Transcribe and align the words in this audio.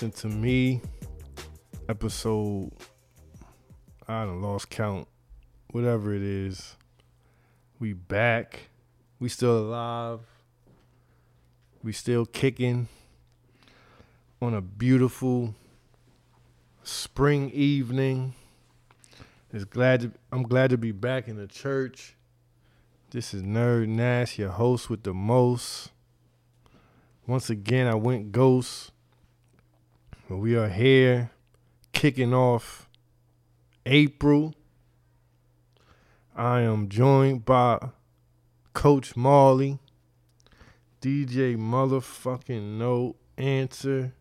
Listen 0.00 0.30
to 0.30 0.34
me. 0.34 0.80
Episode 1.86 2.72
I 4.08 4.24
don't 4.24 4.40
lost 4.40 4.70
count. 4.70 5.06
Whatever 5.72 6.14
it 6.14 6.22
is. 6.22 6.74
We 7.78 7.92
back. 7.92 8.70
We 9.18 9.28
still 9.28 9.58
alive. 9.58 10.20
We 11.82 11.92
still 11.92 12.24
kicking 12.24 12.88
on 14.40 14.54
a 14.54 14.62
beautiful 14.62 15.54
spring 16.82 17.50
evening. 17.50 18.32
It's 19.52 19.64
glad 19.66 20.00
to, 20.00 20.12
I'm 20.32 20.44
glad 20.44 20.70
to 20.70 20.78
be 20.78 20.92
back 20.92 21.28
in 21.28 21.36
the 21.36 21.46
church. 21.46 22.16
This 23.10 23.34
is 23.34 23.42
Nerd 23.42 23.88
Nash, 23.88 24.38
your 24.38 24.48
host 24.48 24.88
with 24.88 25.02
the 25.02 25.12
most. 25.12 25.90
Once 27.26 27.50
again, 27.50 27.86
I 27.86 27.96
went 27.96 28.32
ghost. 28.32 28.92
We 30.30 30.54
are 30.54 30.68
here 30.68 31.32
kicking 31.92 32.32
off 32.32 32.88
April. 33.84 34.54
I 36.36 36.60
am 36.60 36.88
joined 36.88 37.44
by 37.44 37.88
Coach 38.72 39.16
Mally, 39.16 39.80
DJ 41.02 41.56
motherfucking 41.56 42.78
no 42.78 43.16
answer. 43.36 44.14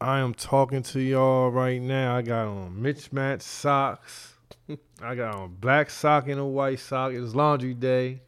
I 0.00 0.18
am 0.18 0.34
talking 0.34 0.82
to 0.82 1.00
y'all 1.00 1.52
right 1.52 1.80
now. 1.80 2.16
I 2.16 2.22
got 2.22 2.48
on 2.48 2.82
Mitch 2.82 3.12
mismatched 3.12 3.42
socks. 3.42 4.34
I 5.00 5.14
got 5.14 5.36
on 5.36 5.54
black 5.60 5.88
sock 5.88 6.26
and 6.26 6.40
a 6.40 6.44
white 6.44 6.80
sock. 6.80 7.12
It's 7.12 7.36
laundry 7.36 7.74
day. 7.74 8.22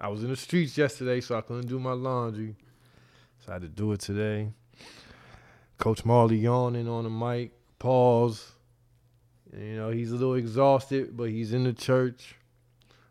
I 0.00 0.08
was 0.08 0.24
in 0.24 0.30
the 0.30 0.36
streets 0.36 0.78
yesterday, 0.78 1.20
so 1.20 1.36
I 1.36 1.42
couldn't 1.42 1.68
do 1.68 1.78
my 1.78 1.92
laundry. 1.92 2.56
So 3.40 3.50
I 3.50 3.56
had 3.56 3.62
to 3.62 3.68
do 3.68 3.92
it 3.92 4.00
today. 4.00 4.54
Coach 5.82 6.04
Mally 6.04 6.36
yawning 6.36 6.86
on 6.86 7.02
the 7.02 7.10
mic. 7.10 7.50
Pause. 7.80 8.52
You 9.52 9.74
know, 9.74 9.90
he's 9.90 10.12
a 10.12 10.14
little 10.14 10.34
exhausted, 10.34 11.16
but 11.16 11.28
he's 11.28 11.52
in 11.52 11.64
the 11.64 11.72
church. 11.72 12.36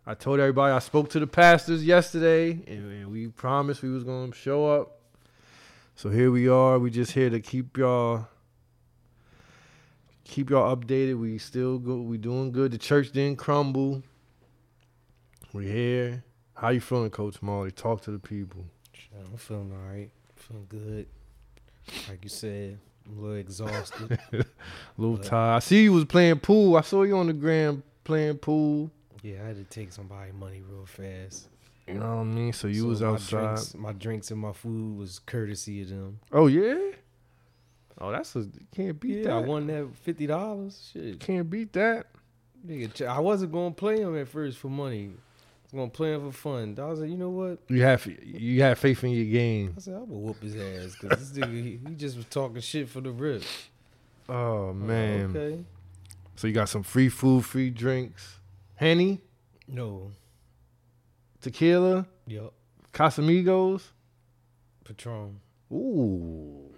I 0.07 0.13
told 0.13 0.39
everybody 0.39 0.71
I 0.71 0.79
spoke 0.79 1.09
to 1.09 1.19
the 1.19 1.27
pastors 1.27 1.83
yesterday, 1.83 2.51
and, 2.65 3.11
we 3.11 3.27
promised 3.27 3.83
we 3.83 3.89
was 3.89 4.05
gonna 4.05 4.33
show 4.33 4.67
up. 4.67 5.01
So 5.97 6.09
here 6.09 6.31
we 6.31 6.47
are. 6.47 6.79
We 6.79 6.91
just 6.91 7.11
here 7.11 7.29
to 7.29 7.41
keep 7.41 7.75
y'all 7.75 8.27
keep 10.23 10.49
y'all 10.49 10.73
updated. 10.73 11.19
We 11.19 11.39
still 11.39 11.77
go. 11.77 11.97
We 11.97 12.17
doing 12.17 12.53
good. 12.53 12.71
The 12.71 12.77
church 12.77 13.11
didn't 13.11 13.37
crumble. 13.37 14.01
We 15.51 15.67
here. 15.67 16.23
How 16.53 16.69
you 16.69 16.79
feeling, 16.79 17.09
Coach 17.09 17.41
Mally? 17.41 17.71
Talk 17.71 18.01
to 18.03 18.11
the 18.11 18.19
people. 18.19 18.63
I'm 19.13 19.35
feeling 19.35 19.73
all 19.73 19.91
right. 19.93 20.09
Feeling 20.37 20.67
good. 20.69 21.07
Like 22.09 22.23
you 22.23 22.29
said, 22.29 22.79
I'm 23.07 23.17
a 23.17 23.21
little 23.21 23.37
exhausted. 23.37 24.19
A 24.33 24.45
little 24.97 25.17
But- 25.17 25.25
tired. 25.25 25.55
I 25.57 25.59
see 25.59 25.83
you 25.83 25.93
was 25.93 26.05
playing 26.05 26.39
pool. 26.39 26.75
I 26.77 26.81
saw 26.81 27.03
you 27.03 27.17
on 27.17 27.27
the 27.27 27.33
gram 27.33 27.83
playing 28.03 28.37
pool. 28.37 28.91
yeah, 29.21 29.43
I 29.43 29.47
had 29.47 29.55
to 29.57 29.63
take 29.63 29.91
somebody 29.91 30.31
money 30.31 30.61
real 30.67 30.85
fast. 30.85 31.47
You 31.87 31.95
know 31.95 32.15
what 32.17 32.21
I 32.21 32.23
mean? 32.23 32.53
So 32.53 32.67
you 32.67 32.81
So 32.83 32.87
was 32.87 33.01
my 33.01 33.07
outside. 33.09 33.39
Drinks, 33.55 33.75
my 33.75 33.91
drinks 33.91 34.31
and 34.31 34.39
my 34.39 34.53
food 34.53 34.97
was 34.97 35.19
courtesy 35.19 35.81
of 35.81 35.89
them. 35.89 36.19
Oh 36.31 36.47
yeah. 36.47 36.77
Oh, 37.99 38.11
that's 38.11 38.35
a 38.35 38.47
can't 38.73 38.99
beat 38.99 39.25
Yeah, 39.25 39.35
I 39.35 39.39
won 39.39 39.67
that 39.67 39.89
fifty 40.03 40.25
dollars. 40.27 40.89
Shit, 40.93 41.19
Can't 41.19 41.49
beat 41.49 41.73
that. 41.73 42.07
nigga, 42.65 43.05
I 43.07 43.19
wasn't 43.19 43.51
gonna 43.51 43.71
play 43.71 43.99
him 43.99 44.17
at 44.17 44.27
first 44.27 44.57
for 44.57 44.69
money. 44.69 45.11
I 45.73 45.77
was 45.77 45.81
gonna 45.83 45.91
play 45.91 46.13
him 46.13 46.31
for 46.31 46.37
fun. 46.37 46.77
I 46.81 46.85
was 46.85 46.99
like, 46.99 47.09
you 47.09 47.17
know 47.17 47.29
what? 47.29 47.59
You 47.69 47.83
have 47.83 48.05
you 48.05 48.61
have 48.61 48.77
faith 48.77 49.03
in 49.05 49.11
your 49.11 49.25
game. 49.25 49.73
I 49.77 49.79
said, 49.79 49.93
I'm 49.93 50.05
gonna 50.05 50.19
whoop 50.19 50.41
his 50.41 50.55
ass 50.55 50.97
because 50.99 51.31
this 51.31 51.39
nigga, 51.39 51.63
he, 51.63 51.79
he 51.87 51.95
just 51.95 52.17
was 52.17 52.25
talking 52.25 52.59
shit 52.59 52.89
for 52.89 52.99
the 52.99 53.11
rip. 53.11 53.41
Oh 54.27 54.69
uh, 54.69 54.73
man. 54.73 55.35
Okay. 55.35 55.63
So 56.35 56.47
you 56.47 56.53
got 56.53 56.67
some 56.67 56.83
free 56.83 57.07
food, 57.07 57.45
free 57.45 57.69
drinks, 57.69 58.39
Henny, 58.75 59.21
No. 59.67 60.11
tequila, 61.41 62.05
Yup. 62.27 62.53
Casamigos. 62.91 63.83
Patron. 64.83 65.39
Ooh, 65.71 66.69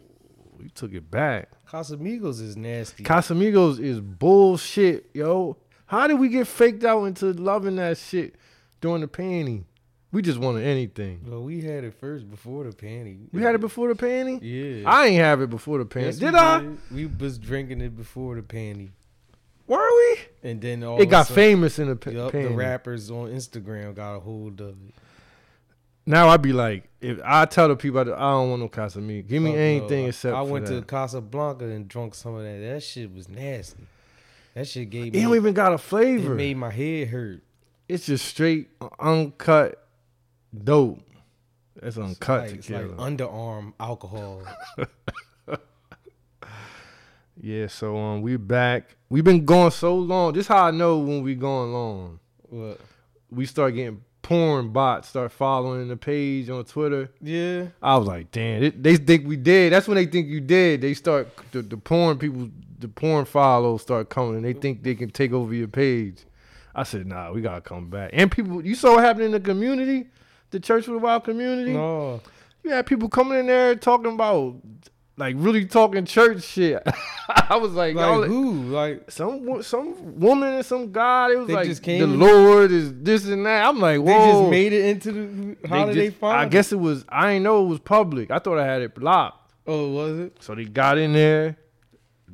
you 0.62 0.70
took 0.70 0.94
it 0.94 1.10
back. 1.10 1.50
Casamigos 1.68 2.42
is 2.42 2.56
nasty. 2.56 3.04
Casamigos 3.04 3.80
is 3.80 4.00
bullshit, 4.00 5.10
yo. 5.16 5.58
How 5.88 6.08
did 6.08 6.20
we 6.20 6.30
get 6.30 6.46
faked 6.46 6.84
out 6.84 7.06
into 7.06 7.34
loving 7.34 7.78
that 7.78 7.98
shit 7.98 8.36
during 8.84 9.02
the 9.02 9.08
panty? 9.08 9.64
We 10.12 10.22
just 10.22 10.38
wanted 10.38 10.64
anything. 10.64 11.22
well, 11.28 11.42
we 11.42 11.62
had 11.62 11.84
it 11.84 11.96
first 11.96 12.30
before 12.30 12.66
the 12.66 12.70
panty. 12.70 13.18
We 13.32 13.42
had 13.42 13.56
it 13.56 13.62
before 13.62 13.92
the 13.92 13.96
panty. 13.96 14.38
Yeah. 14.44 14.88
I 14.88 15.08
ain't 15.08 15.16
have 15.24 15.42
it 15.42 15.50
before 15.50 15.80
the 15.80 15.86
panty. 15.86 16.04
Yes, 16.06 16.18
did 16.18 16.34
we 16.34 16.40
I? 16.40 16.68
We 16.92 17.06
was 17.08 17.40
drinking 17.40 17.82
it 17.82 17.98
before 17.98 18.36
the 18.36 18.44
panty, 18.44 18.92
Were 19.66 19.80
we? 19.80 20.20
and 20.50 20.62
then 20.62 20.84
all 20.84 21.02
It 21.02 21.08
got 21.08 21.26
sudden- 21.28 21.36
famous 21.36 21.80
in 21.80 21.88
the 21.88 21.96
pa- 21.96 22.12
Yup, 22.12 22.32
the 22.34 22.50
rappers 22.50 23.10
on 23.10 23.30
Instagram 23.32 23.96
got 23.96 24.18
a 24.18 24.20
hold 24.20 24.62
of 24.62 24.76
it. 24.88 24.94
Now 26.06 26.28
I'd 26.28 26.42
be 26.42 26.52
like, 26.54 26.90
if 27.02 27.20
I 27.24 27.46
tell 27.46 27.70
the 27.70 27.76
people 27.78 28.02
I 28.02 28.04
don't 28.04 28.50
want 28.50 28.62
no 28.62 28.68
Casamigos, 28.70 29.26
give 29.28 29.42
me 29.42 29.54
no. 29.54 29.58
anything 29.58 30.06
except 30.08 30.36
I 30.36 30.42
went 30.42 30.66
that. 30.68 30.76
to 30.76 30.82
Casablanca 30.86 31.66
and 31.66 31.88
drunk 31.88 32.14
some 32.14 32.36
of 32.36 32.44
that. 32.44 32.60
That 32.60 32.84
shit 32.84 33.12
was 33.12 33.30
nasty. 33.30 33.86
That 34.54 34.68
shit 34.68 34.90
gave 34.92 35.08
It 35.08 35.14
me. 35.14 35.22
don't 35.24 35.36
even 35.36 35.54
got 35.56 35.74
a 35.74 35.78
flavor. 35.80 36.18
it 36.18 36.20
flavor. 36.20 36.36
made 36.36 36.58
my 36.58 36.70
head 36.70 37.08
hurt. 37.08 37.42
It's 37.94 38.08
just 38.08 38.26
straight 38.26 38.70
uncut 39.00 39.88
dope. 40.64 41.00
That's 41.76 41.96
It's 41.96 42.04
uncut 42.04 42.42
like, 42.42 42.54
it's 42.54 42.70
like 42.72 42.86
underarm 42.86 43.74
alcohol. 43.80 44.42
yeah, 47.40 47.68
so 47.68 47.96
um, 47.96 48.24
we 48.24 48.38
back. 48.38 48.96
We've 49.10 49.24
been 49.24 49.46
going 49.46 49.70
so 49.70 49.96
long. 49.96 50.34
This 50.34 50.48
how 50.48 50.66
I 50.66 50.72
know 50.72 50.98
when 50.98 51.22
we 51.22 51.36
going 51.36 51.72
long. 51.72 52.20
What? 52.50 52.80
We 53.30 53.46
start 53.46 53.76
getting 53.76 54.04
porn 54.24 54.70
bots 54.70 55.10
start 55.10 55.32
following 55.32 55.88
the 55.88 55.98
page 55.98 56.50
on 56.50 56.64
Twitter. 56.66 57.12
Yeah. 57.22 57.68
I 57.82 57.98
was 57.98 58.08
like, 58.08 58.32
damn, 58.32 58.64
it, 58.64 58.82
they 58.82 58.96
think 58.96 59.28
we 59.28 59.36
did. 59.36 59.72
That's 59.72 59.88
when 59.88 59.96
they 59.96 60.08
think 60.08 60.30
you 60.30 60.40
did. 60.40 60.82
They 60.82 60.96
start 60.96 61.30
the, 61.52 61.62
the 61.62 61.78
porn 61.78 62.18
people, 62.18 62.50
the 62.80 62.88
porn 62.88 63.26
follows 63.26 63.84
start 63.84 64.10
coming. 64.10 64.38
and 64.38 64.46
They 64.46 64.54
think 64.54 64.82
they 64.82 64.96
can 64.96 65.12
take 65.12 65.32
over 65.32 65.54
your 65.54 65.68
page. 65.68 66.24
I 66.76 66.84
said, 66.84 67.06
nah, 67.06 67.32
we 67.32 67.42
gotta 67.42 67.62
come 67.62 67.90
back. 67.90 68.10
And 68.14 68.32
people, 68.32 68.66
you 68.66 68.76
saw 68.76 68.96
what 68.96 69.04
happened 69.04 69.26
in 69.26 69.32
the 69.32 69.40
community, 69.40 70.08
the 70.52 70.60
Church 70.60 70.86
for 70.86 70.92
the 70.92 70.98
Wild 70.98 71.24
community. 71.24 71.74
No. 71.74 72.22
You 72.64 72.72
had 72.72 72.86
people 72.86 73.10
coming 73.10 73.38
in 73.40 73.48
there 73.48 73.76
talking 73.76 74.14
about, 74.14 74.56
like, 75.18 75.36
really 75.38 75.66
talking 75.66 76.06
church 76.06 76.44
shit. 76.44 76.82
I 77.30 77.58
was 77.58 77.74
like, 77.74 77.94
Like 77.96 78.06
y'all, 78.06 78.24
who? 78.24 78.52
Like 78.64 79.12
some 79.12 79.62
some 79.62 80.20
woman 80.20 80.54
and 80.56 80.66
some 80.66 80.92
guy. 80.92 81.32
It 81.32 81.38
was 81.38 81.50
like 81.50 81.68
just 81.68 81.84
came 81.84 82.00
the 82.00 82.08
Lord 82.08 82.72
is 82.72 82.94
this 82.96 83.26
and 83.26 83.46
that. 83.46 83.66
I'm 83.68 83.80
like, 83.80 84.00
whoa. 84.00 84.06
they 84.06 84.32
just 84.32 84.50
made 84.50 84.74
it 84.74 84.86
into 84.86 85.12
the. 85.12 85.68
holiday 85.68 86.10
just- 86.10 86.24
I 86.24 86.46
guess 86.48 86.72
it 86.72 86.80
was. 86.80 87.06
I 87.10 87.34
didn't 87.34 87.44
know 87.44 87.64
it 87.66 87.68
was 87.68 87.80
public. 87.80 88.32
I 88.32 88.40
thought 88.40 88.58
I 88.58 88.66
had 88.66 88.82
it 88.82 88.96
blocked. 88.96 89.52
Oh, 89.68 89.90
was 89.92 90.20
it? 90.20 90.38
So 90.42 90.56
they 90.56 90.66
got 90.66 90.98
in 90.98 91.14
there. 91.14 91.58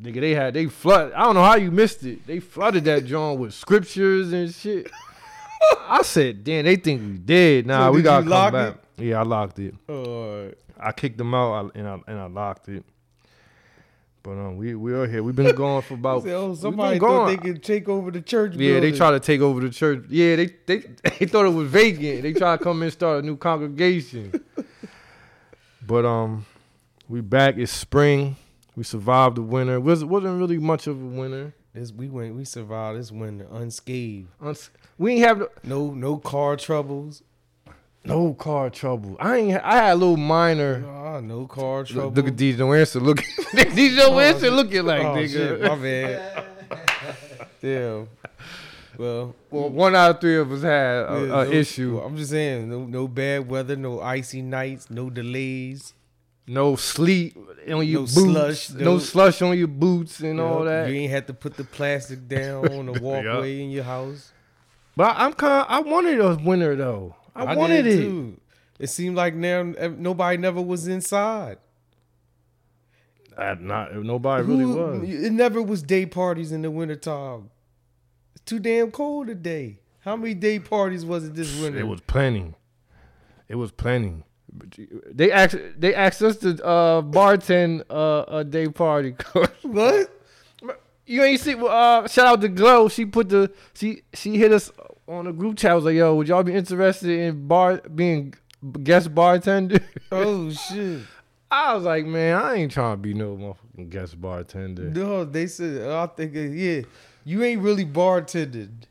Nigga, 0.01 0.21
they 0.21 0.33
had 0.33 0.53
they 0.53 0.67
flood. 0.67 1.11
I 1.13 1.23
don't 1.23 1.35
know 1.35 1.43
how 1.43 1.55
you 1.55 1.71
missed 1.71 2.03
it. 2.05 2.25
They 2.25 2.39
flooded 2.39 2.85
that 2.85 3.05
joint 3.05 3.39
with 3.39 3.53
scriptures 3.53 4.31
and 4.31 4.53
shit. 4.53 4.89
I 5.87 6.03
said, 6.03 6.43
damn, 6.43 6.65
they 6.65 6.77
think 6.77 7.01
we 7.01 7.17
dead. 7.17 7.67
Nah, 7.67 7.87
So 7.87 7.91
we 7.91 8.01
gotta 8.01 8.27
come 8.27 8.53
back. 8.53 8.75
Yeah, 8.97 9.19
I 9.19 9.23
locked 9.23 9.59
it. 9.59 9.75
Oh, 9.89 10.45
right. 10.45 10.55
I 10.79 10.91
kicked 10.93 11.17
them 11.17 11.33
out 11.33 11.75
and 11.75 11.87
I 11.87 11.99
and 12.07 12.19
I 12.19 12.27
locked 12.27 12.69
it. 12.69 12.85
But 14.23 14.31
um, 14.31 14.57
we 14.57 14.75
we 14.75 14.93
are 14.93 15.07
here. 15.07 15.23
We've 15.23 15.35
been 15.35 15.55
going 15.55 15.81
for 15.81 15.95
about. 15.95 16.23
Say, 16.23 16.33
oh, 16.33 16.53
somebody 16.55 16.99
thought 16.99 17.27
they 17.27 17.37
could 17.37 17.63
take 17.63 17.89
over 17.89 18.11
the 18.11 18.21
church. 18.21 18.55
Yeah, 18.55 18.79
they 18.79 18.91
try 18.91 19.11
to 19.11 19.19
take 19.19 19.41
over 19.41 19.59
the 19.59 19.69
church. 19.69 20.05
Yeah, 20.09 20.35
they 20.35 20.45
they 20.65 20.77
they 21.19 21.25
thought 21.25 21.45
it 21.45 21.53
was 21.53 21.69
vacant. 21.69 22.23
They 22.23 22.33
try 22.33 22.57
to 22.57 22.63
come 22.63 22.77
in 22.77 22.83
and 22.83 22.93
start 22.93 23.23
a 23.23 23.25
new 23.25 23.35
congregation. 23.37 24.33
but 25.85 26.05
um, 26.05 26.45
we 27.07 27.21
back. 27.21 27.57
It's 27.57 27.71
spring. 27.71 28.35
We 28.79 28.85
survived 28.85 29.35
the 29.35 29.41
winter. 29.41 29.77
Was 29.77 30.05
wasn't 30.05 30.39
really 30.39 30.57
much 30.57 30.87
of 30.87 31.01
a 31.01 31.05
winter. 31.05 31.53
This 31.73 31.91
we 31.91 32.07
went. 32.07 32.33
We 32.35 32.45
survived 32.45 32.97
this 32.97 33.11
winter 33.11 33.45
unscathed. 33.51 34.29
Uns- 34.41 34.69
We 34.97 35.15
ain't 35.15 35.25
have 35.25 35.43
No, 35.65 35.91
no 35.91 36.15
car 36.15 36.55
troubles. 36.55 37.21
no 38.05 38.33
car 38.35 38.69
trouble. 38.69 39.17
I 39.19 39.35
ain't. 39.35 39.61
I 39.61 39.75
had 39.75 39.91
a 39.91 39.95
little 39.95 40.15
minor. 40.15 40.79
Nah, 40.79 41.19
no 41.19 41.45
car 41.45 41.83
trouble. 41.83 42.11
Look, 42.11 42.15
look 42.15 42.27
at 42.29 42.35
DJ 42.37 42.57
No 42.59 42.71
Answer. 42.71 43.01
Look, 43.01 43.17
DJ 43.17 43.97
No 43.97 44.13
Oh, 44.13 44.19
Answer 44.19 44.45
shit. 44.45 44.53
looking 44.53 44.85
like 44.85 45.01
oh, 45.01 45.13
nigga. 45.13 45.29
shit, 45.29 45.61
my 45.61 45.75
bad. 45.75 46.45
Damn. 47.61 48.07
Well, 48.97 49.35
Well, 49.51 49.69
one 49.69 49.93
out 49.93 50.11
of 50.11 50.21
three 50.21 50.37
of 50.37 50.49
us 50.53 50.61
had 50.61 51.05
an 51.05 51.21
yeah, 51.23 51.27
no- 51.27 51.51
issue. 51.51 51.97
well, 51.97 52.05
I'm 52.05 52.15
just 52.15 52.31
saying, 52.31 52.69
no, 52.69 52.85
no 52.85 53.09
bad 53.09 53.49
weather, 53.49 53.75
no 53.75 53.99
icy 53.99 54.41
nights, 54.41 54.89
no 54.89 55.09
delays. 55.09 55.93
No 56.51 56.75
sleep 56.75 57.37
on 57.71 57.85
your 57.85 58.01
No 58.01 58.07
boots. 58.07 58.13
slush, 58.13 58.69
no, 58.71 58.97
slush 58.97 59.41
on 59.43 59.55
your 59.55 59.67
boots 59.67 60.19
and 60.19 60.39
You 60.39 60.43
all 60.43 60.59
know, 60.61 60.65
that. 60.65 60.89
You 60.89 60.95
ain't 60.95 61.11
had 61.11 61.27
to 61.27 61.33
put 61.35 61.55
the 61.55 61.63
plastic 61.63 62.27
down 62.27 62.67
on 62.73 62.87
the 62.87 62.93
walkway 63.03 63.61
in 63.61 63.69
your 63.69 63.83
house. 63.83 64.31
But 64.95 65.15
I'm 65.15 65.33
kind. 65.33 65.67
I 65.69 65.81
wanted 65.81 66.19
a 66.19 66.35
winter 66.43 66.75
though. 66.75 67.15
I, 67.35 67.53
wanted 67.53 67.83
did 67.83 67.99
it. 67.99 68.01
too. 68.01 68.41
It 68.79 68.87
seemed 68.87 69.15
like 69.15 69.35
now 69.35 69.61
nobody 69.61 70.37
never 70.37 70.59
was 70.59 70.87
inside. 70.87 71.57
Uh, 73.37 73.55
not 73.59 73.93
nobody 73.95 74.43
really 74.43 74.65
was. 74.65 75.07
It 75.07 75.31
never 75.31 75.61
was 75.61 75.83
day 75.83 76.07
parties 76.07 76.51
in 76.51 76.63
the 76.63 76.71
wintertime. 76.71 77.51
It's 78.33 78.43
too 78.43 78.57
damn 78.59 78.89
cold 78.89 79.27
today. 79.27 79.77
How 79.99 80.15
many 80.15 80.33
day 80.33 80.57
parties 80.57 81.05
was 81.05 81.25
it 81.25 81.35
this 81.35 81.61
winter? 81.61 81.77
It 81.77 81.87
was 81.87 82.01
plenty. 82.01 82.55
It 83.47 83.55
was 83.55 83.71
plenty. 83.71 84.23
They 85.11 85.31
asked 85.31 85.57
they 85.77 85.93
asked 85.95 86.21
us 86.21 86.37
to 86.37 86.63
uh, 86.65 87.01
bartend 87.01 87.83
uh, 87.89 88.25
a 88.27 88.43
day 88.43 88.67
party. 88.67 89.15
what? 89.61 90.09
you 91.09 91.23
ain't 91.23 91.39
see 91.39 91.55
uh, 91.55 92.07
shout 92.07 92.27
out 92.27 92.41
to 92.41 92.47
Glow. 92.47 92.87
She 92.87 93.05
put 93.05 93.29
the 93.29 93.51
she 93.73 94.03
she 94.13 94.37
hit 94.37 94.51
us 94.53 94.71
on 95.07 95.25
the 95.25 95.33
group 95.33 95.57
chat. 95.57 95.75
Was 95.75 95.85
like, 95.85 95.95
yo, 95.95 96.15
would 96.15 96.27
y'all 96.27 96.43
be 96.43 96.53
interested 96.53 97.09
in 97.09 97.47
bar 97.47 97.77
being 97.93 98.33
guest 98.83 99.13
bartender? 99.13 99.79
Oh 100.11 100.49
shit! 100.49 101.01
I 101.51 101.75
was 101.75 101.83
like, 101.83 102.03
man, 102.03 102.35
I 102.35 102.55
ain't 102.55 102.71
trying 102.71 102.93
to 102.93 102.97
be 102.97 103.13
no 103.13 103.35
motherfucking 103.37 103.89
guest 103.91 104.19
bartender. 104.19 104.89
No, 104.89 105.23
they 105.23 105.45
said 105.45 105.87
I 105.87 106.07
think 106.07 106.35
uh, 106.35 106.39
yeah, 106.39 106.81
you 107.23 107.43
ain't 107.43 107.61
really 107.61 107.85
bartended. 107.85 108.87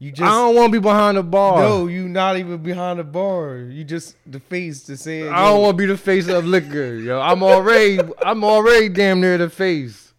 You 0.00 0.12
just 0.12 0.22
I 0.22 0.28
don't 0.28 0.54
want 0.54 0.72
to 0.72 0.78
be 0.78 0.82
behind 0.82 1.16
the 1.16 1.22
bar. 1.24 1.60
no, 1.60 1.86
you 1.88 2.08
not 2.08 2.36
even 2.36 2.58
behind 2.58 3.00
the 3.00 3.04
bar. 3.04 3.56
You 3.56 3.82
just 3.82 4.16
the 4.26 4.38
face 4.38 4.82
to 4.84 4.96
say. 4.96 5.28
I 5.28 5.48
don't 5.48 5.62
want 5.62 5.76
to 5.76 5.82
be 5.82 5.86
the 5.86 5.96
face 5.96 6.28
of 6.28 6.44
liquor, 6.44 6.94
yo. 6.94 7.20
I'm 7.20 7.42
already, 7.42 7.98
I'm 8.22 8.44
already 8.44 8.88
damn 8.88 9.20
near 9.20 9.38
the 9.38 9.50
face 9.50 10.12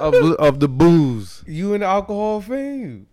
of 0.00 0.14
of 0.14 0.60
the 0.60 0.68
booze. 0.68 1.42
You 1.46 1.72
in 1.74 1.80
the 1.80 1.86
alcohol 1.86 2.42
fame. 2.42 3.06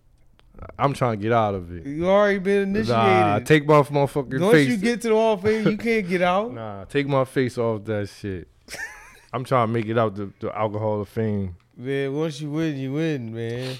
I'm 0.78 0.92
trying 0.92 1.18
to 1.18 1.22
get 1.22 1.32
out 1.32 1.54
of 1.54 1.74
it. 1.74 1.86
You 1.86 2.08
already 2.08 2.38
been 2.38 2.62
initiated. 2.62 2.88
Nah, 2.88 3.38
take 3.40 3.66
my 3.66 3.82
motherfucking 3.82 4.40
Once 4.40 4.52
face. 4.52 4.68
you 4.68 4.76
get 4.76 5.00
to 5.02 5.08
the 5.08 5.14
hall 5.14 5.34
of 5.34 5.42
fame, 5.42 5.66
you 5.66 5.76
can't 5.76 6.08
get 6.08 6.22
out. 6.22 6.52
nah, 6.54 6.84
take 6.84 7.06
my 7.08 7.24
face 7.24 7.58
off 7.58 7.84
that 7.86 8.08
shit. 8.08 8.48
I'm 9.32 9.44
trying 9.44 9.68
to 9.68 9.72
make 9.72 9.86
it 9.86 9.98
out 9.98 10.14
the, 10.14 10.30
the 10.40 10.56
alcohol 10.56 11.00
of 11.00 11.08
fame. 11.08 11.56
Man, 11.76 12.14
once 12.14 12.40
you 12.40 12.50
win, 12.50 12.76
you 12.76 12.92
win, 12.92 13.34
man. 13.34 13.76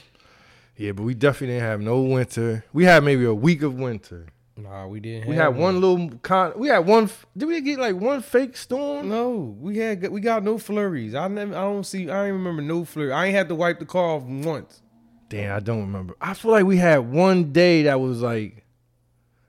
Yeah, 0.77 0.93
but 0.93 1.03
we 1.03 1.15
definitely 1.15 1.55
didn't 1.55 1.69
have 1.69 1.81
no 1.81 2.01
winter. 2.03 2.65
We 2.73 2.85
had 2.85 3.05
maybe 3.05 3.25
a 3.25 3.35
week 3.35 3.63
of 3.63 3.75
winter. 3.75 4.27
Nah, 4.57 4.87
we 4.87 5.01
didn't. 5.01 5.29
We 5.29 5.37
have 5.37 5.55
had 5.55 5.61
one 5.61 5.81
little 5.81 6.11
con. 6.23 6.53
We 6.57 6.69
had 6.69 6.81
one. 6.81 7.09
Did 7.37 7.47
we 7.47 7.61
get 7.61 7.79
like 7.79 7.97
one 7.97 8.21
fake 8.21 8.57
storm? 8.57 9.09
No, 9.09 9.57
we 9.59 9.79
had 9.79 10.07
we 10.09 10.21
got 10.21 10.43
no 10.43 10.59
flurries. 10.59 11.15
I 11.15 11.29
never. 11.29 11.55
I 11.55 11.63
don't 11.63 11.85
see. 11.85 12.11
I 12.11 12.27
ain't 12.27 12.35
remember 12.35 12.63
no 12.63 12.85
flurry. 12.85 13.13
I 13.13 13.27
ain't 13.27 13.35
had 13.35 13.49
to 13.49 13.55
wipe 13.55 13.79
the 13.79 13.87
car 13.87 14.17
off 14.17 14.23
once. 14.23 14.83
Damn, 15.29 15.57
I 15.57 15.61
don't 15.61 15.81
remember. 15.81 16.15
I 16.21 16.35
feel 16.35 16.51
like 16.51 16.67
we 16.67 16.77
had 16.77 16.99
one 17.11 17.53
day 17.53 17.85
that 17.85 17.99
was 18.01 18.21
like, 18.21 18.67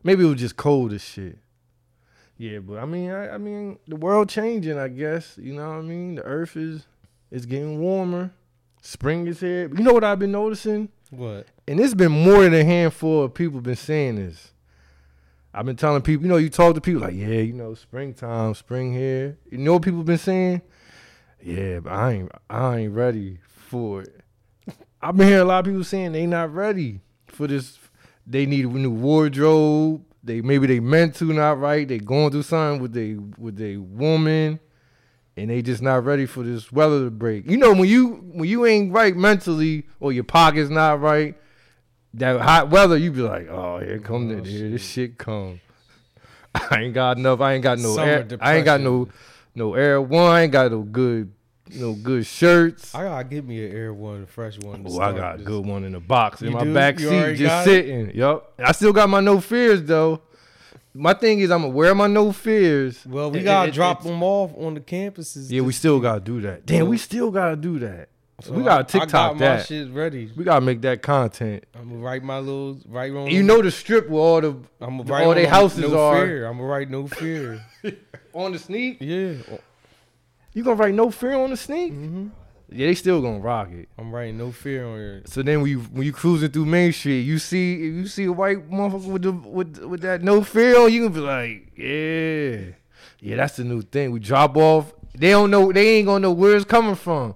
maybe 0.04 0.24
it 0.24 0.28
was 0.28 0.40
just 0.40 0.56
cold 0.56 0.94
as 0.94 1.04
shit. 1.04 1.38
Yeah, 2.38 2.60
but 2.60 2.80
I 2.80 2.86
mean, 2.86 3.12
I, 3.12 3.36
I 3.36 3.38
mean, 3.38 3.80
the 3.88 3.98
world 3.98 4.30
changing. 4.30 4.78
I 4.78 4.88
guess 4.88 5.38
you 5.38 5.54
know 5.54 5.68
what 5.68 5.80
I 5.80 5.82
mean. 5.82 6.16
The 6.16 6.24
earth 6.24 6.56
is 6.56 6.88
is 7.30 7.46
getting 7.46 7.80
warmer. 7.80 8.32
Spring 8.82 9.28
is 9.28 9.42
here. 9.42 9.70
You 9.74 9.84
know 9.84 9.94
what 9.94 10.04
I've 10.04 10.20
been 10.20 10.32
noticing, 10.32 10.90
What? 11.16 11.48
and 11.68 11.80
it's 11.80 11.94
been 11.94 12.12
more 12.12 12.44
than 12.44 12.54
a 12.54 12.64
handful 12.64 13.24
of 13.24 13.34
people 13.34 13.62
been 13.62 13.76
saying 13.76 14.16
this. 14.16 14.52
I've 15.54 15.66
been 15.66 15.76
telling 15.76 16.02
people, 16.02 16.26
you 16.26 16.30
know, 16.30 16.38
you 16.38 16.50
talk 16.50 16.76
to 16.76 16.82
people 16.82 17.02
like, 17.02 17.14
yeah, 17.14 17.28
you 17.28 17.54
know, 17.54 17.76
springtime, 17.76 18.56
spring 18.56 18.92
here. 18.92 19.38
You 19.50 19.60
know 19.60 19.74
what 19.74 19.84
people 19.84 20.04
been 20.04 20.18
saying? 20.18 20.62
Yeah, 21.42 21.80
but 21.80 21.94
I 21.94 22.12
ain't, 22.14 22.32
I 22.50 22.78
ain't 22.80 22.94
ready 22.94 23.38
for 23.46 24.02
it. 24.02 24.22
I've 25.02 25.16
been 25.16 25.28
hearing 25.28 25.44
a 25.44 25.46
lot 25.46 25.60
of 25.60 25.66
people 25.66 25.84
saying 25.84 26.14
they 26.14 26.26
not 26.26 26.54
ready 26.54 27.02
for 27.28 27.48
this. 27.48 27.78
They 28.26 28.46
need 28.46 28.66
a 28.66 28.70
new 28.70 28.92
wardrobe. 28.92 30.04
They 30.24 30.42
maybe 30.42 30.68
they 30.68 30.80
meant 30.80 31.16
to 31.16 31.26
not 31.26 31.60
right. 31.60 31.88
They 31.88 32.00
going 32.00 32.32
through 32.32 32.44
something 32.44 32.82
with 32.82 32.94
they 32.94 33.16
with 33.38 33.58
they 33.58 33.78
woman, 33.78 34.60
and 35.36 35.50
they 35.50 35.62
just 35.62 35.82
not 35.82 36.04
ready 36.06 36.26
for 36.26 36.44
this 36.44 36.72
weather 36.72 37.06
to 37.06 37.12
break. 37.12 37.50
You 37.50 37.58
know 37.58 37.72
when 37.74 37.86
you 37.90 38.16
when 38.34 38.48
you 38.48 38.66
ain't 38.66 38.94
right 38.94 39.16
mentally 39.16 39.86
or 40.00 40.12
your 40.12 40.24
pocket's 40.24 40.70
not 40.70 41.02
right, 41.02 41.36
that 42.16 42.40
hot 42.42 42.70
weather 42.70 42.98
you 42.98 43.12
be 43.12 43.22
like, 43.22 43.48
oh 43.50 43.80
here 43.80 44.00
come 44.00 44.30
Oh, 44.32 44.42
the 44.42 44.50
here 44.50 44.70
this 44.70 44.88
shit. 44.88 45.18
come. 45.18 45.60
I 46.56 46.82
ain't 46.82 46.94
got 46.94 47.18
enough. 47.18 47.42
I 47.42 47.54
ain't 47.54 47.64
got 47.64 47.80
no 47.80 47.96
Summer 47.96 48.12
air. 48.12 48.28
I 48.40 48.56
ain't 48.58 48.66
got 48.66 48.82
no 48.82 49.10
no 49.56 49.74
air 49.74 50.02
one. 50.02 50.32
I 50.32 50.42
ain't 50.44 50.52
got 50.52 50.72
no 50.72 50.82
good 50.82 51.32
no 51.76 51.94
good 51.94 52.26
shirts. 52.26 52.94
I 52.94 53.04
gotta 53.04 53.24
get 53.24 53.46
me 53.46 53.66
an 53.66 53.72
Air 53.72 53.94
One, 53.94 54.24
a 54.24 54.28
fresh 54.28 54.60
one. 54.60 54.86
Oh, 54.88 55.00
I 55.00 55.14
got 55.14 55.40
a 55.40 55.44
good 55.44 55.66
one 55.66 55.84
in 55.84 55.94
the 55.94 56.00
box 56.00 56.42
in 56.42 56.54
my 56.54 56.64
do? 56.64 56.74
back 56.74 57.00
seat, 57.00 57.36
just 57.36 57.42
got 57.42 57.62
it? 57.62 57.66
sitting. 57.66 58.12
Yup. 58.16 58.54
I 58.60 58.72
still 58.74 58.94
got 58.94 59.10
my 59.10 59.20
no 59.20 59.40
fears 59.40 59.82
though. 59.84 60.22
My 60.96 61.14
thing 61.14 61.40
is, 61.40 61.50
I'm 61.50 61.62
gonna 61.62 61.74
wear 61.74 61.96
my 61.96 62.08
no 62.08 62.32
fears. 62.32 63.04
Well, 63.06 63.32
we 63.32 63.40
It- 63.40 63.44
gotta 63.44 63.70
it- 63.70 63.74
drop 63.74 64.02
it's- 64.02 64.12
them 64.12 64.22
off 64.22 64.52
on 64.58 64.76
the 64.76 64.80
campuses. 64.80 65.50
Yeah, 65.50 65.62
we 65.62 65.74
still 65.74 66.00
gotta 66.00 66.20
do 66.20 66.40
that. 66.42 66.66
Damn, 66.66 66.88
we 66.88 66.98
still 66.98 67.32
gotta 67.32 67.56
do 67.56 67.80
that. 67.80 68.10
So 68.42 68.52
we 68.54 68.64
gotta 68.64 68.84
TikTok 68.84 69.02
I 69.02 69.06
TikTok 69.06 69.32
got 69.32 69.34
my 69.40 69.46
that. 69.58 69.66
shit 69.68 69.92
ready. 69.92 70.32
We 70.36 70.44
gotta 70.44 70.62
make 70.66 70.82
that 70.82 71.02
content. 71.02 71.64
I'm 71.76 71.90
gonna 71.90 72.02
write 72.02 72.24
my 72.24 72.40
little 72.40 72.78
right 72.90 73.12
on. 73.12 73.28
You 73.28 73.42
know 73.44 73.62
the 73.62 73.72
strip 73.72 74.10
where 74.10 74.22
all 74.22 74.42
the 74.42 74.50
I'm 74.82 74.98
gonna 74.98 75.00
all 75.00 75.06
write 75.06 75.28
on 75.28 75.36
they 75.36 75.46
houses 75.46 75.90
no 75.92 76.00
are 76.00 76.26
fear. 76.26 76.46
I'm 76.46 76.58
gonna 76.58 76.68
write 76.68 76.90
no 76.90 77.08
fear. 77.08 77.62
on 78.34 78.52
the 78.52 78.60
sneak. 78.60 78.98
yeah. 79.00 79.34
You 80.54 80.64
gonna 80.64 80.76
write 80.76 80.94
no 80.94 81.10
fear 81.10 81.34
on 81.34 81.50
the 81.52 81.58
sneak? 81.58 81.92
hmm 81.94 82.28
Yeah, 82.76 82.88
they 82.88 82.96
still 82.96 83.22
gonna 83.22 83.40
rock 83.40 83.70
it. 83.72 83.88
I'm 84.00 84.12
writing 84.14 84.38
no 84.38 84.52
fear 84.52 84.86
on 84.86 84.98
here. 84.98 85.22
So 85.26 85.44
then 85.44 85.62
when 85.62 85.70
you 85.70 85.80
when 85.82 86.04
you 86.06 86.12
cruising 86.12 86.50
through 86.52 86.66
Main 86.66 86.92
Street, 86.92 87.22
you 87.22 87.38
see 87.38 87.76
you 87.76 88.08
see 88.08 88.24
a 88.26 88.32
white 88.32 88.70
motherfucker 88.70 89.06
with 89.12 89.22
the 89.22 89.32
with 89.32 89.78
with 89.80 90.02
that 90.02 90.24
no 90.24 90.44
fear 90.44 90.80
on, 90.80 90.92
you 90.92 91.02
gonna 91.08 91.14
be 91.14 91.20
like, 91.20 91.72
yeah, 91.78 92.74
yeah, 93.20 93.36
that's 93.36 93.58
the 93.58 93.64
new 93.64 93.82
thing. 93.84 94.12
We 94.12 94.20
drop 94.20 94.58
off. 94.58 94.92
They 95.16 95.30
don't 95.30 95.52
know. 95.52 95.72
They 95.72 95.98
ain't 95.98 96.08
gonna 96.08 96.22
know 96.22 96.32
where 96.32 96.56
it's 96.56 96.66
coming 96.66 96.96
from. 96.96 97.36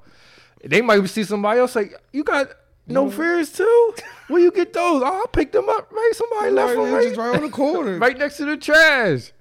They 0.66 0.82
might 0.82 1.06
see 1.08 1.24
somebody 1.24 1.60
else 1.60 1.76
like, 1.76 1.94
you 2.12 2.24
got 2.24 2.48
no 2.88 3.06
No. 3.06 3.12
fears 3.12 3.52
too. 3.52 3.94
Where 4.30 4.42
you 4.42 4.50
get 4.52 4.74
those? 4.74 5.04
Oh, 5.06 5.06
I 5.06 5.26
picked 5.32 5.54
them 5.54 5.70
up. 5.70 5.92
Right, 5.92 6.12
somebody 6.14 6.52
left 6.52 6.76
Right, 6.76 6.84
them 6.84 6.94
right, 6.94 7.04
just 7.04 7.16
right 7.18 7.36
on 7.36 7.44
the 7.44 7.50
corner. 7.50 7.98
right 8.00 8.18
next 8.18 8.38
to 8.38 8.46
the 8.46 8.58
trash. 8.58 9.32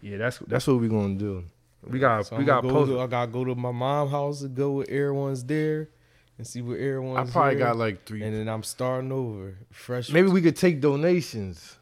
Yeah, 0.00 0.16
that's 0.16 0.38
that's 0.48 0.66
what 0.66 0.78
we 0.80 0.88
gonna 0.88 1.14
do. 1.16 1.44
We 1.88 1.98
got 1.98 2.26
So 2.26 2.36
we 2.36 2.44
got 2.44 2.62
go 2.62 2.70
post. 2.70 2.90
to, 2.90 3.00
I 3.00 3.06
gotta 3.06 3.30
go 3.30 3.44
to 3.44 3.54
my 3.54 3.72
mom's 3.72 4.10
house 4.10 4.42
and 4.42 4.54
go 4.54 4.72
with 4.72 4.90
Air 4.90 5.12
Ones 5.14 5.44
there 5.44 5.88
and 6.38 6.46
see 6.46 6.62
what 6.62 6.78
Air 6.78 7.02
I 7.16 7.24
probably 7.24 7.56
got 7.56 7.76
like 7.76 8.04
three. 8.06 8.22
and 8.22 8.34
then 8.34 8.48
I'm 8.48 8.62
starting 8.62 9.12
over 9.12 9.56
fresh. 9.70 10.10
Maybe 10.10 10.28
we 10.28 10.40
could 10.42 10.56
take 10.56 10.80
donations 10.80 11.76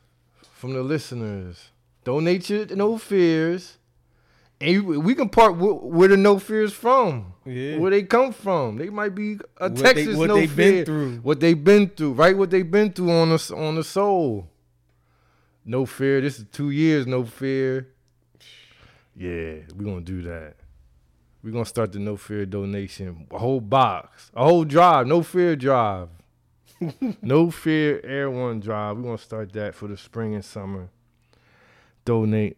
from 0.55 0.75
the 0.75 0.83
listeners. 0.83 1.71
Donate 2.05 2.51
your 2.51 2.67
no 2.75 2.99
fears, 2.99 3.79
and 4.61 4.85
we 5.05 5.15
can 5.15 5.29
part 5.29 5.55
wh- 5.55 5.85
where 5.85 6.09
the 6.09 6.17
no 6.17 6.39
fears 6.41 6.73
from, 6.73 7.33
yeah. 7.45 7.79
where 7.79 7.91
they 7.93 8.03
come 8.03 8.33
from. 8.33 8.77
They 8.77 8.91
might 8.91 9.15
be 9.15 9.39
a 9.59 9.69
What 9.69 9.77
they- 9.77 9.83
Texas 9.83 10.17
what 10.17 10.27
no 10.29 10.35
they 10.37 10.47
fear. 10.49 10.73
been 10.73 10.85
through. 10.85 11.17
What 11.23 11.39
they've 11.41 11.63
been 11.65 11.89
through, 11.91 12.13
right? 12.15 12.37
What 12.37 12.51
they've 12.51 12.69
been 12.69 12.93
through 12.93 13.11
on 13.13 13.29
the 13.31 13.55
on 13.57 13.77
the 13.77 13.85
soul. 13.85 14.49
No 15.65 15.87
fear. 15.87 16.21
This 16.21 16.41
is 16.41 16.47
two 16.51 16.71
years. 16.71 17.07
No 17.07 17.25
fear. 17.25 17.87
Yeah, 19.17 19.61
we're 19.77 19.85
gonna 19.85 20.01
do 20.01 20.23
that. 20.23 20.55
We're 21.43 21.51
gonna 21.53 21.65
start 21.65 21.93
the 21.93 21.99
no 21.99 22.17
fear 22.17 22.47
donation. 22.47 23.27
A 23.31 23.39
whole 23.39 23.61
box. 23.61 24.31
A 24.35 24.45
whole 24.45 24.65
drive. 24.65 25.07
No 25.07 25.23
fear 25.23 25.57
drive. 25.57 26.09
no 27.23 27.51
fear 27.51 28.01
air 28.05 28.31
one 28.31 28.61
drive. 28.61 28.97
We're 28.97 29.03
gonna 29.05 29.19
start 29.19 29.53
that 29.55 29.75
for 29.75 29.89
the 29.89 29.97
spring 29.97 30.35
and 30.35 30.45
summer. 30.45 30.89
Donate. 32.05 32.57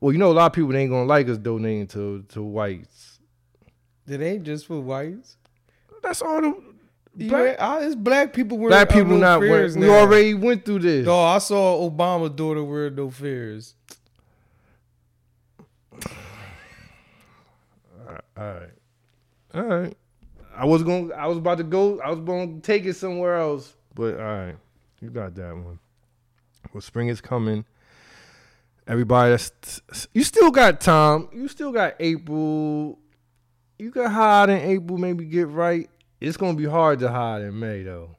Well, 0.00 0.12
you 0.12 0.18
know 0.18 0.30
a 0.30 0.34
lot 0.34 0.46
of 0.46 0.52
people 0.52 0.74
ain't 0.76 0.90
gonna 0.90 1.04
like 1.04 1.28
us 1.28 1.38
donating 1.38 1.86
to 1.88 2.22
to 2.30 2.42
whites. 2.42 3.18
It 4.06 4.20
ain't 4.20 4.42
just 4.44 4.66
for 4.66 4.80
whites. 4.80 5.36
That's 6.02 6.22
all 6.22 6.40
the 6.40 6.72
Black- 7.14 7.60
I- 7.60 7.84
it's 7.84 7.94
black 7.94 8.32
people 8.32 8.56
wearing 8.56 8.70
black 8.70 8.88
people 8.88 9.12
no 9.12 9.18
not 9.18 9.40
wearing. 9.40 9.78
We 9.78 9.86
now. 9.86 9.98
already 10.00 10.32
went 10.32 10.64
through 10.64 10.78
this. 10.78 11.04
No, 11.06 11.20
I 11.22 11.38
saw 11.38 11.88
Obama's 11.88 12.30
daughter 12.30 12.64
wear 12.64 12.88
no 12.90 13.10
fears. 13.10 13.74
All 18.36 18.44
right. 18.44 18.70
All 19.54 19.62
right. 19.62 19.96
I 20.54 20.66
was 20.66 20.82
going 20.82 21.12
I 21.12 21.26
was 21.26 21.38
about 21.38 21.58
to 21.58 21.64
go 21.64 22.00
I 22.00 22.10
was 22.10 22.20
going 22.20 22.60
to 22.60 22.60
take 22.60 22.84
it 22.84 22.94
somewhere 22.94 23.36
else, 23.36 23.74
but 23.94 24.14
all 24.14 24.24
right. 24.24 24.56
You 25.00 25.10
got 25.10 25.34
that 25.34 25.54
one. 25.54 25.78
Well, 26.72 26.80
spring 26.80 27.08
is 27.08 27.20
coming. 27.20 27.64
Everybody 28.86 29.30
that's 29.30 29.80
you 30.12 30.24
still 30.24 30.50
got 30.50 30.80
time. 30.80 31.28
You 31.32 31.48
still 31.48 31.72
got 31.72 31.94
April. 32.00 32.98
You 33.78 33.90
can 33.90 34.10
hide 34.10 34.50
in 34.50 34.58
April, 34.58 34.98
maybe 34.98 35.24
get 35.24 35.48
right. 35.48 35.88
It's 36.20 36.36
to 36.54 36.62
be 36.62 36.68
hard 36.68 37.00
to 37.00 37.08
hide 37.08 37.42
in 37.42 37.58
May 37.58 37.82
though. 37.82 38.16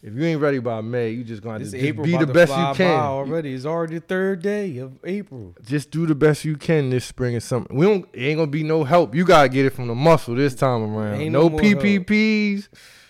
If 0.00 0.14
you 0.14 0.22
ain't 0.24 0.40
ready 0.40 0.60
by 0.60 0.80
May, 0.80 1.10
you 1.10 1.24
just 1.24 1.42
going 1.42 1.58
to 1.58 1.64
This 1.64 1.72
just 1.72 1.84
April 1.84 2.04
be 2.04 2.16
the 2.16 2.26
best 2.26 2.52
you 2.52 2.74
can. 2.74 3.00
already. 3.00 3.52
It's 3.52 3.64
already 3.66 3.96
the 3.96 4.00
third 4.06 4.42
day 4.42 4.78
of 4.78 4.96
April. 5.02 5.56
just 5.64 5.90
do 5.90 6.06
the 6.06 6.14
best 6.14 6.44
you 6.44 6.56
can 6.56 6.90
this 6.90 7.04
spring 7.04 7.34
or 7.34 7.40
something. 7.40 7.76
We 7.76 7.84
don't 7.84 8.08
it 8.12 8.22
ain't 8.22 8.38
gonna 8.38 8.50
be 8.50 8.62
no 8.62 8.84
help. 8.84 9.14
You 9.14 9.24
gotta 9.24 9.48
get 9.48 9.66
it 9.66 9.70
from 9.70 9.88
the 9.88 9.96
muscle 9.96 10.36
this 10.36 10.54
time 10.54 10.82
around. 10.82 11.20
Ain't 11.20 11.32
no 11.32 11.42
no 11.42 11.48
more 11.50 11.60
help. 11.62 11.82
PPPs, 11.82 12.68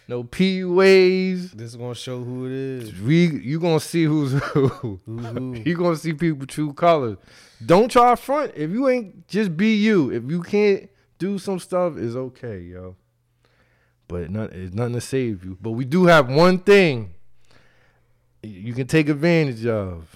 no 0.09 0.25
PUAs. 0.25 1.52
This 1.52 1.71
is 1.71 1.76
gonna 1.76 1.95
show 1.95 2.23
who 2.25 2.47
it 2.47 2.52
is. 2.52 3.00
We 3.00 3.38
you 3.42 3.61
gonna 3.61 3.80
see 3.80 4.04
who's 4.04 4.33
who. 4.54 4.68
Who, 4.68 4.99
who. 5.04 5.54
you 5.66 5.76
gonna 5.76 5.97
see 5.97 6.14
people 6.14 6.47
true 6.47 6.73
colors. 6.73 7.18
Don't 7.64 7.90
try 7.90 8.14
front. 8.16 8.52
If 8.57 8.71
you 8.71 8.88
ain't 8.88 9.28
just 9.28 9.57
be 9.59 9.75
you. 9.75 10.11
If 10.11 10.30
you 10.30 10.42
can't 10.42 10.88
do 11.18 11.38
some 11.38 11.59
stuff 11.59 11.99
is 11.99 12.16
okay, 12.16 12.61
yo. 12.61 12.97
But 14.09 14.31
not, 14.31 14.53
it's 14.53 14.75
nothing 14.75 14.95
to 14.95 15.00
save 15.00 15.45
you. 15.45 15.57
But 15.61 15.73
we 15.73 15.85
do 15.85 16.07
have 16.07 16.29
one 16.31 16.59
thing 16.59 17.15
you 18.43 18.73
can 18.73 18.87
take 18.87 19.09
advantage 19.09 19.67
of. 19.67 20.15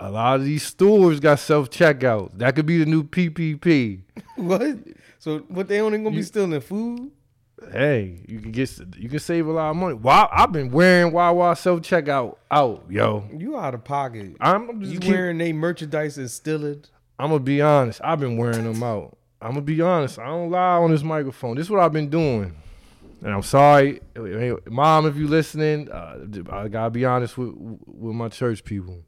A 0.00 0.10
lot 0.10 0.38
of 0.38 0.44
these 0.44 0.62
stores 0.62 1.18
got 1.20 1.38
self 1.40 1.70
checkouts. 1.70 2.36
That 2.38 2.54
could 2.54 2.66
be 2.66 2.78
the 2.78 2.86
new 2.86 3.02
PPP. 3.04 4.02
What? 4.36 4.76
So 5.18 5.38
what? 5.48 5.66
They 5.68 5.80
only 5.80 5.98
gonna 5.98 6.10
You- 6.10 6.16
be 6.16 6.22
stealing 6.22 6.60
food? 6.60 7.10
Hey, 7.72 8.22
you 8.28 8.38
can 8.38 8.52
get 8.52 8.70
you 8.96 9.08
can 9.08 9.18
save 9.18 9.48
a 9.48 9.50
lot 9.50 9.70
of 9.70 9.76
money. 9.76 9.94
Wow, 9.94 10.28
I've 10.32 10.52
been 10.52 10.70
wearing 10.70 11.12
Wawa 11.12 11.56
self 11.56 11.80
checkout 11.80 12.36
out, 12.52 12.84
yo. 12.88 13.24
You 13.36 13.58
out 13.58 13.74
of 13.74 13.82
pocket. 13.82 14.36
I'm 14.40 14.70
I'm 14.70 14.80
just 14.80 14.92
You 14.92 15.00
keep- 15.00 15.10
wearing 15.10 15.38
they 15.38 15.52
merchandise 15.52 16.18
and 16.18 16.30
stealing? 16.30 16.84
I'm 17.18 17.30
gonna 17.30 17.40
be 17.40 17.60
honest. 17.60 18.00
I've 18.04 18.20
been 18.20 18.36
wearing 18.36 18.62
them 18.62 18.80
out. 18.84 19.16
I'm 19.42 19.50
gonna 19.50 19.62
be 19.62 19.80
honest. 19.80 20.20
I 20.20 20.26
don't 20.26 20.50
lie 20.52 20.76
on 20.76 20.92
this 20.92 21.02
microphone. 21.02 21.56
This 21.56 21.66
is 21.66 21.70
what 21.70 21.80
I've 21.80 21.92
been 21.92 22.08
doing, 22.10 22.54
and 23.22 23.32
I'm 23.32 23.42
sorry, 23.42 24.00
mom, 24.66 25.06
if 25.06 25.16
you're 25.16 25.28
listening. 25.28 25.90
Uh, 25.90 26.26
I 26.50 26.68
gotta 26.68 26.90
be 26.90 27.04
honest 27.04 27.36
with 27.36 27.52
with 27.56 28.14
my 28.14 28.28
church 28.28 28.64
people. 28.64 29.02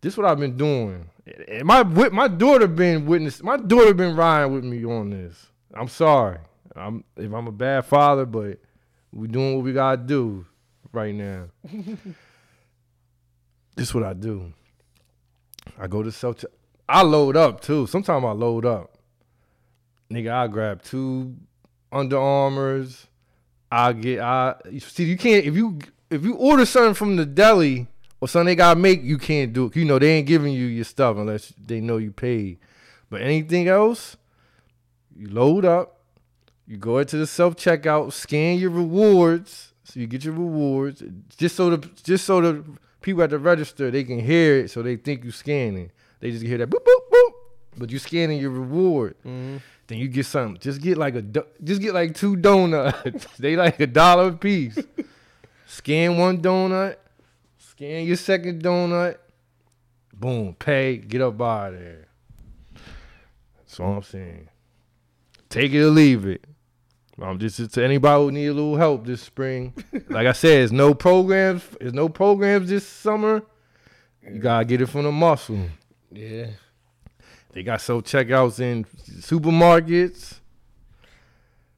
This 0.00 0.14
is 0.14 0.18
what 0.18 0.26
I've 0.26 0.40
been 0.40 0.56
doing. 0.56 1.08
And 1.48 1.64
my 1.64 1.84
my 1.84 2.26
daughter 2.26 2.66
been 2.66 3.06
witness. 3.06 3.42
My 3.42 3.56
daughter 3.56 3.94
been 3.94 4.16
riding 4.16 4.52
with 4.52 4.64
me 4.64 4.84
on 4.84 5.10
this. 5.10 5.46
I'm 5.72 5.88
sorry. 5.88 6.38
I'm 6.74 7.04
if 7.16 7.32
I'm 7.32 7.46
a 7.46 7.52
bad 7.52 7.84
father, 7.84 8.26
but 8.26 8.58
we 9.12 9.28
doing 9.28 9.54
what 9.54 9.64
we 9.64 9.72
gotta 9.72 9.98
do 9.98 10.46
right 10.92 11.14
now. 11.14 11.44
this 13.76 13.88
is 13.88 13.94
what 13.94 14.02
I 14.02 14.14
do. 14.14 14.52
I 15.78 15.86
go 15.86 16.02
to 16.02 16.10
self. 16.10 16.44
I 16.88 17.02
load 17.02 17.36
up 17.36 17.60
too. 17.60 17.86
Sometimes 17.86 18.24
I 18.24 18.32
load 18.32 18.66
up. 18.66 18.98
Nigga, 20.12 20.32
I 20.32 20.46
grab 20.48 20.82
two 20.82 21.36
Under 21.92 22.18
Armours. 22.18 23.06
I 23.72 23.94
get 23.94 24.20
I 24.20 24.54
see 24.80 25.04
you 25.04 25.16
can't 25.16 25.46
if 25.46 25.56
you 25.56 25.78
if 26.10 26.24
you 26.24 26.34
order 26.34 26.66
something 26.66 26.92
from 26.92 27.16
the 27.16 27.24
deli 27.24 27.86
or 28.20 28.28
something 28.28 28.46
they 28.46 28.54
gotta 28.54 28.78
make, 28.78 29.02
you 29.02 29.16
can't 29.16 29.54
do 29.54 29.66
it. 29.66 29.76
You 29.76 29.86
know, 29.86 29.98
they 29.98 30.12
ain't 30.12 30.26
giving 30.26 30.52
you 30.52 30.66
your 30.66 30.84
stuff 30.84 31.16
unless 31.16 31.54
they 31.64 31.80
know 31.80 31.96
you 31.96 32.12
paid. 32.12 32.58
But 33.08 33.22
anything 33.22 33.68
else, 33.68 34.18
you 35.16 35.28
load 35.28 35.64
up, 35.64 36.00
you 36.66 36.76
go 36.76 36.98
into 36.98 37.16
the 37.16 37.26
self 37.26 37.56
checkout, 37.56 38.12
scan 38.12 38.58
your 38.58 38.70
rewards, 38.70 39.72
so 39.84 40.00
you 40.00 40.06
get 40.06 40.22
your 40.22 40.34
rewards. 40.34 41.02
Just 41.38 41.56
so 41.56 41.74
the 41.74 41.88
just 42.04 42.26
so 42.26 42.42
the 42.42 42.64
people 43.00 43.22
at 43.22 43.30
the 43.30 43.38
register 43.38 43.90
they 43.90 44.04
can 44.04 44.20
hear 44.20 44.58
it, 44.58 44.70
so 44.70 44.82
they 44.82 44.96
think 44.96 45.24
you 45.24 45.30
scanning. 45.30 45.90
They 46.20 46.30
just 46.30 46.44
hear 46.44 46.58
that 46.58 46.68
boop 46.68 46.84
boop 46.84 47.00
boop, 47.10 47.30
but 47.78 47.90
you 47.90 47.98
scanning 47.98 48.38
your 48.38 48.50
reward. 48.50 49.16
Mm-hmm. 49.26 49.56
Then 49.92 50.00
you 50.00 50.08
get 50.08 50.24
something. 50.24 50.58
Just 50.58 50.80
get 50.80 50.96
like 50.96 51.16
a 51.16 51.20
just 51.20 51.82
get 51.82 51.92
like 51.92 52.14
two 52.14 52.34
donuts. 52.34 53.26
they 53.38 53.56
like 53.56 53.78
a 53.78 53.86
dollar 53.86 54.28
a 54.28 54.32
piece. 54.32 54.78
Scan 55.66 56.16
one 56.16 56.40
donut, 56.40 56.96
scan 57.58 58.06
your 58.06 58.16
second 58.16 58.62
donut. 58.62 59.18
Boom, 60.14 60.56
pay, 60.58 60.96
get 60.96 61.20
up 61.20 61.38
out 61.42 61.74
of 61.74 61.80
there. 61.80 62.08
That's 63.58 63.78
all 63.80 63.96
I'm 63.96 64.02
saying. 64.02 64.48
Take 65.50 65.72
it 65.72 65.82
or 65.82 65.90
leave 65.90 66.24
it. 66.24 66.46
Um, 67.20 67.38
just 67.38 67.74
to 67.74 67.84
anybody 67.84 68.24
who 68.24 68.32
need 68.32 68.46
a 68.46 68.54
little 68.54 68.76
help 68.78 69.04
this 69.04 69.20
spring. 69.20 69.74
like 70.08 70.26
I 70.26 70.32
said, 70.32 70.60
there's 70.60 70.72
no 70.72 70.94
programs. 70.94 71.64
There's 71.78 71.92
no 71.92 72.08
programs 72.08 72.70
this 72.70 72.86
summer. 72.86 73.42
You 74.22 74.38
gotta 74.38 74.64
get 74.64 74.80
it 74.80 74.86
from 74.86 75.02
the 75.02 75.12
muscle. 75.12 75.66
Yeah. 76.10 76.46
They 77.52 77.62
got 77.62 77.80
self 77.80 78.04
checkouts 78.04 78.60
in 78.60 78.84
supermarkets. 78.84 80.38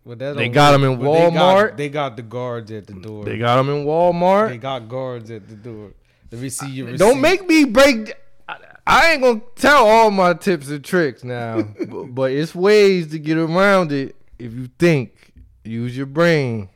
That 0.06 0.36
They 0.36 0.48
got 0.48 0.72
them 0.72 0.84
in 0.84 0.98
But 0.98 1.12
they 1.12 1.30
got- 1.30 1.32
Walmart. 1.32 1.76
They 1.76 1.88
got, 1.88 2.16
the 2.16 2.22
guards 2.22 2.70
at 2.70 2.86
the 2.86 2.92
door. 2.92 3.24
They 3.24 3.38
got 3.38 3.56
them 3.56 3.70
in 3.70 3.86
Walmart. 3.86 4.50
They 4.50 4.58
got 4.58 4.86
guards 4.88 5.30
at 5.30 5.48
the 5.48 5.54
door. 5.54 5.92
Let 6.30 6.40
me 6.42 6.48
see 6.50 6.68
your 6.68 6.86
receipt. 6.86 6.98
Don't 6.98 7.20
make 7.20 7.46
me 7.46 7.64
break. 7.64 8.14
I, 8.46 8.56
I 8.86 9.12
ain't 9.12 9.22
gonna 9.22 9.40
tell 9.56 9.86
all 9.86 10.10
my 10.10 10.34
tips 10.34 10.68
and 10.68 10.84
tricks 10.84 11.24
now, 11.24 11.62
but, 11.88 12.14
but 12.14 12.32
it's 12.32 12.54
ways 12.54 13.08
to 13.12 13.18
get 13.18 13.38
around 13.38 13.92
it 13.92 14.14
if 14.38 14.52
you 14.52 14.68
think. 14.78 15.32
Use 15.64 15.96
your 15.96 16.06
brain. 16.06 16.68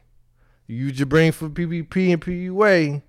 Use 0.67 0.99
your 0.99 1.07
brain 1.07 1.33
for 1.33 1.49
PPP 1.51 2.13
and 2.13 2.23
PUA. 2.23 3.03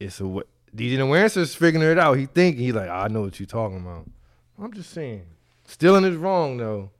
It's 0.00 0.18
a 0.20 0.26
way. 0.26 0.42
DJ 0.74 1.00
Awareness 1.00 1.36
is 1.36 1.54
figuring 1.54 1.88
it 1.88 1.98
out. 1.98 2.14
He 2.14 2.26
thinking 2.26 2.62
he 2.64 2.72
like 2.72 2.88
I 2.90 3.08
know 3.08 3.22
what 3.22 3.38
you're 3.38 3.46
talking 3.46 3.78
about. 3.78 4.10
I'm 4.58 4.72
just 4.72 4.90
saying, 4.90 5.26
stealing 5.66 6.04
is 6.04 6.16
wrong 6.16 6.56
though. 6.56 6.90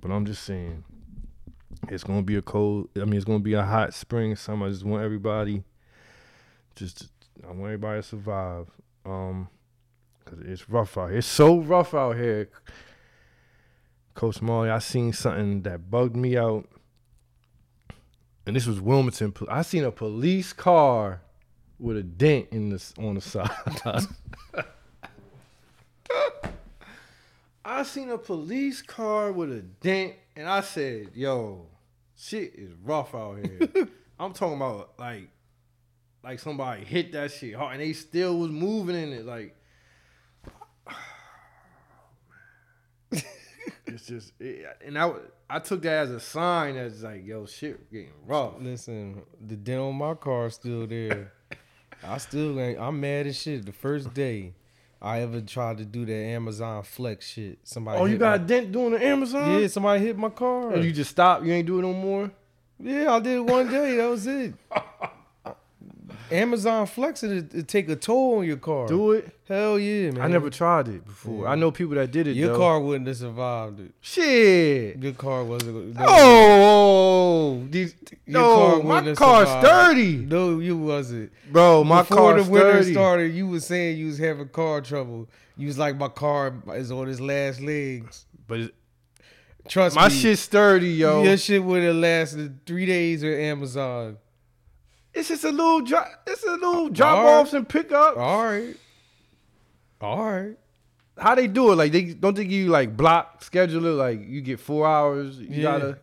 But 0.00 0.10
I'm 0.10 0.26
just 0.26 0.44
saying, 0.44 0.84
it's 1.88 2.04
gonna 2.04 2.22
be 2.22 2.36
a 2.36 2.42
cold. 2.42 2.88
I 2.96 3.00
mean, 3.00 3.14
it's 3.14 3.24
gonna 3.24 3.38
be 3.38 3.54
a 3.54 3.62
hot 3.62 3.94
spring 3.94 4.34
summer. 4.36 4.66
I 4.66 4.70
just 4.70 4.84
want 4.84 5.04
everybody, 5.04 5.62
just 6.74 7.08
I 7.44 7.48
want 7.48 7.64
everybody 7.64 8.02
to 8.02 8.06
survive. 8.06 8.68
Um, 9.04 9.48
cause 10.24 10.38
it's 10.44 10.68
rough 10.68 10.98
out 10.98 11.08
here. 11.08 11.18
It's 11.18 11.26
so 11.26 11.60
rough 11.60 11.94
out 11.94 12.16
here. 12.16 12.50
Coach 14.14 14.42
Mally, 14.42 14.70
I 14.70 14.78
seen 14.78 15.12
something 15.12 15.62
that 15.62 15.90
bugged 15.90 16.16
me 16.16 16.36
out, 16.36 16.66
and 18.46 18.56
this 18.56 18.66
was 18.66 18.80
Wilmington. 18.80 19.32
I 19.48 19.62
seen 19.62 19.84
a 19.84 19.92
police 19.92 20.52
car 20.52 21.20
with 21.78 21.98
a 21.98 22.02
dent 22.02 22.48
in 22.50 22.70
this 22.70 22.94
on 22.98 23.14
the 23.14 23.20
side. 23.20 23.50
I 27.68 27.82
seen 27.82 28.10
a 28.10 28.16
police 28.16 28.80
car 28.80 29.32
with 29.32 29.50
a 29.50 29.60
dent, 29.60 30.14
and 30.36 30.48
I 30.48 30.60
said, 30.60 31.10
"Yo, 31.14 31.66
shit 32.16 32.54
is 32.54 32.72
rough 32.84 33.12
out 33.12 33.44
here." 33.44 33.88
I'm 34.20 34.32
talking 34.32 34.54
about 34.54 34.92
like, 35.00 35.30
like 36.22 36.38
somebody 36.38 36.84
hit 36.84 37.10
that 37.12 37.32
shit 37.32 37.56
hard, 37.56 37.72
and 37.72 37.82
they 37.82 37.92
still 37.92 38.38
was 38.38 38.52
moving 38.52 38.94
in 38.94 39.12
it. 39.12 39.26
Like, 39.26 39.56
it's 43.10 44.06
just, 44.06 44.32
it, 44.40 44.64
and 44.84 44.96
I, 44.96 45.10
I 45.50 45.58
took 45.58 45.82
that 45.82 46.04
as 46.04 46.12
a 46.12 46.20
sign 46.20 46.76
that's 46.76 47.02
like, 47.02 47.26
"Yo, 47.26 47.46
shit 47.46 47.90
getting 47.90 48.12
rough." 48.24 48.54
Listen, 48.60 49.22
the 49.44 49.56
dent 49.56 49.80
on 49.80 49.96
my 49.96 50.14
car 50.14 50.46
is 50.46 50.54
still 50.54 50.86
there. 50.86 51.32
I 52.04 52.18
still 52.18 52.60
ain't. 52.60 52.78
I'm 52.78 53.00
mad 53.00 53.26
as 53.26 53.36
shit. 53.42 53.66
The 53.66 53.72
first 53.72 54.14
day 54.14 54.54
I 55.06 55.20
ever 55.20 55.40
tried 55.40 55.78
to 55.78 55.84
do 55.84 56.04
that 56.04 56.12
Amazon 56.12 56.82
Flex 56.82 57.28
shit. 57.28 57.60
Somebody. 57.62 58.00
Oh, 58.00 58.06
you 58.06 58.12
hit 58.12 58.18
got 58.18 58.40
a 58.40 58.42
dent 58.42 58.72
doing 58.72 58.90
the 58.90 59.04
Amazon? 59.04 59.60
Yeah, 59.60 59.68
somebody 59.68 60.04
hit 60.04 60.18
my 60.18 60.30
car. 60.30 60.72
And 60.72 60.84
you 60.84 60.90
just 60.90 61.12
stopped. 61.12 61.44
You 61.44 61.52
ain't 61.52 61.66
do 61.66 61.78
it 61.78 61.82
no 61.82 61.92
more. 61.92 62.30
Yeah, 62.80 63.14
I 63.14 63.20
did 63.20 63.36
it 63.36 63.46
one 63.46 63.70
day. 63.70 63.96
That 63.96 64.10
was 64.10 64.26
it. 64.26 64.54
Amazon 66.30 66.86
Flex 66.86 67.22
it, 67.22 67.54
it 67.54 67.68
take 67.68 67.88
a 67.88 67.96
toll 67.96 68.38
on 68.38 68.44
your 68.46 68.56
car. 68.56 68.86
Do 68.88 69.12
it. 69.12 69.28
Hell 69.48 69.78
yeah, 69.78 70.10
man. 70.10 70.22
I 70.22 70.26
never 70.26 70.50
tried 70.50 70.88
it 70.88 71.04
before. 71.04 71.44
Yeah. 71.44 71.50
I 71.50 71.54
know 71.54 71.70
people 71.70 71.94
that 71.94 72.10
did 72.10 72.26
it. 72.26 72.36
Your 72.36 72.48
though. 72.52 72.58
car 72.58 72.80
wouldn't 72.80 73.06
have 73.06 73.16
survived 73.16 73.78
it. 73.80 73.92
Shit. 74.00 74.98
Your 74.98 75.12
car 75.12 75.44
wasn't. 75.44 75.94
No, 75.94 76.04
Oh, 76.08 77.66
these, 77.70 77.94
no, 78.26 78.40
car 78.76 78.82
my 78.82 79.14
car's 79.14 79.48
survived. 79.48 79.66
sturdy, 79.66 80.16
No, 80.16 80.58
you 80.58 80.76
wasn't. 80.76 81.30
bro. 81.52 81.84
My 81.84 82.02
Before 82.02 82.16
car's 82.32 82.46
the 82.46 82.52
winter 82.52 82.72
sturdy. 82.82 82.92
started, 82.92 83.34
you 83.34 83.46
was 83.46 83.64
saying 83.64 83.98
you 83.98 84.06
was 84.06 84.18
having 84.18 84.48
car 84.48 84.80
trouble. 84.80 85.28
You 85.56 85.68
was 85.68 85.78
like, 85.78 85.96
my 85.96 86.08
car 86.08 86.54
is 86.74 86.90
on 86.90 87.08
its 87.08 87.20
last 87.20 87.60
legs. 87.60 88.26
But 88.48 88.60
it- 88.60 88.74
Trust 89.68 89.96
my 89.96 90.02
me. 90.08 90.14
My 90.14 90.20
shit's 90.20 90.42
sturdy, 90.42 90.90
yo. 90.92 91.24
Your 91.24 91.36
shit 91.36 91.62
would 91.62 91.82
have 91.82 91.96
lasted 91.96 92.64
three 92.66 92.86
days 92.86 93.24
with 93.24 93.36
Amazon. 93.38 94.16
It's 95.16 95.28
just 95.28 95.44
a 95.44 95.50
little 95.50 95.80
drop. 95.80 96.06
It's 96.26 96.42
a 96.44 96.50
little 96.52 96.86
uh, 96.86 96.88
drop 96.90 97.18
Alright. 97.18 97.34
offs 97.40 97.52
and 97.54 97.68
pickups. 97.68 98.16
All 98.18 98.44
right. 98.44 98.76
All 100.00 100.30
right. 100.30 100.56
How 101.18 101.34
they 101.34 101.46
do 101.46 101.72
it? 101.72 101.76
Like 101.76 101.90
they 101.92 102.12
don't 102.12 102.36
they 102.36 102.44
give 102.44 102.52
you 102.52 102.68
like 102.68 102.96
block 102.96 103.42
scheduler? 103.42 103.96
Like 103.96 104.20
you 104.28 104.42
get 104.42 104.60
four 104.60 104.86
hours. 104.86 105.38
You 105.38 105.46
Yeah. 105.50 105.62
gotta. 105.62 105.98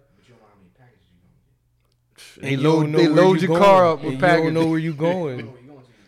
They 2.37 2.55
load. 2.57 2.91
They 2.93 3.07
load 3.07 3.41
you 3.41 3.49
your 3.49 3.59
car 3.59 3.85
up 3.87 4.03
with 4.03 4.13
And 4.13 4.21
You 4.21 4.27
don't 4.45 4.53
know 4.55 4.65
where 4.67 4.79
you 4.79 4.93
going. 4.93 5.53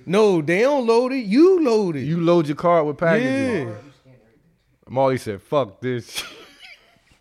no, 0.08 0.42
they 0.42 0.62
don't 0.62 0.88
load 0.88 1.12
it. 1.14 1.26
You 1.26 1.64
load 1.64 1.96
it. 1.98 2.02
You 2.06 2.20
load 2.22 2.48
your 2.48 2.56
car 2.56 2.80
up 2.80 2.88
with 2.88 2.98
packages. 2.98 3.68
yeah. 3.68 4.12
Mally 4.90 5.18
said, 5.18 5.42
"Fuck 5.42 5.82
this." 5.82 6.24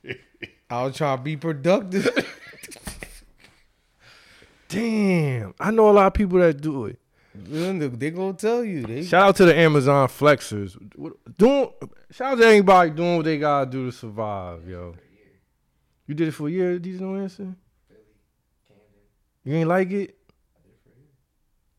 I 0.71 0.83
was 0.85 0.97
trying 0.97 1.19
to 1.19 1.23
be 1.23 1.37
productive. 1.37 2.09
Damn, 4.69 5.55
I 5.61 5.71
know 5.71 5.91
a 5.91 5.93
lot 5.93 6.07
of 6.07 6.15
people 6.15 6.39
that 6.39 6.61
do 6.61 6.87
it. 6.87 6.99
they 7.35 8.11
gonna 8.11 8.33
tell 8.35 8.65
you. 8.65 8.83
They 8.83 9.05
Shout 9.05 9.29
out 9.29 9.37
to 9.37 9.45
the 9.45 9.57
Amazon 9.57 10.09
flexers. 10.09 10.77
Doing 11.37 11.71
shout 12.11 12.33
out 12.33 12.39
to 12.39 12.47
anybody 12.47 12.91
doing 12.91 13.17
what 13.17 13.25
they 13.25 13.39
gotta 13.39 13.71
do 13.71 13.91
to 13.91 13.93
survive, 13.97 14.69
yo. 14.69 14.95
You 16.07 16.15
did 16.15 16.29
it 16.29 16.33
for 16.33 16.49
a 16.49 16.51
year, 16.51 16.79
these 16.79 17.01
no 17.01 17.17
answer? 17.17 17.55
You 19.45 19.55
ain't 19.55 19.69
like 19.69 19.91
it? 19.91 20.17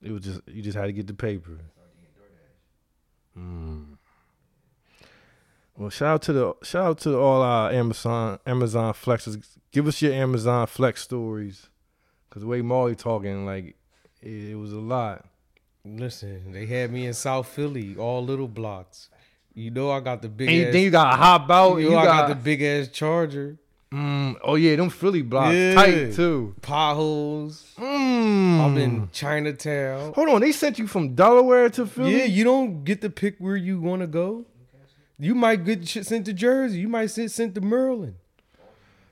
It 0.02 0.12
was 0.12 0.24
just 0.24 0.42
you 0.48 0.62
just 0.62 0.78
had 0.78 0.86
to 0.86 0.94
get 0.94 1.08
the 1.08 1.14
paper. 1.14 1.60
Mm. 3.38 3.98
Well, 5.78 5.90
shout 5.90 6.08
out 6.08 6.22
to 6.24 6.34
the 6.34 6.54
shout 6.64 6.86
out 6.86 6.98
to 7.00 7.18
all 7.18 7.42
our 7.42 7.72
Amazon 7.72 8.40
Amazon 8.46 8.94
flexes. 8.94 9.58
Give 9.72 9.88
us 9.88 10.02
your 10.02 10.14
Amazon 10.14 10.68
flex 10.68 11.02
stories, 11.02 11.70
cause 12.36 12.42
the 12.42 12.48
way 12.48 12.62
Mally 12.62 12.94
talking, 12.96 13.46
like 13.46 13.76
it, 14.22 14.52
it 14.52 14.56
was 14.56 14.74
a 14.74 14.78
lot. 14.80 15.26
Listen, 15.86 16.52
they 16.52 16.66
had 16.66 16.92
me 16.92 17.06
in 17.08 17.14
South 17.14 17.48
Philly, 17.48 17.96
all 17.96 18.24
little 18.24 18.48
blocks. 18.50 19.10
You 19.54 19.72
know 19.72 19.90
I 19.90 20.02
got 20.02 20.22
the 20.22 20.28
big 20.28 20.50
And 20.50 20.68
ass. 20.68 20.74
then 20.74 20.84
you 20.84 20.90
got 20.92 21.12
to 21.12 21.16
hop 21.18 21.50
out. 21.50 21.78
you 21.78 21.86
You, 21.86 21.90
know 21.92 21.98
I 22.00 22.04
got, 22.06 22.28
got 22.28 22.30
the 22.30 22.36
big 22.36 22.62
ass 22.62 22.90
charger, 22.90 23.58
mm, 23.94 24.36
oh 24.44 24.56
yeah, 24.56 24.76
them 24.76 24.90
Philly 24.90 25.22
blocks 25.22 25.56
Yeah. 25.56 25.76
tight 25.76 26.14
too. 26.14 26.56
potholes. 26.62 27.74
Mm. 27.78 28.60
I'm 28.66 28.78
in 28.78 29.10
Chinatown. 29.14 30.12
Hold 30.14 30.30
on, 30.30 30.42
they 30.42 30.52
sent 30.52 30.78
you 30.80 30.88
from 30.88 31.16
Delaware 31.16 31.70
to 31.70 31.86
Philly. 31.86 32.18
Yeah, 32.18 32.26
you 32.26 32.44
don't 32.44 32.84
get 32.84 33.00
to 33.02 33.10
pick 33.10 33.36
where 33.40 33.56
you 33.56 33.80
want 33.80 34.02
to 34.02 34.08
go. 34.08 34.46
You 35.18 35.34
might 35.36 35.64
get 35.64 35.88
sent 35.88 36.26
to 36.26 36.34
Jersey. 36.34 36.80
You 36.80 36.90
might 36.90 37.14
get 37.16 37.32
sent 37.32 37.56
to 37.56 37.62
Maryland. 37.62 38.16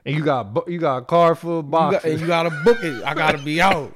And 0.06 0.16
you 0.16 0.24
got 0.24 0.68
you 0.68 0.80
got 0.80 0.98
a 0.98 1.02
car 1.06 1.36
full 1.36 1.60
of 1.60 1.66
You 1.66 1.72
got, 1.72 1.92
boxes. 1.94 2.12
and 2.12 2.22
you 2.22 2.28
gotta 2.28 2.50
book 2.64 2.84
it. 2.84 3.04
I 3.04 3.14
gotta 3.14 3.38
be 3.38 3.62
out. 3.70 3.96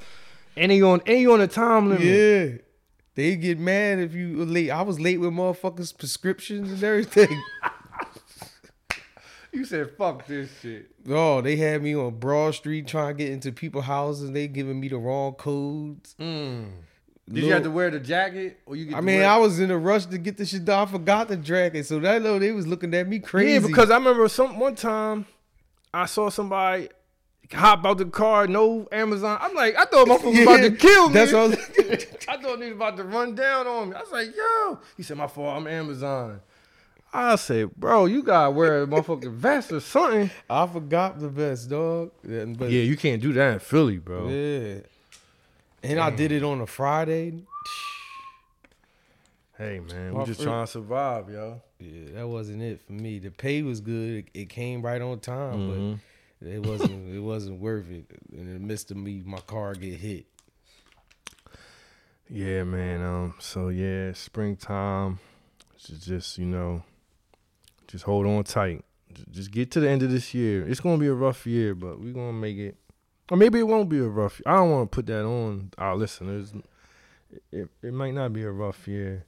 and 0.56 0.72
you 0.72 0.88
on 0.90 1.02
and 1.06 1.20
you 1.20 1.34
on 1.34 1.42
a 1.42 1.48
time 1.48 1.90
limit. 1.90 2.04
Yeah. 2.06 2.58
They 3.16 3.36
get 3.36 3.58
mad 3.60 3.98
if 4.00 4.14
you 4.14 4.46
late. 4.46 4.70
I 4.70 4.84
was 4.84 5.00
late 5.00 5.20
with 5.20 5.32
motherfuckers' 5.32 5.98
prescriptions 5.98 6.72
and 6.72 6.84
everything. 6.84 7.42
You 9.54 9.66
said 9.66 9.92
fuck 9.98 10.28
this 10.28 10.50
shit. 10.62 10.92
oh, 11.10 11.42
they 11.42 11.56
had 11.56 11.82
me 11.82 11.96
on 11.96 12.20
Broad 12.20 12.54
Street 12.54 12.86
trying 12.86 13.18
to 13.18 13.24
get 13.24 13.32
into 13.34 13.52
people's 13.52 13.86
houses. 13.86 14.30
They 14.32 14.48
giving 14.48 14.80
me 14.80 14.88
the 14.88 14.98
wrong 14.98 15.34
codes. 15.34 16.16
Mm. 16.20 16.68
Did 17.32 17.44
you 17.44 17.52
have 17.54 17.64
to 17.64 17.72
wear 17.72 17.90
the 17.90 18.00
jacket 18.00 18.60
or 18.68 18.76
you? 18.76 18.86
Get 18.86 18.96
I 18.98 19.02
mean, 19.02 19.24
I 19.24 19.38
was 19.38 19.60
in 19.60 19.72
a 19.72 19.78
rush 19.78 20.06
to 20.08 20.18
get 20.20 20.38
the 20.38 20.46
shit 20.46 20.64
done. 20.64 20.88
I 20.88 20.92
forgot 20.92 21.28
the 21.28 21.38
jacket, 21.38 21.86
so 21.88 22.00
that 22.02 22.22
know 22.22 22.38
they 22.38 22.52
was 22.52 22.68
looking 22.68 22.94
at 22.94 23.08
me 23.08 23.18
crazy. 23.20 23.54
Yeah, 23.54 23.68
because 23.68 23.90
I 23.90 23.96
remember 23.98 24.28
some 24.30 24.60
one 24.60 24.76
time 24.76 25.26
I 25.98 26.06
saw 26.06 26.30
somebody 26.30 26.90
hop 27.54 27.86
out 27.86 27.98
the 27.98 28.06
car, 28.06 28.46
no 28.48 28.88
Amazon. 28.92 29.38
I'm 29.42 29.54
like, 29.54 29.76
I 29.78 29.86
thought 29.86 30.08
my 30.08 30.16
was 30.18 30.40
about 30.42 30.58
to 30.62 30.72
kill 30.72 31.08
me. 31.08 31.14
That's 31.14 31.32
what 31.34 31.42
I 31.42 31.48
was- 31.48 32.06
I 32.30 32.38
thought 32.38 32.60
he 32.62 32.66
was 32.68 32.72
about 32.76 32.98
to 32.98 33.04
run 33.06 33.36
down 33.36 33.68
on 33.68 33.90
me. 33.90 33.96
I 33.96 34.02
was 34.02 34.12
like, 34.12 34.36
yo. 34.36 34.80
He 34.98 35.04
said, 35.04 35.18
my 35.18 35.28
fault, 35.28 35.56
I'm 35.56 35.66
Amazon. 35.68 36.42
I 37.14 37.36
said, 37.38 37.74
bro, 37.76 38.06
you 38.06 38.22
gotta 38.22 38.52
wear 38.52 38.84
a 38.84 38.86
motherfucking 38.86 39.32
vest 39.32 39.72
or 39.72 39.80
something. 39.80 40.30
I 40.50 40.68
forgot 40.68 41.20
the 41.20 41.30
vest, 41.30 41.70
dog. 41.70 42.12
Yeah, 42.28 42.44
But 42.46 42.70
Yeah, 42.70 42.82
you 42.82 42.98
can't 42.98 43.22
do 43.22 43.32
that 43.34 43.54
in 43.54 43.60
Philly, 43.60 43.98
bro. 43.98 44.28
yeah. 44.28 44.80
And 45.84 46.00
I 46.02 46.10
did 46.10 46.34
it 46.34 46.44
on 46.44 46.60
a 46.60 46.68
Friday. 46.68 47.44
Hey 49.58 49.80
man, 49.80 50.14
we 50.14 50.24
just 50.26 50.42
trying 50.42 50.66
to 50.66 50.72
survive, 50.72 51.30
yo. 51.30 51.62
Yeah, 51.80 52.12
that 52.16 52.28
wasn't 52.28 52.62
it 52.62 52.80
for 52.86 52.94
me. 52.94 53.18
The 53.18 53.32
pay 53.32 53.64
was 53.64 53.80
good. 53.82 54.26
It, 54.26 54.42
it 54.42 54.50
came 54.50 54.84
right 54.84 55.02
on 55.02 55.20
time, 55.20 55.58
Mhm. 55.58 56.00
but 56.40 56.48
it 56.50 56.60
wasn't. 56.66 57.16
it 57.16 57.20
wasn't 57.20 57.60
worth 57.60 57.90
it. 57.90 58.06
In 58.32 58.54
the 58.54 58.60
midst 58.60 58.92
of 58.92 58.98
me, 58.98 59.24
my 59.26 59.40
car 59.40 59.74
get 59.74 59.96
hit. 59.96 60.26
Yeah, 62.30 62.64
man. 62.66 63.02
Um, 63.02 63.34
so 63.40 63.70
yeah, 63.70 64.12
springtime. 64.14 65.20
Just, 65.78 66.04
just 66.04 66.38
you 66.38 66.46
know, 66.46 66.84
just 67.88 68.04
hold 68.04 68.28
on 68.28 68.44
tight. 68.44 68.84
Just 69.32 69.50
get 69.50 69.72
to 69.72 69.80
the 69.80 69.90
end 69.90 70.04
of 70.04 70.12
this 70.12 70.36
year. 70.36 70.68
It's 70.68 70.82
gonna 70.82 70.98
be 71.00 71.08
a 71.08 71.14
rough 71.14 71.48
year, 71.48 71.74
but 71.74 72.00
we're 72.00 72.14
gonna 72.14 72.34
make 72.34 72.58
it. 72.58 72.78
Or 73.32 73.38
maybe 73.38 73.58
it 73.60 73.68
won't 73.68 73.90
be 73.90 73.98
a 73.98 74.08
rough. 74.08 74.40
Year. 74.40 74.54
I 74.54 74.58
don't 74.58 74.70
want 74.70 74.92
to 74.92 74.96
put 74.96 75.08
that 75.08 75.26
on 75.26 75.72
our 75.80 75.96
listeners. 75.96 76.54
It 77.52 77.70
it 77.82 77.94
might 77.94 78.14
not 78.14 78.34
be 78.34 78.44
a 78.44 78.52
rough 78.52 78.88
year. 78.88 79.26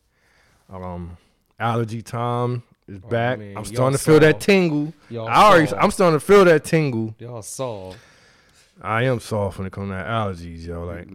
Um, 0.69 1.17
allergy 1.59 2.01
time 2.01 2.63
is 2.87 2.99
Oh, 3.03 3.09
back. 3.09 3.39
man, 3.39 3.57
I'm 3.57 3.65
starting 3.65 3.97
to 3.97 4.03
feel 4.03 4.19
that 4.19 4.39
tingle. 4.39 4.93
Y'all 5.09 5.27
I 5.27 5.33
already. 5.43 5.67
soft. 5.67 5.83
I'm 5.83 5.91
starting 5.91 6.19
to 6.19 6.25
feel 6.25 6.45
that 6.45 6.63
tingle. 6.63 7.15
Y'all 7.19 7.41
saw. 7.41 7.93
I 8.81 9.03
am 9.03 9.19
soft 9.19 9.57
when 9.57 9.67
it 9.67 9.73
comes 9.73 9.89
to 9.89 9.95
allergies, 9.95 10.65
yo. 10.65 10.85
Like 10.85 11.07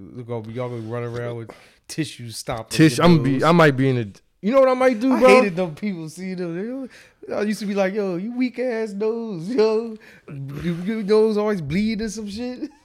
y'all 0.54 0.68
gonna 0.68 0.82
run 0.82 1.02
around 1.04 1.36
with 1.36 1.50
tissue 1.88 2.30
stop. 2.30 2.76
your 2.78 2.90
I'm 3.02 3.22
be. 3.22 3.42
I 3.44 3.52
might 3.52 3.76
be 3.76 3.88
in 3.88 3.96
the. 3.96 4.20
You 4.42 4.52
know 4.52 4.60
what 4.60 4.68
I 4.68 4.74
might 4.74 5.00
do, 5.00 5.12
I 5.14 5.20
bro? 5.20 5.28
hated 5.28 5.56
them 5.56 5.74
people. 5.74 6.08
See 6.10 6.34
them. 6.34 6.90
I 7.34 7.40
used 7.42 7.60
to 7.60 7.66
be 7.66 7.74
like, 7.74 7.94
"Yo, 7.94 8.16
you 8.16 8.36
weak 8.36 8.58
ass 8.58 8.92
nose, 8.92 9.48
yo, 9.48 9.96
your 10.28 11.02
nose 11.02 11.38
always 11.38 11.62
bleed 11.62 12.02
or 12.02 12.08
some 12.10 12.28
shit." 12.28 12.70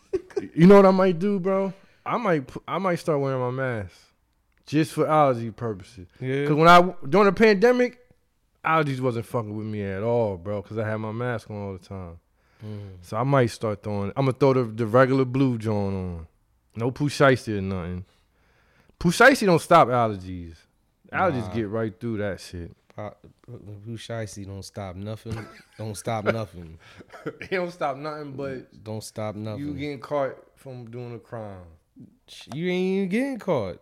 You 0.56 0.66
know 0.66 0.78
what 0.78 0.86
I 0.88 0.92
might 0.92 1.20
do, 1.20 1.40
bro? 1.40 1.72
I 2.04 2.18
might 2.18 2.50
I 2.68 2.80
might 2.80 2.96
start 2.96 3.20
wearing 3.20 3.40
my 3.42 3.52
mask 3.52 3.94
just 4.70 4.94
for 4.94 5.08
allergy 5.08 5.50
purposes. 5.50 6.08
Yeah. 6.20 6.46
Cause 6.46 6.56
when 6.56 6.68
I 6.68 6.94
during 7.10 7.26
the 7.26 7.32
pandemic, 7.32 7.98
allergies 8.64 9.00
wasn't 9.00 9.26
fucking 9.26 9.56
with 9.56 9.66
me 9.66 9.82
at 9.84 10.04
all, 10.04 10.38
bro. 10.38 10.62
Cause 10.62 10.78
I 10.78 10.88
had 10.88 10.98
my 10.98 11.12
mask 11.12 11.50
on 11.50 11.58
all 11.58 11.74
the 11.74 11.80
time. 11.80 12.20
Mm. 12.64 12.80
So 13.02 13.18
I 13.18 13.24
might 13.24 13.48
start 13.48 13.82
throwing. 13.82 14.12
I'm 14.16 14.26
gonna 14.26 14.34
throw 14.34 14.54
the, 14.54 14.64
the 14.66 14.86
regular 14.86 15.26
blue 15.26 15.58
joint 15.58 15.96
on. 15.96 16.28
No 16.76 16.92
Pooh 16.92 17.10
Shiesty 17.10 17.58
or 17.58 17.62
nothing. 17.62 18.06
Pooh 19.00 19.10
Shiesty 19.10 19.48
don't 19.48 19.62
stop 19.62 19.88
allergies. 19.88 20.56
Allergies 21.12 21.48
Nah. 21.48 21.54
get 21.54 21.68
right 21.70 22.00
through 22.00 22.18
that 22.18 22.40
shit. 22.40 22.72
Shiesty 23.88 24.46
don't 24.46 24.64
stop 24.64 24.96
nothing. 24.96 25.46
Don't 25.80 25.96
stop 25.96 26.26
nothing. 26.26 26.78
it 27.26 27.50
don't 27.50 27.72
stop 27.72 27.98
nothing 27.98 28.34
but 28.34 28.84
Don't 28.84 29.04
stop 29.04 29.36
nothing. 29.36 29.66
you 29.66 29.74
getting 29.74 30.00
caught 30.00 30.36
from 30.56 30.92
doing 30.92 31.16
a 31.16 31.20
crime. 31.20 31.64
You 32.54 32.70
ain't 32.70 32.98
even 32.98 33.10
getting 33.10 33.40
caught. 33.40 33.82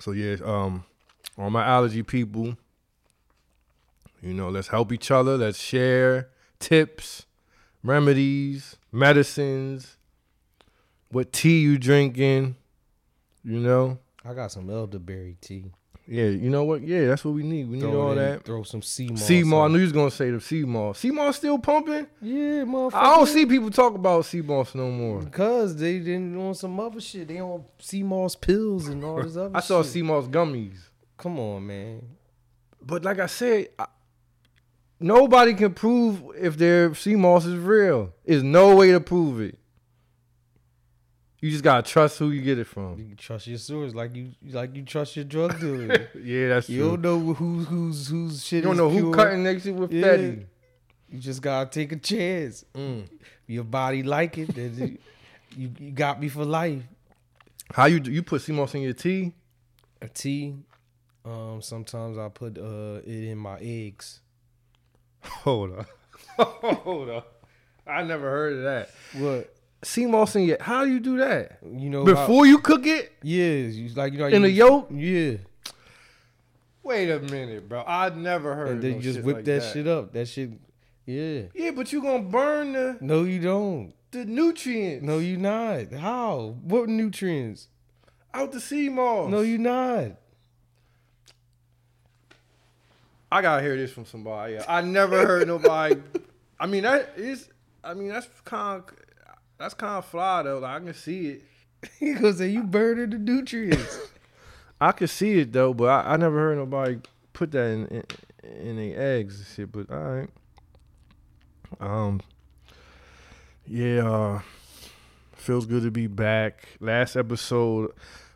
So 0.00 0.12
yeah, 0.12 0.36
um, 0.44 0.84
all 1.36 1.50
my 1.50 1.64
allergy 1.64 2.02
people, 2.02 2.56
you 4.22 4.34
know, 4.34 4.48
let's 4.48 4.68
help 4.68 4.92
each 4.92 5.10
other. 5.10 5.36
Let's 5.36 5.58
share 5.58 6.28
tips, 6.58 7.26
remedies, 7.82 8.76
medicines, 8.92 9.96
what 11.10 11.32
tea 11.32 11.60
you 11.60 11.78
drinking. 11.78 12.56
You 13.44 13.60
know, 13.60 13.98
I 14.24 14.34
got 14.34 14.52
some 14.52 14.70
elderberry 14.70 15.36
tea. 15.40 15.72
Yeah, 16.10 16.24
you 16.24 16.48
know 16.48 16.64
what? 16.64 16.80
Yeah, 16.80 17.06
that's 17.06 17.22
what 17.22 17.34
we 17.34 17.42
need. 17.42 17.68
We 17.68 17.76
need 17.76 17.84
all 17.84 18.12
in, 18.12 18.16
that. 18.16 18.42
Throw 18.42 18.62
some 18.62 18.80
sea 18.80 19.08
moss. 19.08 19.22
Sea 19.24 19.42
moss. 19.42 19.68
I 19.68 19.72
knew 19.72 19.78
you 19.78 19.84
was 19.84 19.92
gonna 19.92 20.10
say 20.10 20.30
the 20.30 20.40
sea 20.40 20.64
moss. 20.64 21.00
Sea 21.00 21.10
moss 21.10 21.36
still 21.36 21.58
pumping. 21.58 22.06
Yeah, 22.22 22.64
motherfucker. 22.64 22.94
I 22.94 23.16
don't 23.16 23.26
see 23.26 23.44
people 23.44 23.70
talk 23.70 23.94
about 23.94 24.24
sea 24.24 24.40
moss 24.40 24.74
no 24.74 24.90
more. 24.90 25.20
Because 25.20 25.76
they 25.76 25.98
didn't 25.98 26.34
on 26.38 26.54
some 26.54 26.80
other 26.80 27.02
shit. 27.02 27.28
They 27.28 27.42
on 27.42 27.62
sea 27.78 28.02
moss 28.02 28.34
pills 28.34 28.88
and 28.88 29.04
all 29.04 29.22
this 29.22 29.36
other 29.36 29.54
I 29.54 29.60
saw 29.60 29.82
sea 29.82 30.00
moss 30.00 30.26
gummies. 30.26 30.78
Come 31.18 31.38
on, 31.38 31.66
man. 31.66 32.00
But 32.80 33.04
like 33.04 33.18
I 33.18 33.26
said, 33.26 33.68
I, 33.78 33.84
nobody 34.98 35.52
can 35.52 35.74
prove 35.74 36.22
if 36.38 36.56
their 36.56 36.94
sea 36.94 37.16
moss 37.16 37.44
is 37.44 37.58
real. 37.58 38.14
There's 38.24 38.42
no 38.42 38.74
way 38.76 38.92
to 38.92 39.00
prove 39.00 39.42
it. 39.42 39.57
You 41.40 41.50
just 41.52 41.62
gotta 41.62 41.88
trust 41.88 42.18
who 42.18 42.30
you 42.30 42.42
get 42.42 42.58
it 42.58 42.66
from. 42.66 42.98
You 42.98 43.04
can 43.06 43.16
trust 43.16 43.46
your 43.46 43.58
source 43.58 43.94
like 43.94 44.14
you 44.16 44.32
like 44.50 44.74
you 44.74 44.82
trust 44.82 45.14
your 45.14 45.24
drug 45.24 45.60
dealer. 45.60 46.08
Yeah, 46.20 46.48
that's 46.48 46.66
true. 46.66 46.74
you 46.74 46.80
true. 46.82 46.90
don't 46.96 47.02
know 47.02 47.34
who 47.34 47.60
who's 47.64 48.08
who's 48.08 48.44
shit. 48.44 48.56
You 48.58 48.62
don't 48.62 48.76
know 48.76 48.90
who 48.90 49.12
cutting 49.14 49.44
next 49.44 49.62
to 49.64 49.72
with 49.72 49.92
Yeah. 49.92 50.02
Fetty. 50.06 50.46
You 51.10 51.18
just 51.20 51.40
gotta 51.40 51.70
take 51.70 51.92
a 51.92 51.96
chance. 51.96 52.64
Mm. 52.74 53.08
Your 53.46 53.64
body 53.64 54.02
like 54.02 54.36
it, 54.36 54.54
then 54.54 54.98
you, 55.56 55.70
you 55.78 55.90
got 55.92 56.20
me 56.20 56.28
for 56.28 56.44
life. 56.44 56.82
How 57.72 57.86
you 57.86 58.00
do? 58.00 58.10
You 58.10 58.22
put 58.22 58.46
moss 58.48 58.74
in 58.74 58.82
your 58.82 58.92
tea? 58.92 59.32
A 60.02 60.08
tea. 60.08 60.56
Um, 61.24 61.60
sometimes 61.62 62.18
I 62.18 62.28
put 62.30 62.58
uh 62.58 63.00
it 63.06 63.24
in 63.24 63.38
my 63.38 63.58
eggs. 63.60 64.20
Hold 65.22 65.78
up. 65.78 65.86
Hold 66.38 67.10
up. 67.10 67.44
I 67.86 68.02
never 68.02 68.28
heard 68.28 68.56
of 68.58 68.62
that. 68.64 68.90
What 69.14 69.54
Sea 69.82 70.06
moss 70.06 70.34
in 70.36 70.42
your. 70.44 70.56
How 70.60 70.84
do 70.84 70.90
you 70.90 71.00
do 71.00 71.18
that? 71.18 71.58
you 71.62 71.88
know? 71.90 72.04
how- 72.04 72.12
Before 72.12 72.46
you 72.46 72.58
cook 72.58 72.84
it 72.86 73.12
yeah, 73.22 73.52
you 73.52 73.88
like 73.94 74.12
you 74.12 74.18
know 74.18 74.26
in 74.26 74.34
you, 74.34 74.40
the 74.40 74.50
yolk? 74.50 74.88
Yeah, 74.92 75.36
Wait 76.82 77.10
a 77.10 77.20
minute, 77.20 77.68
bro. 77.68 77.84
I'd 77.86 78.16
never 78.16 78.54
heard. 78.54 78.68
and 78.70 78.82
then 78.82 78.90
no 78.92 78.96
you 78.96 79.02
just 79.02 79.22
whip 79.22 79.36
like 79.36 79.44
that, 79.44 79.72
shit 79.72 79.86
up. 79.86 80.12
That 80.12 80.26
shit. 80.26 80.50
Yeah. 81.06 81.42
Yeah, 81.54 81.70
but 81.72 81.92
you 81.92 82.02
gonna 82.02 82.22
burn 82.24 82.72
the 82.72 82.98
No, 83.00 83.22
you 83.24 83.40
don't. 83.40 83.92
the 84.10 84.24
nutrients. 84.24 85.04
No, 85.04 85.18
you 85.18 85.36
not. 85.36 85.92
How? 85.92 86.56
What 86.62 86.88
nutrients? 86.88 87.68
out 88.34 88.52
the 88.52 88.60
sea 88.60 88.88
moss. 88.88 89.30
No, 89.30 89.40
you 89.40 89.58
not. 89.58 90.12
I 93.30 93.42
gotta 93.42 93.62
hear 93.62 93.76
this 93.76 93.92
from 93.92 94.06
somebody. 94.06 94.56
else. 94.56 94.66
I 94.68 94.80
never 94.80 95.26
heard 95.26 95.46
nobody. 95.46 95.96
I 96.58 96.66
mean 96.66 96.82
that 96.84 97.12
is. 97.16 97.48
I 97.84 97.94
mean 97.94 98.08
that's 98.08 98.28
kind 98.44 98.82
of 98.82 98.94
that's 99.58 99.74
kind 99.74 99.98
of 99.98 100.04
fly 100.04 100.42
though. 100.42 100.58
Like 100.58 100.82
I 100.82 100.84
can 100.84 100.94
see 100.94 101.28
it. 101.28 101.42
He 101.98 102.14
gonna 102.14 102.32
say 102.32 102.48
you 102.48 102.64
burning 102.64 103.10
the 103.10 103.18
nutrients. 103.18 103.98
I 104.80 104.92
can 104.92 105.06
see 105.06 105.40
it 105.40 105.52
though, 105.52 105.74
but 105.74 105.86
I, 105.86 106.14
I 106.14 106.16
never 106.16 106.36
heard 106.36 106.58
nobody 106.58 106.98
put 107.32 107.52
that 107.52 107.66
in 107.66 107.86
in, 107.86 108.04
in 108.68 108.76
their 108.76 109.18
eggs 109.18 109.38
and 109.38 109.46
shit. 109.46 109.72
But 109.72 109.90
all 109.90 110.02
right. 110.02 110.30
Um. 111.80 112.20
Yeah. 113.66 114.08
Uh, 114.08 114.40
feels 115.34 115.66
good 115.66 115.82
to 115.82 115.90
be 115.90 116.06
back. 116.06 116.68
Last 116.80 117.16
episode, 117.16 117.92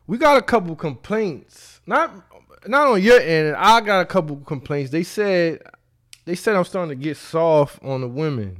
we 0.07 0.19
got 0.19 0.37
a 0.37 0.43
couple 0.43 0.75
complaints. 0.77 1.81
Not 1.87 2.11
not 2.67 2.87
on 2.89 3.03
your 3.03 3.21
end. 3.21 3.57
I 3.57 3.81
got 3.81 4.01
a 4.01 4.07
couple 4.07 4.37
complaints. 4.37 4.91
They 4.91 5.03
said 5.03 5.61
they 6.25 6.35
said 6.35 6.57
I'm 6.57 6.65
starting 6.65 6.91
to 6.91 7.03
get 7.03 7.17
soft 7.17 7.83
on 7.83 8.01
the 8.01 8.09
women. 8.09 8.57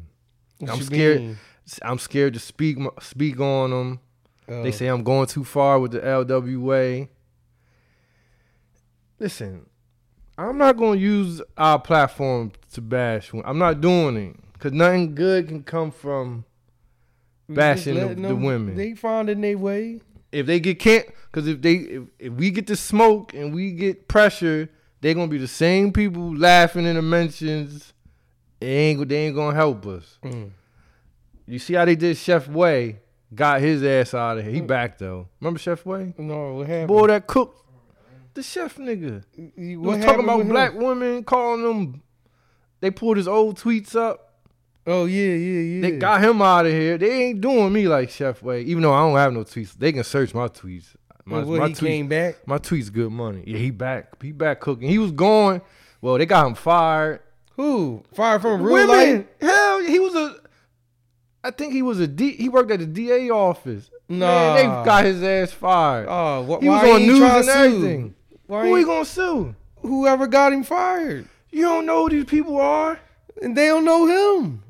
What 0.59 0.73
I'm 0.73 0.83
scared. 0.83 1.21
mean? 1.21 1.39
I'm 1.83 1.99
scared 1.99 2.35
to 2.35 2.41
speak 2.41 2.79
speak 3.01 3.41
on 3.41 3.71
them. 3.71 4.01
Oh. 4.49 4.63
They 4.63 4.73
say 4.73 4.87
I'm 4.89 5.03
going 5.05 5.27
too 5.27 5.45
far 5.45 5.79
with 5.79 5.93
the 5.93 6.01
LWA. 6.01 7.09
Listen, 9.19 9.67
I'm 10.37 10.59
not 10.59 10.77
going 10.77 10.99
to 10.99 11.05
use 11.05 11.41
our 11.57 11.79
platform 11.79 12.53
to 12.73 12.81
bash. 12.81 13.31
I'm 13.45 13.59
not 13.59 13.81
doing 13.81 14.17
it 14.17 14.37
because 14.55 14.73
nothing 14.73 15.15
good 15.15 15.49
can 15.49 15.63
come 15.63 15.91
from 15.91 16.45
bashing 17.49 17.95
the- 17.95 18.15
the 18.29 18.35
women. 18.35 18.77
They 18.77 18.95
finding 18.95 19.41
their 19.41 19.59
way. 19.59 20.01
if 20.33 20.47
they 20.47 20.59
get 20.59 20.79
can't 20.79 21.07
because 21.31 21.47
if 21.47 21.61
they 21.61 21.75
if, 21.75 22.03
if 22.19 22.33
we 22.33 22.51
get 22.51 22.67
the 22.67 22.75
smoke 22.77 23.35
and 23.35 23.55
we 23.55 23.71
get 23.73 24.09
pressure, 24.09 24.69
they're 25.03 25.13
gonna 25.15 25.29
be 25.29 25.37
the 25.39 25.47
same 25.47 25.93
people 25.93 26.35
laughing 26.35 26.87
in 26.87 26.97
the 26.97 27.03
mentions. 27.03 27.93
It 28.61 28.67
ain't 28.67 29.09
they 29.09 29.27
ain't 29.27 29.37
gonna 29.37 29.55
help 29.55 29.85
us. 29.87 30.19
Mm. 30.25 30.53
You 31.47 31.59
see 31.59 31.75
how 31.75 31.85
they 31.85 31.97
did 31.97 32.17
Chef 32.17 32.49
Way? 32.49 33.01
Got 33.35 33.61
his 33.61 33.83
ass 33.83 34.15
out 34.15 34.39
of 34.39 34.45
here. 34.45 34.53
He 34.53 34.61
mm. 34.61 34.67
back 34.67 34.99
though. 34.99 35.29
Remember 35.41 35.59
Chef 35.59 35.87
Way? 35.87 36.15
No, 36.19 36.55
what 36.55 36.67
happened? 36.67 36.89
Boy, 36.89 37.07
that 37.07 37.27
cook, 37.27 37.63
the 38.35 38.43
chef 38.43 38.77
nigga. 38.77 39.25
He 39.57 39.77
was 39.77 40.05
talking 40.05 40.25
about 40.25 40.39
with 40.39 40.47
him? 40.47 40.53
black 40.53 40.75
women, 40.75 41.25
calling 41.25 41.63
them. 41.63 42.03
They 42.81 42.91
pulled 42.91 43.17
his 43.17 43.29
old 43.29 43.59
tweets 43.59 43.95
up. 43.95 44.33
Oh 44.87 45.05
yeah, 45.05 45.35
yeah, 45.35 45.61
yeah. 45.61 45.81
They 45.83 45.91
got 45.99 46.23
him 46.23 46.43
out 46.43 46.67
of 46.67 46.73
here. 46.73 46.99
They 46.99 47.25
ain't 47.25 47.41
doing 47.41 47.73
me 47.73 47.87
like 47.87 48.11
Chef 48.11 48.43
Way. 48.43 48.63
Even 48.63 48.83
though 48.83 48.93
I 48.93 49.01
don't 49.01 49.17
have 49.17 49.33
no 49.33 49.45
tweets, 49.45 49.75
they 49.75 49.93
can 49.93 50.05
search 50.05 50.35
my 50.35 50.49
tweets. 50.49 50.97
My, 51.25 51.43
what, 51.43 51.61
my 51.61 51.69
he 51.69 51.75
tweets- 51.75 51.79
came 51.79 52.09
back. 52.09 52.47
My 52.47 52.59
tweet's 52.59 52.91
good 52.91 53.13
money. 53.13 53.45
Yeah, 53.47 53.59
he 53.59 53.71
back. 53.71 54.21
He 54.23 54.33
back 54.33 54.61
cooking. 54.61 54.89
He 54.89 54.99
was 54.99 55.13
going. 55.13 55.63
Well, 56.01 56.19
they 56.19 56.27
got 56.27 56.47
him 56.47 56.55
fired. 56.55 57.21
Who 57.57 58.03
fired 58.13 58.43
from 58.43 58.63
real 58.63 58.89
Women. 58.89 58.89
life? 58.89 59.27
Hell, 59.41 59.81
he 59.85 60.01
was 60.01 60.15
a. 60.15 60.37
I 61.45 61.51
think 61.51 61.73
he 61.73 61.83
was 61.83 61.99
a 62.01 62.07
D. 62.07 62.33
He 62.33 62.49
worked 62.49 62.71
at 62.71 62.79
the 62.81 62.87
DA 62.87 63.31
office. 63.31 63.91
Nah. 64.09 64.55
They 64.55 64.63
got 64.65 65.05
his 65.05 65.23
ass 65.23 65.53
fired. 65.53 66.07
Oh, 66.09 66.45
wh- 66.45 66.63
he 66.63 66.69
was 66.69 66.83
on 66.89 67.03
news 67.07 67.21
and 67.21 67.49
everything. 67.49 68.15
Why 68.47 68.67
Who 68.67 68.77
he 68.77 68.85
gonna 68.85 69.05
sue? 69.05 69.55
whoever 69.81 70.27
got 70.29 70.53
him 70.53 70.63
fired, 70.63 71.27
You 71.51 71.63
don't 71.63 71.87
know 71.87 72.05
who 72.05 72.11
these 72.11 72.25
people 72.27 72.61
are. 72.61 73.01
and 73.41 73.57
they 73.57 73.67
don't 73.67 73.85
know 73.85 74.07
him. 74.41 74.63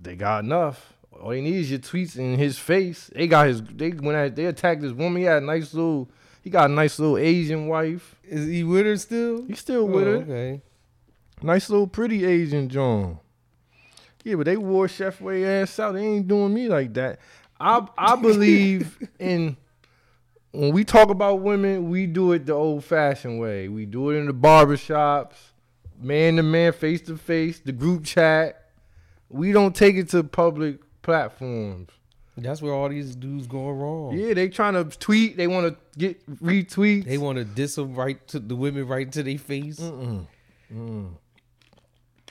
They 0.00 0.16
got 0.16 0.42
enough. 0.44 0.92
All 1.12 1.30
they 1.30 1.40
need 1.40 1.54
is 1.56 1.70
your 1.70 1.78
tweets 1.80 2.18
in 2.18 2.38
his 2.38 2.58
face. 2.58 3.10
They 3.14 3.26
got 3.28 3.46
his. 3.46 3.62
They 3.62 3.90
when 3.90 4.14
I, 4.16 4.28
they 4.28 4.46
attacked 4.46 4.80
this 4.82 4.92
woman. 4.92 5.20
He 5.22 5.26
had 5.26 5.42
a 5.42 5.46
nice 5.46 5.72
little. 5.72 6.10
He 6.42 6.50
got 6.50 6.68
a 6.68 6.72
nice 6.72 6.98
little 6.98 7.16
Asian 7.16 7.68
wife. 7.68 8.16
Is 8.24 8.46
he 8.46 8.64
with 8.64 8.84
her 8.84 8.96
still? 8.96 9.44
He's 9.46 9.60
still 9.60 9.86
with 9.86 10.06
Oh, 10.06 10.10
her. 10.10 10.16
Okay. 10.18 10.60
Nice 11.42 11.70
little 11.70 11.86
pretty 11.86 12.24
Asian 12.24 12.68
John. 12.68 13.18
Yeah, 14.24 14.36
but 14.36 14.46
they 14.46 14.56
wore 14.56 14.88
Chef 14.88 15.20
Way 15.20 15.44
ass 15.44 15.78
out. 15.78 15.92
They 15.92 16.04
ain't 16.04 16.26
doing 16.26 16.52
me 16.52 16.68
like 16.68 16.94
that. 16.94 17.20
I 17.60 17.86
I 17.96 18.16
believe 18.16 18.98
in 19.18 19.56
when 20.50 20.72
we 20.72 20.84
talk 20.84 21.10
about 21.10 21.40
women, 21.40 21.90
we 21.90 22.06
do 22.06 22.32
it 22.32 22.46
the 22.46 22.52
old 22.52 22.84
fashioned 22.84 23.40
way. 23.40 23.68
We 23.68 23.86
do 23.86 24.10
it 24.10 24.16
in 24.16 24.26
the 24.26 24.34
barbershops, 24.34 25.34
man 26.00 26.36
to 26.36 26.42
man, 26.42 26.72
face 26.72 27.02
to 27.02 27.16
face, 27.16 27.60
the 27.60 27.72
group 27.72 28.04
chat. 28.04 28.70
We 29.28 29.52
don't 29.52 29.74
take 29.74 29.96
it 29.96 30.08
to 30.10 30.22
public 30.24 30.78
platforms. 31.02 31.90
That's 32.36 32.60
where 32.60 32.72
all 32.72 32.88
these 32.88 33.14
dudes 33.14 33.46
going 33.46 33.78
wrong. 33.78 34.18
Yeah, 34.18 34.34
they 34.34 34.48
trying 34.48 34.74
to 34.74 34.84
tweet. 34.98 35.36
They 35.36 35.46
want 35.46 35.68
to 35.68 35.98
get 35.98 36.26
retweets. 36.42 37.04
They 37.04 37.18
want 37.18 37.38
to 37.38 37.44
diss 37.44 37.76
them 37.76 37.94
right 37.94 38.26
to 38.28 38.40
the 38.40 38.56
women 38.56 38.88
right 38.88 39.10
to 39.12 39.22
their 39.22 39.38
face. 39.38 39.78
Mm-mm. 39.78 40.26
Mm. 40.72 41.10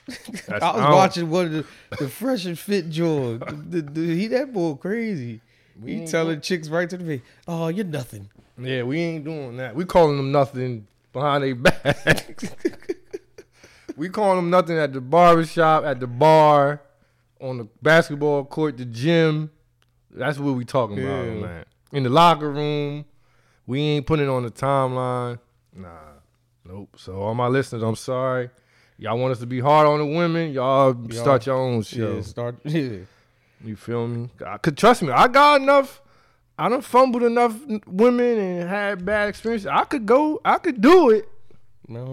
That's- 0.08 0.62
I 0.62 0.72
was 0.72 0.82
don't- 0.82 0.92
watching 0.92 1.30
one 1.30 1.46
of 1.46 1.52
the, 1.54 1.66
the 1.98 2.10
Fresh 2.10 2.46
and 2.46 2.58
Fit 2.60 2.90
George. 2.90 3.40
The, 3.48 3.82
the, 3.82 4.02
he 4.16 4.28
that 4.28 4.52
boy 4.54 4.74
crazy. 4.76 5.42
We 5.82 5.94
he 5.94 5.98
ain't 6.02 6.10
telling 6.10 6.40
chicks 6.42 6.70
right 6.70 6.90
to 6.90 6.98
the 6.98 7.04
face, 7.06 7.22
"Oh, 7.48 7.68
you're 7.70 7.86
nothing." 7.86 8.30
Yeah, 8.62 8.84
we 8.84 9.00
ain't 9.00 9.24
doing 9.26 9.58
that. 9.58 9.76
We 9.76 9.86
calling 9.86 10.18
them 10.18 10.32
nothing 10.32 10.86
behind 11.12 11.44
their 11.44 11.56
back. 11.56 12.44
we 13.96 14.10
calling 14.10 14.36
them 14.38 14.50
nothing 14.50 14.78
at 14.78 14.94
the 14.94 15.02
barbershop, 15.02 15.84
at 15.86 16.00
the 16.00 16.08
bar, 16.08 16.82
on 17.42 17.58
the 17.58 17.68
basketball 17.82 18.46
court, 18.46 18.78
the 18.78 18.86
gym. 18.86 19.52
That's 20.12 20.38
what 20.38 20.54
we 20.54 20.66
talking 20.66 21.00
about, 21.04 21.26
man. 21.26 21.66
In 21.92 22.04
the 22.04 22.10
locker 22.10 22.52
room, 22.52 23.06
we 23.66 23.82
ain't 23.82 24.06
putting 24.06 24.26
it 24.26 24.30
on 24.30 24.44
the 24.44 24.52
timeline. 24.52 25.40
Nah, 25.76 25.90
nope. 26.66 26.90
So 26.98 27.16
all 27.22 27.34
my 27.34 27.48
listeners, 27.48 27.82
I'm 27.82 27.96
sorry. 27.96 28.50
Y'all 28.98 29.18
want 29.18 29.32
us 29.32 29.40
to 29.40 29.46
be 29.46 29.60
hard 29.60 29.88
on 29.88 30.00
the 30.00 30.06
women? 30.06 30.52
Y'all, 30.54 30.96
Y'all- 31.10 31.22
start 31.22 31.46
your 31.46 31.56
own 31.58 31.82
show. 31.82 32.16
Yeah, 32.16 32.22
start. 32.22 32.56
Yeah. 32.66 33.00
You 33.64 33.76
feel 33.78 34.08
me? 34.08 34.30
I 34.46 34.58
could 34.58 34.78
trust 34.78 35.02
me. 35.02 35.12
I 35.12 35.28
got 35.30 35.62
enough. 35.62 36.02
I 36.60 36.68
done 36.70 36.82
fumbled 36.82 37.24
enough 37.24 37.58
women 37.88 38.38
and 38.38 38.70
had 38.70 39.06
bad 39.06 39.30
experiences. 39.30 39.68
I 39.68 39.86
could 39.86 40.06
go. 40.06 40.42
I 40.44 40.58
could 40.58 40.82
do 40.82 41.10
it. 41.12 41.30
No, 41.88 42.04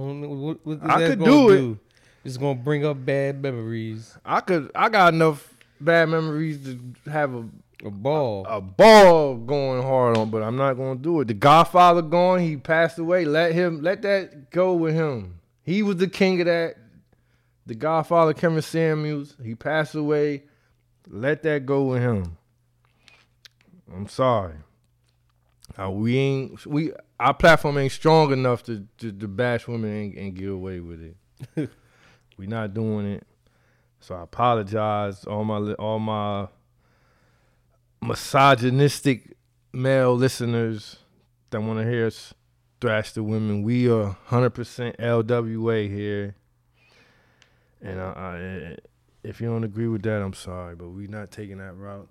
what, 0.65 0.79
I 0.89 1.07
could 1.09 1.19
gonna 1.19 1.31
do 1.31 1.49
it. 1.73 1.79
It's 2.25 2.37
gonna 2.37 2.55
bring 2.55 2.87
up 2.87 3.05
bad 3.05 3.43
memories. 3.43 4.17
I 4.25 4.41
could. 4.41 4.71
I 4.75 4.89
got 4.89 5.13
enough 5.15 5.53
bad 5.81 6.09
memories 6.09 6.65
to 6.65 7.11
have 7.11 7.35
a 7.35 7.45
A 7.85 7.91
ball. 7.91 8.47
a 8.49 8.61
ball 8.61 9.37
going 9.37 9.83
hard 9.83 10.17
on, 10.19 10.31
but 10.31 10.43
I'm 10.43 10.57
not 10.57 10.75
gonna 10.75 11.01
do 11.01 11.21
it. 11.21 11.29
The 11.29 11.35
Godfather 11.35 12.03
gone. 12.03 12.39
He 12.41 12.57
passed 12.57 12.99
away. 12.99 13.25
Let 13.25 13.53
him. 13.55 13.83
Let 13.83 14.03
that 14.03 14.51
go 14.51 14.75
with 14.75 14.95
him. 14.95 15.40
He 15.71 15.85
was 15.85 15.99
the 15.99 16.09
king 16.09 16.41
of 16.41 16.47
that. 16.47 16.75
The 17.65 17.77
Godfather, 17.77 18.35
Kevin 18.35 18.61
Samuels. 18.61 19.37
He 19.41 19.55
passed 19.55 19.95
away. 19.95 20.43
Let 21.07 21.45
that 21.45 21.65
go 21.65 21.85
with 21.85 22.03
him. 22.03 22.37
I'm 23.95 24.09
sorry. 24.09 24.55
Uh, 25.79 25.93
we 25.93 26.19
ain't 26.19 26.67
we 26.67 26.93
our 27.21 27.35
platform 27.35 27.79
ain't 27.79 27.93
strong 27.93 28.33
enough 28.33 28.65
to 28.65 28.85
to, 28.99 29.13
to 29.13 29.29
bash 29.29 29.69
women 29.69 29.91
and, 29.93 30.15
and 30.15 30.35
get 30.35 30.49
away 30.49 30.81
with 30.81 31.15
it. 31.57 31.71
we 32.37 32.49
not 32.49 32.75
doing 32.75 33.07
it. 33.07 33.25
So 34.01 34.17
I 34.17 34.25
apologize 34.25 35.25
all 35.25 35.45
my 35.45 35.73
all 35.75 36.01
my 36.01 36.49
misogynistic 38.03 39.37
male 39.73 40.17
listeners 40.17 40.97
that 41.51 41.61
want 41.61 41.79
to 41.79 41.89
hear 41.89 42.09
us 42.09 42.35
thrash 42.81 43.13
the 43.13 43.23
women. 43.23 43.63
We 43.63 43.89
are 43.91 44.17
100% 44.31 44.97
LWA 44.97 45.89
here. 45.89 46.35
And 47.83 48.01
I, 48.01 48.05
I, 48.05 48.77
if 49.23 49.41
you 49.41 49.49
don't 49.49 49.65
agree 49.65 49.89
with 49.89 50.03
that, 50.03 50.23
I'm 50.23 50.35
sorry, 50.35 50.77
but 50.77 50.89
we're 50.89 51.09
not 51.09 51.31
taking 51.31 51.59
that 51.59 51.75
route. 51.75 52.09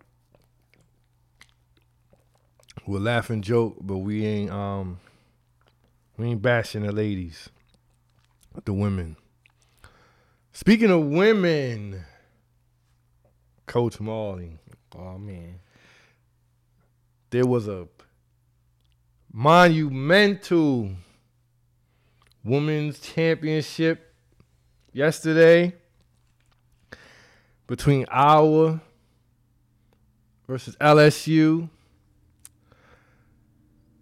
We're 2.87 2.99
laughing 2.99 3.41
joke, 3.41 3.77
but 3.81 3.97
we 3.97 4.25
ain't 4.25 4.51
um 4.51 4.99
we 6.17 6.27
ain't 6.27 6.41
bashing 6.41 6.83
the 6.83 6.91
ladies, 6.91 7.49
the 8.65 8.73
women. 8.73 9.15
Speaking 10.53 10.89
of 10.89 11.05
women, 11.05 12.03
Coach 13.67 13.99
Mally, 13.99 14.57
oh 14.97 15.17
man. 15.17 15.59
there 17.29 17.45
was 17.45 17.67
a 17.67 17.87
monumental 19.31 20.91
women's 22.43 22.99
championship 22.99 24.13
yesterday 24.93 25.73
between 27.67 28.05
Iowa 28.09 28.81
versus 30.47 30.75
LSU. 30.77 31.69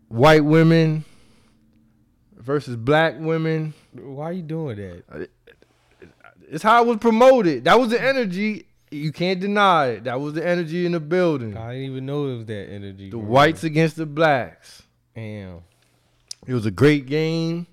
White 0.08 0.46
women 0.46 1.04
versus 2.38 2.78
black 2.78 3.16
women. 3.20 3.74
Why 3.92 4.30
are 4.30 4.34
you 4.34 4.42
doing 4.42 4.78
that? 4.78 5.30
It's 6.50 6.64
how 6.64 6.82
it 6.82 6.88
was 6.88 6.98
promoted. 6.98 7.66
That 7.66 7.78
was 7.78 7.90
the 7.90 8.02
energy. 8.02 8.68
You 8.90 9.12
can't 9.12 9.42
deny 9.42 9.88
it. 9.88 10.06
That 10.06 10.22
was 10.22 10.34
the 10.34 10.48
energy 10.48 10.86
in 10.86 10.94
the 10.94 11.02
building. 11.02 11.58
I 11.58 11.74
didn't 11.74 11.92
even 11.92 12.06
know 12.06 12.30
it 12.30 12.38
was 12.38 12.46
that 12.46 12.70
energy. 12.72 13.10
The 13.10 13.18
bro. 13.18 13.28
whites 13.28 13.66
against 13.66 13.98
the 13.98 14.06
blacks. 14.06 14.84
Damn. 15.18 15.64
It 16.46 16.54
was 16.54 16.68
a 16.68 16.72
great 16.72 17.08
game. 17.08 17.66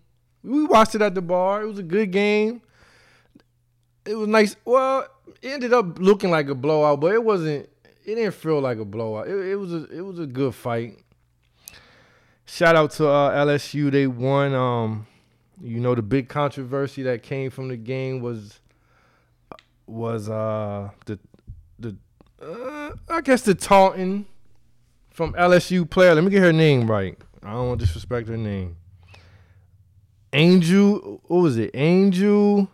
We 0.43 0.65
watched 0.65 0.95
it 0.95 1.03
at 1.03 1.15
the 1.15 1.21
bar. 1.21 1.63
It 1.63 1.67
was 1.67 1.79
a 1.79 1.83
good 1.83 2.11
game. 2.11 2.63
It 4.07 4.15
was 4.15 4.29
nice. 4.29 4.57
Well, 4.65 5.07
it 5.43 5.49
ended 5.49 5.75
up 5.75 5.99
looking 5.99 6.31
like 6.31 6.49
a 6.49 6.55
blowout, 6.55 7.01
but 7.01 7.13
it 7.13 7.23
wasn't. 7.23 7.69
It 8.07 8.15
didn't 8.15 8.33
feel 8.33 8.61
like 8.61 8.79
a 8.79 8.85
blowout. 8.87 9.29
It, 9.29 9.37
it 9.51 9.57
was 9.57 9.75
a. 9.75 9.85
It 9.95 10.01
was 10.01 10.19
a 10.19 10.27
good 10.27 10.55
fight. 10.55 10.99
Shout 12.47 12.77
out 12.77 12.93
to 12.93 13.09
uh, 13.09 13.45
LSU. 13.45 13.91
They 13.91 14.07
won. 14.07 14.55
Um, 14.55 15.07
you 15.61 15.81
know 15.81 15.95
the 15.95 16.03
big 16.03 16.31
controversy 16.31 17.03
that 17.03 17.23
came 17.23 17.51
from 17.51 17.69
the 17.69 17.77
game 17.77 18.21
was 18.21 18.59
was 19.87 20.31
uh 20.31 20.89
the 21.05 21.19
the 21.79 21.95
uh, 22.41 22.93
I 23.11 23.21
guess 23.21 23.43
the 23.43 23.55
taunting 23.55 24.25
from 25.11 25.35
LSU 25.35 25.89
player. 25.89 26.15
Let 26.15 26.25
me 26.25 26.31
get 26.31 26.41
her 26.41 26.53
name 26.53 26.91
right. 26.91 27.19
I 27.45 27.53
don't 27.53 27.69
want 27.69 27.81
to 27.81 27.87
disrespect 27.87 28.29
her 28.29 28.37
name. 28.37 28.77
Angel, 30.33 31.21
what 31.27 31.39
was 31.43 31.59
it? 31.59 31.71
Angel. 31.75 32.69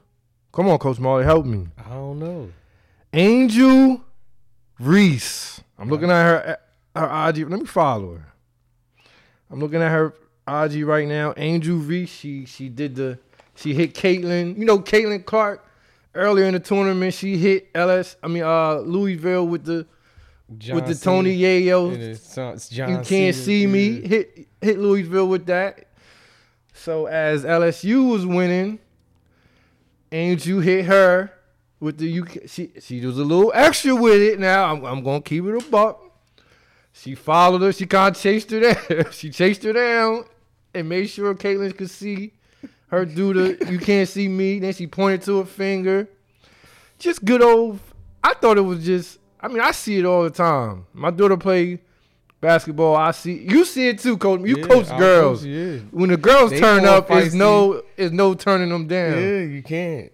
Come 0.52 0.68
on, 0.68 0.78
Coach 0.78 0.98
Mally, 0.98 1.24
help 1.24 1.44
me. 1.44 1.68
I 1.76 1.90
don't 1.90 2.18
know. 2.18 2.50
Angel 3.12 4.00
Reese. 4.78 5.61
I'm 5.78 5.88
looking 5.88 6.11
at 6.11 6.22
her 6.22 6.59
her 6.94 7.28
IG. 7.28 7.50
Let 7.50 7.61
me 7.61 7.66
follow 7.66 8.14
her. 8.14 8.33
I'm 9.50 9.59
looking 9.59 9.83
at 9.83 9.90
her 9.90 10.14
IG 10.46 10.85
right 10.85 11.06
now. 11.06 11.35
Angel 11.37 11.76
Reese. 11.76 12.11
She 12.11 12.44
she 12.46 12.68
did 12.68 12.94
the 12.94 13.18
she 13.56 13.74
hit 13.74 13.94
Caitlin. 13.94 14.56
You 14.56 14.64
know 14.64 14.78
Caitlin 14.78 15.24
Clark 15.24 15.66
earlier 16.14 16.46
in 16.46 16.54
the 16.54 16.61
tournament. 16.61 17.14
She 17.14 17.37
hit 17.37 17.68
LS. 17.74 18.16
I 18.22 18.28
mean 18.28 18.44
uh 18.44 18.76
Louisville 18.76 19.46
with 19.46 19.64
the 19.64 19.87
John 20.59 20.77
with 20.77 20.87
the 20.87 20.95
Tony 20.95 21.39
Yayo. 21.39 21.93
and 21.95 22.03
it's 22.03 22.35
John- 22.35 22.55
it's 22.55 22.69
John 22.69 22.89
you 22.91 22.97
can't 22.97 23.07
Cena, 23.07 23.33
see 23.33 23.67
me. 23.67 24.01
Hit 24.07 24.49
hit 24.61 24.79
Louisville 24.79 25.29
with 25.29 25.47
that. 25.47 25.87
So 26.75 27.07
as 27.07 27.45
LSU 27.45 28.11
was 28.11 28.25
winning, 28.27 28.79
Angel 30.13 30.61
hit 30.61 30.87
her 30.87 31.33
with 31.79 31.99
the 31.99 32.21
UK. 32.21 32.49
She 32.49 32.73
she 32.81 33.05
was 33.05 33.19
a 33.19 33.25
little 33.25 33.53
extra 33.55 33.95
with 33.95 34.21
it. 34.21 34.41
Now 34.41 34.73
I'm 34.73 34.85
I'm 34.85 35.03
gonna 35.05 35.21
keep 35.23 35.45
it 35.45 35.55
a 35.55 35.71
buck. 35.71 36.03
She 36.93 37.15
followed 37.15 37.63
her. 37.63 37.73
She 37.73 37.87
kind 37.87 38.15
of 38.15 38.21
chased 38.21 38.51
her 38.51 38.61
down. 38.61 39.07
she 39.13 39.31
chased 39.31 39.63
her 39.63 39.73
down 39.73 40.25
and 40.75 40.89
made 40.89 41.07
sure 41.07 41.35
Caitlin 41.35 41.77
could 41.77 41.91
see 41.91 42.33
her 42.89 43.05
do 43.05 43.33
the 43.33 43.71
"you 43.71 43.79
can't 43.79 44.09
see 44.09 44.27
me." 44.27 44.59
Then 44.59 44.73
she 44.75 44.89
pointed 44.89 45.23
to 45.23 45.39
her 45.39 45.45
finger. 45.45 46.09
Just 46.99 47.25
good 47.25 47.41
old. 47.43 47.79
I 48.25 48.35
thought 48.35 48.59
it 48.59 48.63
was 48.63 48.85
just. 48.85 49.19
I 49.42 49.48
mean, 49.48 49.61
I 49.61 49.70
see 49.72 49.98
it 49.98 50.05
all 50.05 50.22
the 50.24 50.31
time. 50.31 50.87
My 50.92 51.11
daughter 51.11 51.37
play 51.37 51.81
basketball. 52.40 52.96
I 52.96 53.11
see 53.12 53.46
you 53.50 53.64
see 53.64 53.88
it 53.88 53.98
too, 53.98 54.16
coach. 54.18 54.40
You 54.40 54.57
Yeah, 54.59 54.66
coach 54.66 54.88
girls. 54.98 55.40
coach, 55.40 55.48
yeah. 55.48 55.79
When 55.90 56.11
the 56.11 56.16
girls 56.16 56.50
They 56.50 56.61
turn 56.61 56.85
up, 56.85 57.11
it's 57.11 57.35
no, 57.35 57.83
it's 57.96 58.12
no 58.12 58.35
turning 58.35 58.68
them 58.68 58.87
down 58.87 59.12
Yeah, 59.12 59.40
you 59.40 59.62
can't. 59.62 60.12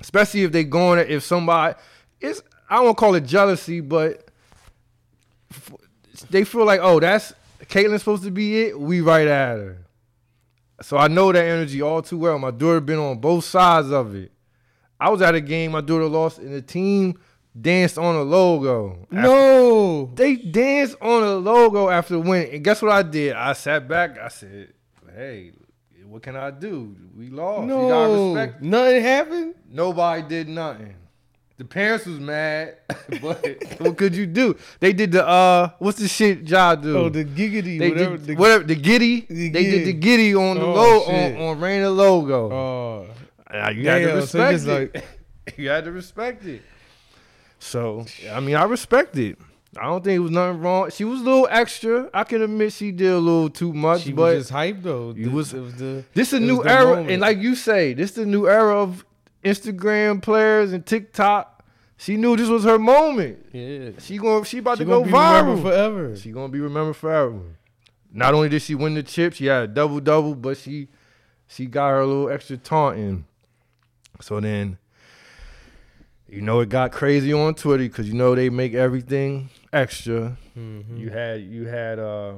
especially 0.00 0.42
if 0.42 0.52
they 0.52 0.64
going 0.64 0.98
if 1.08 1.22
somebody 1.24 1.74
it's 2.20 2.42
I 2.68 2.76
don't 2.82 2.96
call 2.96 3.14
it 3.16 3.24
jealousy, 3.24 3.80
but 3.80 4.28
they 6.30 6.44
feel 6.44 6.64
like 6.64 6.80
oh 6.82 7.00
that's 7.00 7.32
Caitlin's 7.64 8.00
supposed 8.02 8.24
to 8.24 8.30
be 8.30 8.62
it. 8.62 8.78
We 8.80 9.00
right 9.00 9.26
at 9.28 9.56
her. 9.58 9.78
So 10.82 10.96
I 10.96 11.08
know 11.08 11.30
that 11.30 11.44
energy 11.44 11.82
all 11.82 12.02
too 12.02 12.18
well. 12.18 12.38
My 12.38 12.50
daughter 12.50 12.80
been 12.80 12.98
on 12.98 13.18
both 13.18 13.44
sides 13.44 13.90
of 13.90 14.14
it. 14.14 14.32
I 14.98 15.08
was 15.10 15.22
at 15.22 15.34
a 15.34 15.40
game. 15.40 15.72
My 15.72 15.80
daughter 15.80 16.06
lost, 16.06 16.38
and 16.38 16.52
the 16.52 16.62
team 16.62 17.18
danced 17.58 17.98
on 17.98 18.14
a 18.16 18.22
logo. 18.22 19.06
No. 19.10 20.10
They 20.14 20.36
danced 20.36 20.96
on 21.00 21.22
a 21.22 21.34
logo 21.34 21.88
after 21.88 22.18
winning. 22.18 22.54
And 22.54 22.64
guess 22.64 22.82
what 22.82 22.92
I 22.92 23.02
did? 23.02 23.34
I 23.34 23.52
sat 23.54 23.88
back. 23.88 24.18
I 24.18 24.28
said, 24.28 24.72
"Hey, 25.14 25.52
what 26.06 26.22
can 26.22 26.36
I 26.36 26.50
do? 26.50 26.96
We 27.16 27.28
lost. 27.28 27.66
No. 27.66 28.32
respect 28.34 28.62
Nothing 28.62 29.02
happened. 29.02 29.54
Nobody 29.70 30.22
did 30.22 30.48
nothing. 30.48 30.96
The 31.58 31.66
parents 31.66 32.06
was 32.06 32.18
mad, 32.18 32.78
but 33.20 33.44
what 33.78 33.98
could 33.98 34.16
you 34.16 34.24
do? 34.24 34.56
They 34.80 34.94
did 34.94 35.12
the 35.12 35.26
uh, 35.28 35.70
what's 35.78 35.98
the 35.98 36.08
shit 36.08 36.48
y'all 36.48 36.74
do? 36.74 36.96
Oh, 36.96 37.08
the 37.10 37.22
giggity, 37.22 37.78
they 37.78 37.90
whatever. 37.90 38.16
did 38.16 38.26
the, 38.28 38.34
whatever 38.36 38.64
the 38.64 38.74
giddy. 38.76 39.26
The 39.28 39.50
they 39.50 39.64
did 39.64 39.86
the 39.86 39.92
giddy. 39.92 40.34
on 40.34 40.56
the 40.56 40.64
Oh, 40.64 40.72
logo 40.72 41.04
shit. 41.10 41.36
on, 41.38 41.60
Rain 41.60 41.82
Raina 41.82 41.94
logo. 41.94 42.50
Oh, 42.50 43.06
Ah, 43.52 43.68
you 43.70 43.86
had 43.88 43.98
to 43.98 44.06
damn, 44.06 44.26
so 44.26 44.48
respect 44.48 44.94
it. 44.94 44.94
like- 44.94 45.04
you 45.58 45.68
had 45.68 45.84
to 45.84 45.92
respect 45.92 46.44
it. 46.46 46.62
So 47.60 48.04
I 48.32 48.40
mean, 48.40 48.56
I 48.56 48.64
respect 48.64 49.16
it. 49.16 49.38
I 49.78 49.84
don't 49.84 50.02
think 50.02 50.16
it 50.16 50.20
was 50.20 50.32
nothing 50.32 50.60
wrong. 50.60 50.90
She 50.90 51.04
was 51.04 51.20
a 51.20 51.24
little 51.24 51.46
extra. 51.48 52.10
I 52.12 52.24
can 52.24 52.42
admit 52.42 52.72
she 52.72 52.90
did 52.90 53.12
a 53.12 53.18
little 53.18 53.48
too 53.48 53.72
much, 53.72 54.02
she 54.02 54.12
but 54.12 54.34
was 54.34 54.48
just 54.48 54.52
hyped 54.52 54.82
though. 54.82 55.12
This- 55.12 55.28
was- 55.28 55.54
it 55.54 55.60
was 55.60 55.74
the 55.76 56.04
This 56.12 56.32
a 56.32 56.36
It 56.36 56.40
new 56.40 56.64
era, 56.64 56.86
moment. 56.96 57.10
and 57.12 57.20
like 57.20 57.38
you 57.38 57.54
say, 57.54 57.94
this 57.94 58.10
is 58.10 58.16
the 58.16 58.26
new 58.26 58.48
era 58.48 58.76
of 58.76 59.04
Instagram 59.44 60.20
players 60.20 60.72
and 60.72 60.84
TikTok. 60.84 61.64
She 61.98 62.16
knew 62.16 62.34
this 62.36 62.48
was 62.48 62.64
her 62.64 62.78
moment. 62.80 63.46
yeah. 63.52 63.90
She 64.00 64.16
going 64.18 64.42
she 64.44 64.58
about 64.58 64.78
She 64.78 64.84
to 64.84 64.90
go 64.90 65.00
be 65.04 65.12
remembered 65.12 65.58
viral. 65.58 65.62
forever. 65.62 66.16
She 66.16 66.32
gonna 66.32 66.48
be 66.48 66.60
remembered 66.60 66.96
forever. 66.96 67.38
Not 68.12 68.34
only 68.34 68.48
did 68.48 68.62
she 68.62 68.74
win 68.74 68.94
the 68.94 69.04
chip, 69.04 69.34
she 69.34 69.46
had 69.46 69.62
a 69.62 69.68
double 69.68 70.00
double, 70.00 70.34
but 70.34 70.56
she 70.56 70.88
she 71.46 71.66
got 71.66 71.90
her 71.90 72.00
a 72.00 72.06
little 72.06 72.28
extra 72.30 72.56
taunting. 72.56 73.24
So 74.20 74.40
then, 74.40 74.78
you 76.30 76.40
know, 76.40 76.60
it 76.60 76.68
got 76.68 76.92
crazy 76.92 77.32
on 77.32 77.54
Twitter 77.54 77.84
because 77.84 78.08
you 78.08 78.14
know 78.14 78.34
they 78.34 78.50
make 78.50 78.74
everything 78.74 79.50
extra. 79.72 80.36
Mhm. 80.56 80.98
You 80.98 81.10
had 81.10 81.42
you 81.42 81.66
had 81.66 81.98
uh 81.98 82.34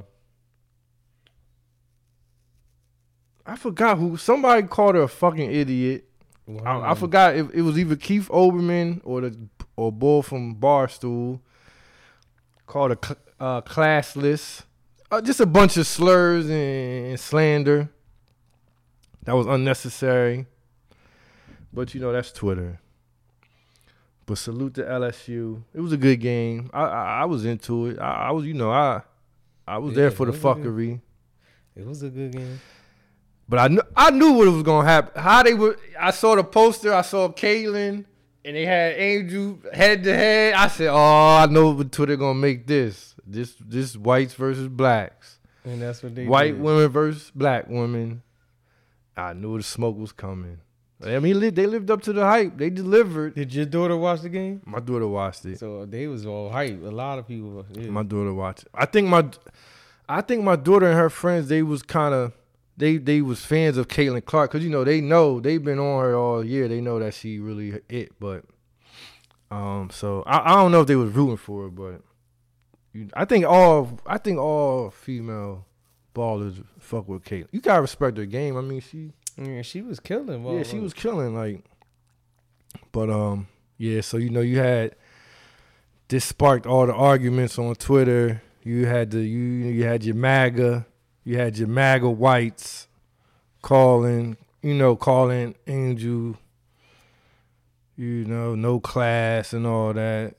I 3.45 3.55
forgot 3.57 3.97
who 3.97 4.15
somebody 4.17 4.65
called 4.67 4.95
her 4.95 5.01
a 5.03 5.07
fucking 5.07 5.51
idiot. 5.51 6.05
I, 6.65 6.91
I 6.91 6.93
forgot 6.95 7.35
if 7.35 7.53
it 7.53 7.61
was 7.61 7.77
either 7.77 7.95
Keith 7.95 8.29
Olbermann 8.29 9.01
or 9.03 9.21
the 9.21 9.37
or 9.75 9.91
Bull 9.91 10.21
from 10.21 10.55
Barstool 10.55 11.39
called 12.67 12.91
her 12.91 12.97
cl- 13.03 13.19
uh, 13.39 13.61
classless. 13.61 14.63
Uh, 15.11 15.21
just 15.21 15.39
a 15.39 15.45
bunch 15.45 15.77
of 15.77 15.85
slurs 15.85 16.45
and, 16.45 17.07
and 17.07 17.19
slander 17.19 17.89
that 19.23 19.33
was 19.35 19.45
unnecessary. 19.47 20.45
But 21.71 21.93
you 21.93 22.01
know 22.01 22.11
that's 22.11 22.31
Twitter. 22.31 22.79
But 24.25 24.37
salute 24.37 24.75
to 24.75 24.83
LSU. 24.83 25.63
It 25.73 25.81
was 25.81 25.91
a 25.91 25.97
good 25.97 26.19
game. 26.19 26.69
I 26.73 26.83
I, 26.83 27.21
I 27.21 27.25
was 27.25 27.45
into 27.45 27.87
it. 27.87 27.99
I, 27.99 28.27
I 28.27 28.31
was 28.31 28.45
you 28.45 28.53
know 28.53 28.71
I 28.71 29.01
I 29.67 29.77
was 29.79 29.95
there 29.95 30.09
Yeah, 30.09 30.15
for 30.15 30.25
the 30.25 30.31
a 30.31 30.35
good- 30.35 30.41
fuckery. 30.41 31.01
It 31.75 31.85
was 31.85 32.03
a 32.03 32.09
good 32.09 32.31
game. 32.31 32.59
But 33.49 33.59
I 33.59 33.67
knew 33.67 33.81
I 33.95 34.11
knew 34.11 34.31
what 34.33 34.47
was 34.47 34.63
gonna 34.63 34.87
happen. 34.87 35.21
How 35.21 35.43
they 35.43 35.53
were. 35.53 35.77
I 35.99 36.11
saw 36.11 36.35
the 36.35 36.43
poster. 36.43 36.93
I 36.93 37.01
saw 37.01 37.27
Caitlin, 37.29 38.05
and 38.45 38.55
they 38.55 38.65
had 38.65 38.93
Andrew 38.95 39.59
head 39.73 40.03
to 40.05 40.15
head. 40.15 40.53
I 40.53 40.67
said, 40.67 40.87
"Oh, 40.89 40.95
I 41.41 41.45
know 41.47 41.71
what 41.71 41.91
Twitter 41.91 42.15
gonna 42.15 42.39
make 42.39 42.65
this. 42.67 43.15
This 43.25 43.55
this 43.59 43.97
whites 43.97 44.33
versus 44.33 44.67
blacks, 44.69 45.39
And 45.65 45.81
that's 45.81 46.01
what 46.03 46.15
they 46.15 46.25
white 46.25 46.53
did. 46.53 46.61
women 46.61 46.87
versus 46.89 47.31
black 47.35 47.67
women." 47.67 48.21
I 49.17 49.33
knew 49.33 49.57
the 49.57 49.63
smoke 49.63 49.97
was 49.97 50.11
coming. 50.13 50.59
I 51.05 51.19
mean, 51.19 51.39
they 51.39 51.65
lived 51.67 51.91
up 51.91 52.01
to 52.03 52.13
the 52.13 52.25
hype. 52.25 52.57
They 52.57 52.69
delivered. 52.69 53.35
Did 53.35 53.53
your 53.53 53.65
daughter 53.65 53.97
watch 53.97 54.21
the 54.21 54.29
game? 54.29 54.61
My 54.65 54.79
daughter 54.79 55.07
watched 55.07 55.45
it. 55.45 55.59
So 55.59 55.85
they 55.85 56.07
was 56.07 56.25
all 56.25 56.49
hype. 56.49 56.81
A 56.83 56.87
lot 56.89 57.19
of 57.19 57.27
people. 57.27 57.65
Yeah. 57.73 57.89
My 57.89 58.03
daughter 58.03 58.33
watched. 58.33 58.63
It. 58.63 58.69
I 58.73 58.85
think 58.85 59.07
my, 59.07 59.25
I 60.07 60.21
think 60.21 60.43
my 60.43 60.55
daughter 60.55 60.87
and 60.87 60.97
her 60.97 61.09
friends 61.09 61.47
they 61.47 61.61
was 61.63 61.83
kind 61.83 62.13
of, 62.13 62.33
they 62.75 62.97
they 62.97 63.21
was 63.21 63.45
fans 63.45 63.77
of 63.77 63.87
Caitlin 63.87 64.25
Clark 64.25 64.51
because 64.51 64.63
you 64.63 64.69
know 64.71 64.83
they 64.83 64.99
know 64.99 65.39
they've 65.39 65.63
been 65.63 65.79
on 65.79 66.03
her 66.03 66.15
all 66.15 66.43
year. 66.43 66.67
They 66.67 66.81
know 66.81 66.99
that 66.99 67.13
she 67.13 67.39
really 67.39 67.79
it, 67.87 68.13
but, 68.19 68.45
um, 69.51 69.89
so 69.91 70.23
I, 70.25 70.53
I 70.53 70.55
don't 70.55 70.71
know 70.71 70.81
if 70.81 70.87
they 70.87 70.95
was 70.95 71.11
rooting 71.11 71.37
for 71.37 71.63
her, 71.63 71.69
but, 71.69 72.01
you, 72.91 73.09
I 73.13 73.25
think 73.25 73.45
all 73.45 73.99
I 74.07 74.17
think 74.17 74.39
all 74.39 74.89
female 74.89 75.67
ballers 76.15 76.63
fuck 76.79 77.07
with 77.07 77.23
Caitlin. 77.23 77.47
You 77.51 77.61
gotta 77.61 77.81
respect 77.81 78.17
her 78.17 78.25
game. 78.25 78.57
I 78.57 78.61
mean 78.61 78.81
she 78.81 79.11
yeah, 79.37 79.61
she 79.61 79.81
was 79.81 79.99
killing. 79.99 80.45
yeah, 80.45 80.63
she 80.63 80.79
was 80.79 80.93
killing. 80.93 81.35
Like, 81.35 81.63
but 82.91 83.09
um, 83.09 83.47
yeah. 83.77 84.01
So 84.01 84.17
you 84.17 84.29
know, 84.29 84.41
you 84.41 84.59
had 84.59 84.95
this 86.07 86.25
sparked 86.25 86.65
all 86.65 86.85
the 86.85 86.93
arguments 86.93 87.57
on 87.57 87.75
Twitter. 87.75 88.41
You 88.63 88.85
had 88.85 89.11
the 89.11 89.21
you 89.21 89.39
you 89.39 89.83
had 89.83 90.03
your 90.03 90.15
MAGA, 90.15 90.85
you 91.23 91.37
had 91.37 91.57
your 91.57 91.67
MAGA 91.67 92.09
whites 92.09 92.87
calling, 93.61 94.37
you 94.61 94.73
know, 94.73 94.95
calling 94.95 95.55
Angel, 95.67 96.37
you 97.95 98.25
know, 98.25 98.55
no 98.55 98.79
class 98.79 99.53
and 99.53 99.65
all 99.65 99.93
that. 99.93 100.35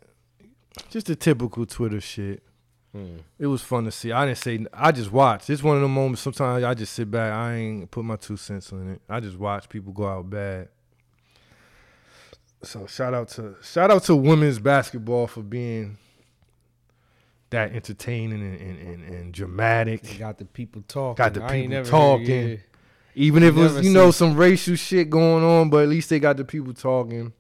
Just 0.91 1.07
the 1.07 1.17
typical 1.17 1.67
Twitter 1.67 2.01
shit. 2.01 2.43
It 3.39 3.47
was 3.47 3.61
fun 3.61 3.85
to 3.87 3.91
see. 3.91 4.13
I 4.13 4.25
didn't 4.25 4.39
say. 4.39 4.65
I 4.73 4.93
just 4.93 5.11
watched. 5.11 5.51
It's 5.51 5.65
one 5.65 5.75
of 5.75 5.83
the 5.83 5.89
moments. 5.89 6.23
Sometimes 6.23 6.63
I 6.63 6.75
just 6.75 6.93
sit 6.93 7.11
back. 7.11 7.33
I 7.33 7.55
ain't 7.55 7.91
put 7.91 8.05
my 8.05 8.15
two 8.15 8.37
cents 8.37 8.73
on 8.73 8.89
it. 8.89 9.01
I 9.09 9.19
just 9.19 9.37
watch 9.37 9.69
people 9.69 9.93
go 9.93 10.07
out 10.07 10.31
bad. 10.31 10.69
So 12.63 12.87
shout 12.87 13.13
out 13.13 13.29
to 13.31 13.57
shout 13.63 13.91
out 13.91 14.05
to 14.05 14.15
women's 14.15 14.61
basketball 14.61 15.27
for 15.27 15.43
being 15.43 15.99
that 17.51 17.73
entertaining 17.73 18.43
and, 18.43 18.61
and, 18.61 18.79
and, 18.79 19.15
and 19.15 19.35
dramatic. 19.35 20.03
They 20.03 20.19
got 20.19 20.39
the 20.39 20.45
people 20.45 20.83
talking. 20.87 21.23
Got 21.23 21.35
the 21.35 21.41
people 21.41 21.85
talking. 21.85 22.49
Heard, 22.49 22.65
Even 23.17 23.43
if 23.43 23.57
it 23.57 23.61
was 23.61 23.85
you 23.85 23.93
know 23.93 24.13
some 24.13 24.37
racial 24.37 24.77
shit 24.77 25.11
going 25.11 25.43
on, 25.43 25.69
but 25.69 25.83
at 25.83 25.89
least 25.89 26.11
they 26.11 26.21
got 26.21 26.37
the 26.37 26.45
people 26.45 26.73
talking. 26.73 27.33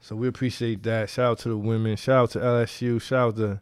So 0.00 0.14
we 0.14 0.28
appreciate 0.28 0.82
that. 0.82 1.08
Shout 1.08 1.32
out 1.32 1.38
to 1.40 1.48
the 1.48 1.56
women. 1.56 1.96
Shout 1.96 2.22
out 2.22 2.30
to 2.32 2.38
LSU. 2.40 3.00
Shout 3.00 3.28
out 3.28 3.36
to 3.38 3.60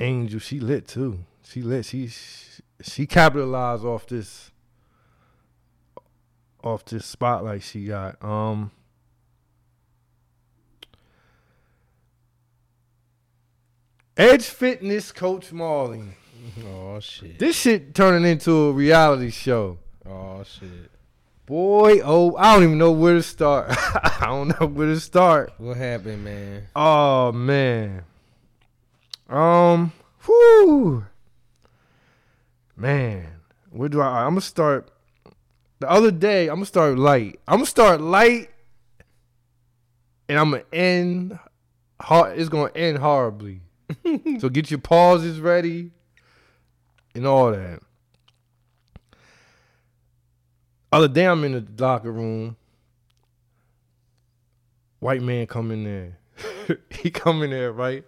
Angel. 0.00 0.40
She 0.40 0.58
lit 0.58 0.88
too. 0.88 1.20
She 1.44 1.62
lit. 1.62 1.84
She 1.84 2.10
she 2.82 3.06
capitalized 3.06 3.84
off 3.84 4.06
this 4.06 4.50
off 6.62 6.84
this 6.84 7.06
spotlight 7.06 7.62
she 7.62 7.86
got. 7.86 8.22
Um 8.22 8.70
Edge 14.16 14.44
Fitness 14.44 15.12
Coach 15.12 15.52
Mally. 15.52 16.02
Oh 16.66 17.00
shit. 17.00 17.38
This 17.38 17.56
shit 17.56 17.94
turning 17.94 18.30
into 18.30 18.68
a 18.68 18.72
reality 18.72 19.30
show. 19.30 19.78
Oh 20.06 20.42
shit. 20.42 20.90
Boy, 21.46 22.00
oh, 22.04 22.36
I 22.36 22.54
don't 22.54 22.62
even 22.62 22.78
know 22.78 22.92
where 22.92 23.14
to 23.14 23.22
start. 23.22 23.70
I 23.70 24.26
don't 24.26 24.60
know 24.60 24.66
where 24.66 24.86
to 24.86 25.00
start. 25.00 25.52
What 25.58 25.76
happened, 25.76 26.22
man? 26.22 26.68
Oh 26.76 27.32
man. 27.32 28.04
Um, 29.30 29.92
whoo. 30.26 31.06
Man, 32.76 33.28
where 33.70 33.88
do 33.88 34.00
I 34.00 34.24
I'm 34.24 34.32
gonna 34.32 34.40
start 34.40 34.90
the 35.78 35.88
other 35.88 36.10
day, 36.10 36.48
I'm 36.48 36.56
gonna 36.56 36.66
start 36.66 36.98
light. 36.98 37.40
I'm 37.46 37.58
gonna 37.58 37.66
start 37.66 38.00
light 38.00 38.50
and 40.28 40.38
I'm 40.38 40.50
gonna 40.50 40.64
end 40.72 41.38
hard 42.00 42.38
it's 42.38 42.48
gonna 42.48 42.72
end 42.74 42.98
horribly. 42.98 43.60
so 44.40 44.48
get 44.48 44.70
your 44.70 44.80
pauses 44.80 45.40
ready 45.40 45.92
and 47.14 47.26
all 47.26 47.52
that. 47.52 47.80
Other 50.92 51.08
day 51.08 51.26
I'm 51.26 51.44
in 51.44 51.52
the 51.52 51.66
locker 51.78 52.10
room. 52.10 52.56
White 54.98 55.22
man 55.22 55.46
come 55.46 55.70
in 55.70 55.84
there. 55.84 56.18
he 56.90 57.10
come 57.10 57.42
in 57.42 57.50
there, 57.50 57.72
right? 57.72 58.04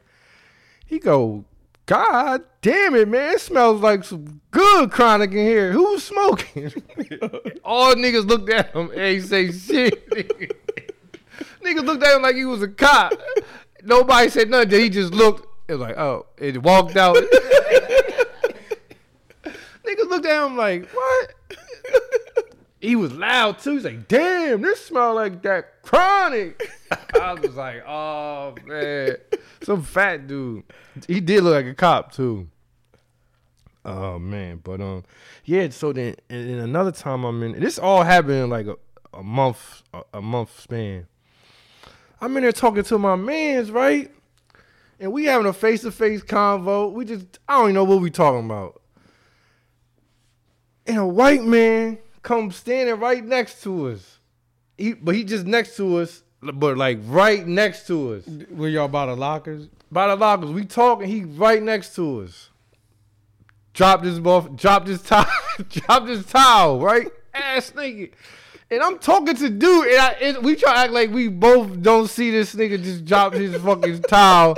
He 0.93 0.99
go, 0.99 1.47
God 1.87 2.43
damn 2.61 2.95
it, 2.95 3.09
man. 3.09 3.37
It 3.37 3.41
smells 3.41 3.81
like 3.81 4.05
some 4.05 4.43
good 4.51 4.91
chronic 4.91 5.31
in 5.31 5.39
here. 5.39 5.73
Who 5.73 5.93
was 5.93 6.05
smoking? 6.05 6.67
All 7.65 7.95
niggas 7.95 8.29
looked 8.29 8.51
at 8.51 8.75
him 8.75 8.91
and 8.91 9.01
he 9.01 9.21
say 9.21 9.51
shit. 9.53 10.11
niggas 11.65 11.87
looked 11.87 12.05
at 12.05 12.15
him 12.15 12.21
like 12.21 12.37
he 12.37 12.45
was 12.45 12.61
a 12.61 12.69
cop. 12.69 13.15
Nobody 13.83 14.29
said 14.29 14.51
nothing. 14.51 14.79
He 14.79 14.91
just 14.91 15.15
looked. 15.15 15.47
It 15.67 15.73
was 15.77 15.81
like, 15.81 15.97
oh, 15.97 16.27
it 16.37 16.63
walked 16.63 16.99
out. 16.99 17.17
niggas 19.97 20.11
looked 20.11 20.27
at 20.27 20.45
him 20.45 20.59
like, 20.59 20.91
what? 20.91 21.35
He 22.83 22.97
was 22.97 23.13
loud 23.13 23.61
too. 23.61 23.75
He's 23.75 23.85
like, 23.85 24.09
damn, 24.09 24.61
this 24.61 24.85
smell 24.85 25.15
like 25.15 25.41
that 25.43 25.83
chronic. 25.83 26.69
I 27.15 27.35
was 27.35 27.55
like, 27.55 27.87
oh 27.87 28.57
man. 28.67 29.17
Some 29.63 29.83
fat 29.83 30.27
dude. 30.27 30.65
He 31.07 31.21
did 31.21 31.45
look 31.45 31.55
like 31.55 31.67
a 31.67 31.75
cop 31.75 32.13
too. 32.13 32.49
Oh 33.85 34.19
man. 34.19 34.61
But 34.63 34.81
um 34.81 35.05
yeah, 35.45 35.69
so 35.71 35.93
then 35.93 36.17
and, 36.29 36.51
and 36.51 36.61
another 36.61 36.91
time 36.91 37.23
I'm 37.23 37.41
in 37.45 37.61
this 37.61 37.79
all 37.79 38.03
happened 38.03 38.33
in 38.33 38.51
like 38.51 38.67
a, 38.67 38.75
a 39.15 39.23
month 39.23 39.85
a, 39.95 40.03
a 40.15 40.21
month 40.21 40.61
span. 40.61 41.07
I'm 42.21 42.37
in 42.37 42.43
there 42.43 42.51
talking 42.51 42.83
to 42.83 42.99
my 42.99 43.15
mans, 43.15 43.71
right? 43.71 44.11
And 44.99 45.13
we 45.13 45.27
having 45.27 45.47
a 45.47 45.53
face 45.53 45.83
to 45.83 45.93
face 45.93 46.23
convo. 46.23 46.93
We 46.93 47.05
just 47.05 47.39
I 47.49 47.59
don't 47.59 47.67
even 47.67 47.75
know 47.75 47.85
what 47.85 48.01
we 48.01 48.11
talking 48.11 48.45
about. 48.45 48.83
And 50.85 50.99
a 50.99 51.07
white 51.07 51.45
man 51.45 51.99
comes 52.23 52.57
standing 52.57 52.99
right 52.99 53.25
next 53.25 53.63
to 53.65 53.89
us. 53.89 54.19
He, 54.79 54.95
but 54.95 55.15
he 55.15 55.25
just 55.25 55.47
next 55.47 55.77
to 55.77 55.99
us, 55.99 56.23
but 56.41 56.77
like 56.77 56.99
right 57.05 57.47
next 57.47 57.87
to 57.89 58.15
us. 58.15 58.25
Were 58.51 58.69
y'all 58.69 58.89
by 58.89 59.07
the 59.07 59.17
lockers? 59.17 59.69
By 59.91 60.09
the 60.09 60.17
lockers, 60.17 60.51
we 60.51 60.65
talking. 60.65 61.09
He 61.09 61.25
right 61.25 61.63
next 61.63 61.95
to 61.97 62.23
us. 62.23 62.51
Dropped 63.75 64.05
his 64.05 64.21
buff, 64.21 64.55
dropped 64.55 64.89
his 64.89 65.03
towel, 65.03 65.27
dropped 65.69 66.09
his 66.09 66.27
towel, 66.27 66.81
right? 66.81 67.09
Ass 67.35 67.75
naked. 67.75 68.15
And 68.71 68.83
I'm 68.83 68.99
talking 68.99 69.37
to 69.37 69.51
dude, 69.51 69.89
and, 69.89 70.01
I, 70.01 70.09
and 70.23 70.45
we 70.45 70.57
try 70.57 70.73
to 70.73 70.79
act 70.79 70.93
like 70.93 71.11
we 71.11 71.29
both 71.29 71.83
don't 71.83 72.09
see 72.09 72.31
this 72.31 72.55
nigga 72.55 72.83
just 72.83 73.05
drop 73.05 73.35
his 73.35 73.55
fucking 73.57 74.03
towel. 74.03 74.57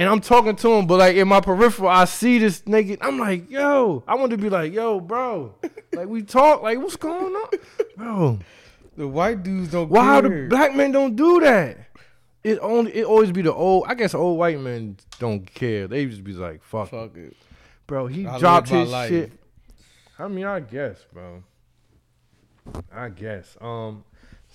And 0.00 0.08
I'm 0.08 0.22
talking 0.22 0.56
to 0.56 0.72
him, 0.72 0.86
but 0.86 0.98
like 0.98 1.14
in 1.16 1.28
my 1.28 1.40
peripheral, 1.40 1.90
I 1.90 2.06
see 2.06 2.38
this 2.38 2.62
nigga. 2.62 2.96
I'm 3.02 3.18
like, 3.18 3.50
yo, 3.50 4.02
I 4.08 4.14
want 4.14 4.30
to 4.30 4.38
be 4.38 4.48
like, 4.48 4.72
yo, 4.72 4.98
bro. 4.98 5.54
Like 5.92 6.08
we 6.08 6.22
talk, 6.22 6.62
like 6.62 6.78
what's 6.78 6.96
going 6.96 7.34
on, 7.34 7.48
bro? 7.96 8.38
The 8.96 9.06
white 9.06 9.42
dudes 9.42 9.72
don't. 9.72 9.90
Why 9.90 10.20
care. 10.22 10.44
the 10.44 10.48
black 10.48 10.74
men 10.74 10.92
don't 10.92 11.16
do 11.16 11.40
that? 11.40 11.76
It 12.44 12.60
only 12.62 12.94
it 12.94 13.04
always 13.04 13.30
be 13.32 13.42
the 13.42 13.52
old. 13.52 13.84
I 13.88 13.94
guess 13.94 14.14
old 14.14 14.38
white 14.38 14.58
men 14.58 14.96
don't 15.18 15.44
care. 15.52 15.86
They 15.86 16.06
just 16.06 16.24
be 16.24 16.32
like, 16.32 16.62
fuck, 16.62 16.90
Fuck 16.90 17.16
it. 17.16 17.36
bro. 17.86 18.06
He 18.06 18.24
I 18.24 18.38
dropped 18.38 18.70
his 18.70 18.88
life. 18.88 19.10
shit. 19.10 19.32
I 20.18 20.28
mean, 20.28 20.46
I 20.46 20.60
guess, 20.60 21.04
bro. 21.12 21.42
I 22.90 23.10
guess. 23.10 23.56
Um, 23.60 24.04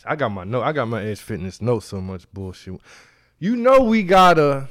I 0.05 0.15
got 0.15 0.29
my 0.29 0.45
note. 0.45 0.63
I 0.63 0.71
got 0.71 0.87
my 0.87 1.03
Edge 1.03 1.19
Fitness 1.19 1.61
note. 1.61 1.81
So 1.83 2.01
much 2.01 2.31
bullshit. 2.33 2.79
You 3.37 3.57
know 3.57 3.81
we 3.81 4.01
gotta. 4.01 4.69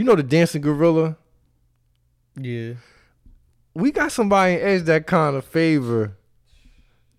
You 0.00 0.06
know 0.06 0.14
the 0.14 0.22
dancing 0.22 0.62
gorilla. 0.62 1.18
Yeah. 2.34 2.72
We 3.74 3.92
got 3.92 4.10
somebody 4.10 4.54
in 4.54 4.60
Edge 4.62 4.82
that 4.84 5.06
kind 5.06 5.36
of 5.36 5.44
favor 5.44 6.16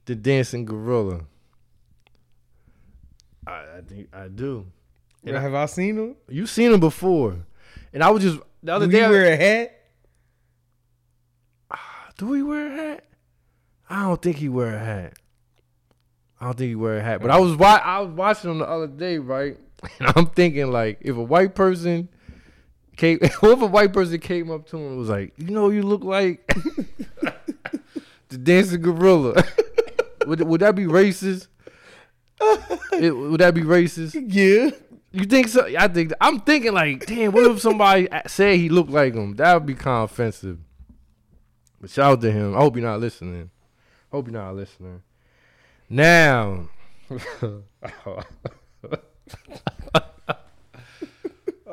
the 0.06 0.16
dancing 0.16 0.66
gorilla. 0.66 1.20
I, 3.46 3.52
I 3.52 3.82
think 3.88 4.08
I 4.12 4.30
do. 4.30 4.66
And 5.24 5.36
Have 5.38 5.54
I 5.54 5.68
seen 5.68 5.96
him? 5.96 6.16
You 6.28 6.48
seen 6.48 6.72
him 6.74 6.80
before, 6.80 7.36
and 7.94 8.04
I 8.04 8.10
was 8.10 8.24
just 8.24 8.40
the 8.64 8.74
other 8.74 8.88
Do 8.88 8.94
day. 8.94 8.98
he 8.98 9.04
I- 9.04 9.10
wear 9.12 9.32
a 9.32 9.36
hat? 9.38 9.80
Ah, 11.70 12.10
do 12.18 12.30
we 12.30 12.42
wear 12.42 12.66
a 12.66 12.76
hat? 12.76 13.04
I 13.92 14.02
don't 14.08 14.20
think 14.20 14.38
he 14.38 14.50
wear 14.50 14.74
a 14.76 14.80
hat. 14.80 15.14
I 16.40 16.46
don't 16.46 16.58
think 16.58 16.70
he 16.70 16.76
wear 16.76 16.98
a 16.98 17.04
hat. 17.04 17.22
But 17.22 17.30
I 17.30 17.38
was 17.40 17.52
I 17.62 18.00
was 18.00 18.10
watching 18.10 18.50
him 18.50 18.58
the 18.58 18.68
other 18.68 18.88
day, 18.88 19.20
right? 19.20 19.56
And 20.00 20.12
I'm 20.16 20.26
thinking 20.26 20.72
like, 20.72 20.98
if 21.02 21.16
a 21.16 21.22
white 21.24 21.54
person 21.54 22.10
came, 22.98 23.20
what 23.40 23.52
if 23.52 23.62
a 23.62 23.66
white 23.66 23.94
person 23.94 24.20
came 24.20 24.52
up 24.52 24.68
to 24.70 24.78
him 24.78 24.88
and 24.88 24.98
was 24.98 25.10
like, 25.10 25.34
you 25.38 25.50
know, 25.52 25.70
you 25.70 25.84
look 25.84 26.04
like 26.04 26.46
the 28.30 28.38
dancing 28.38 28.82
gorilla. 28.82 29.44
would 30.28 30.42
would 30.42 30.62
that 30.62 30.76
be 30.76 30.86
racist? 30.86 31.48
It- 32.94 33.16
would 33.16 33.40
that 33.42 33.54
be 33.54 33.62
racist? 33.62 34.14
Yeah. 34.28 34.72
You 35.14 35.26
think 35.26 35.48
so? 35.50 35.68
I 35.78 35.88
think 35.88 36.14
I'm 36.22 36.40
thinking 36.42 36.74
like, 36.74 37.06
damn. 37.06 37.32
What 37.32 37.50
if 37.50 37.60
somebody 37.62 38.08
said 38.28 38.58
he 38.58 38.70
looked 38.70 38.92
like 38.92 39.14
him? 39.14 39.36
That 39.36 39.54
would 39.56 39.66
be 39.66 39.74
kind 39.74 40.04
of 40.04 40.12
offensive. 40.12 40.58
But 41.82 41.90
shout 41.90 42.12
out 42.12 42.22
to 42.22 42.32
him. 42.32 42.56
I 42.56 42.60
hope 42.60 42.76
you're 42.76 42.86
not 42.86 43.00
listening. 43.00 43.50
Hope 44.12 44.28
you're 44.28 44.40
not 44.40 44.56
listening. 44.56 45.02
Now, 45.90 46.70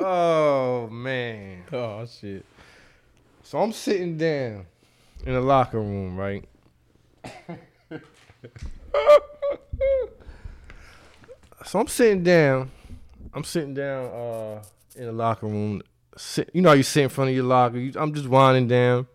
oh 0.00 0.88
man. 0.90 1.64
Oh 1.72 2.06
shit. 2.06 2.44
So 3.42 3.58
I'm 3.58 3.72
sitting 3.72 4.16
down 4.18 4.66
in 5.24 5.34
the 5.34 5.40
locker 5.40 5.80
room, 5.80 6.16
right? 6.16 6.44
so 11.64 11.78
I'm 11.80 11.88
sitting 11.88 12.22
down. 12.22 12.70
I'm 13.34 13.44
sitting 13.44 13.74
down 13.74 14.06
uh, 14.06 14.62
in 14.96 15.06
the 15.06 15.12
locker 15.12 15.46
room. 15.46 15.82
Sit, 16.16 16.50
you 16.52 16.62
know 16.62 16.70
how 16.70 16.74
you 16.74 16.82
sit 16.82 17.04
in 17.04 17.08
front 17.08 17.30
of 17.30 17.36
your 17.36 17.44
locker. 17.44 17.78
You, 17.78 17.92
I'm 17.96 18.12
just 18.12 18.28
winding 18.28 18.68
down. 18.68 19.06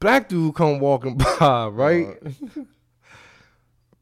Black 0.00 0.28
dude 0.28 0.54
come 0.54 0.80
walking 0.80 1.16
by, 1.38 1.66
right? 1.68 2.16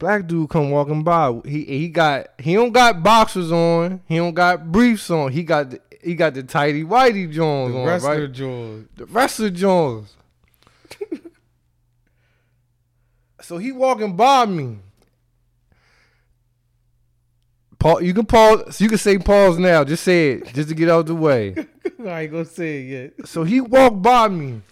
Black 0.03 0.26
dude 0.26 0.50
come 0.50 0.72
walking 0.72 1.05
by. 1.05 1.40
He 1.44 1.64
he 1.64 1.88
got 1.88 2.26
he 2.36 2.55
don't 2.55 2.72
got 2.72 3.05
boxers 3.05 3.53
on. 3.53 4.00
He 4.09 4.16
don't 4.16 4.34
got 4.34 4.72
briefs 4.72 5.09
on. 5.11 5.30
He 5.30 5.44
got 5.44 5.70
the, 5.70 5.80
he 6.03 6.16
got 6.16 6.34
the 6.34 6.42
tighty 6.42 6.82
whitey 6.82 7.30
Jones 7.30 7.72
on, 7.72 7.84
right? 7.84 8.00
The 8.00 8.09
on, 8.09 8.11
wrestler 8.11 8.20
right? 8.22 8.32
George. 8.32 8.86
The 8.96 9.07
wrestler 9.07 9.50
Jones. 9.50 10.16
so 13.42 13.59
he 13.59 13.70
walking 13.70 14.16
by 14.16 14.44
me. 14.46 14.78
Paul, 17.78 18.03
you 18.03 18.12
can 18.12 18.26
pause. 18.26 18.80
You 18.80 18.88
can 18.88 18.98
say 18.98 19.18
pause 19.18 19.57
now. 19.57 19.84
Just 19.84 20.03
say 20.03 20.32
it, 20.32 20.53
just 20.53 20.68
to 20.68 20.74
get 20.74 20.88
out 20.88 21.07
the 21.07 21.14
way. 21.14 21.55
I 22.05 22.22
ain't 22.22 22.32
gonna 22.32 22.44
say 22.44 22.80
it 22.80 23.14
yet. 23.18 23.28
So 23.28 23.44
he 23.44 23.61
walked 23.61 24.03
by 24.03 24.26
me. 24.26 24.62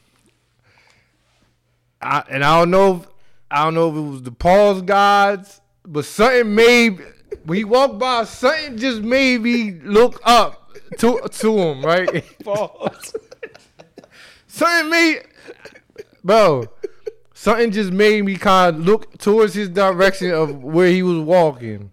I, 2.03 2.25
and 2.29 2.43
I 2.43 2.59
don't 2.59 2.73
know 2.73 2.97
if 2.97 3.07
I 3.51 3.65
don't 3.65 3.75
know 3.75 3.91
if 3.91 3.97
it 3.97 4.01
was 4.01 4.23
the 4.23 4.33
pause 4.33 4.83
gods, 4.83 5.61
but 5.85 6.05
something 6.05 6.55
made 6.55 7.01
when 7.45 7.59
he 7.59 7.65
walked 7.65 7.99
by, 7.99 8.25
something 8.25 8.77
just 8.77 9.03
made 9.03 9.41
me 9.43 9.73
look 9.83 10.21
up 10.25 10.73
to 10.99 11.21
to 11.29 11.59
him, 11.59 11.83
right? 11.85 12.25
Pause. 12.45 13.17
something 14.47 14.91
made 14.91 15.23
bro. 16.23 16.65
Something 17.35 17.71
just 17.71 17.91
made 17.91 18.25
me 18.25 18.37
kind 18.37 18.77
of 18.77 18.85
look 18.85 19.17
towards 19.17 19.55
his 19.55 19.71
direction 19.71 20.31
of 20.31 20.63
where 20.63 20.91
he 20.91 21.03
was 21.03 21.19
walking. 21.21 21.91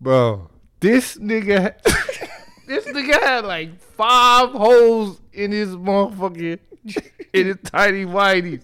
Bro, 0.00 0.48
this 0.78 1.16
nigga, 1.16 1.74
this 2.68 2.84
nigga 2.86 3.20
had 3.20 3.44
like 3.44 3.80
five 3.80 4.50
holes 4.50 5.20
in 5.32 5.50
his 5.50 5.70
motherfucking, 5.70 6.60
in 7.32 7.46
his 7.46 7.56
tiny 7.64 8.04
whiteies. 8.04 8.62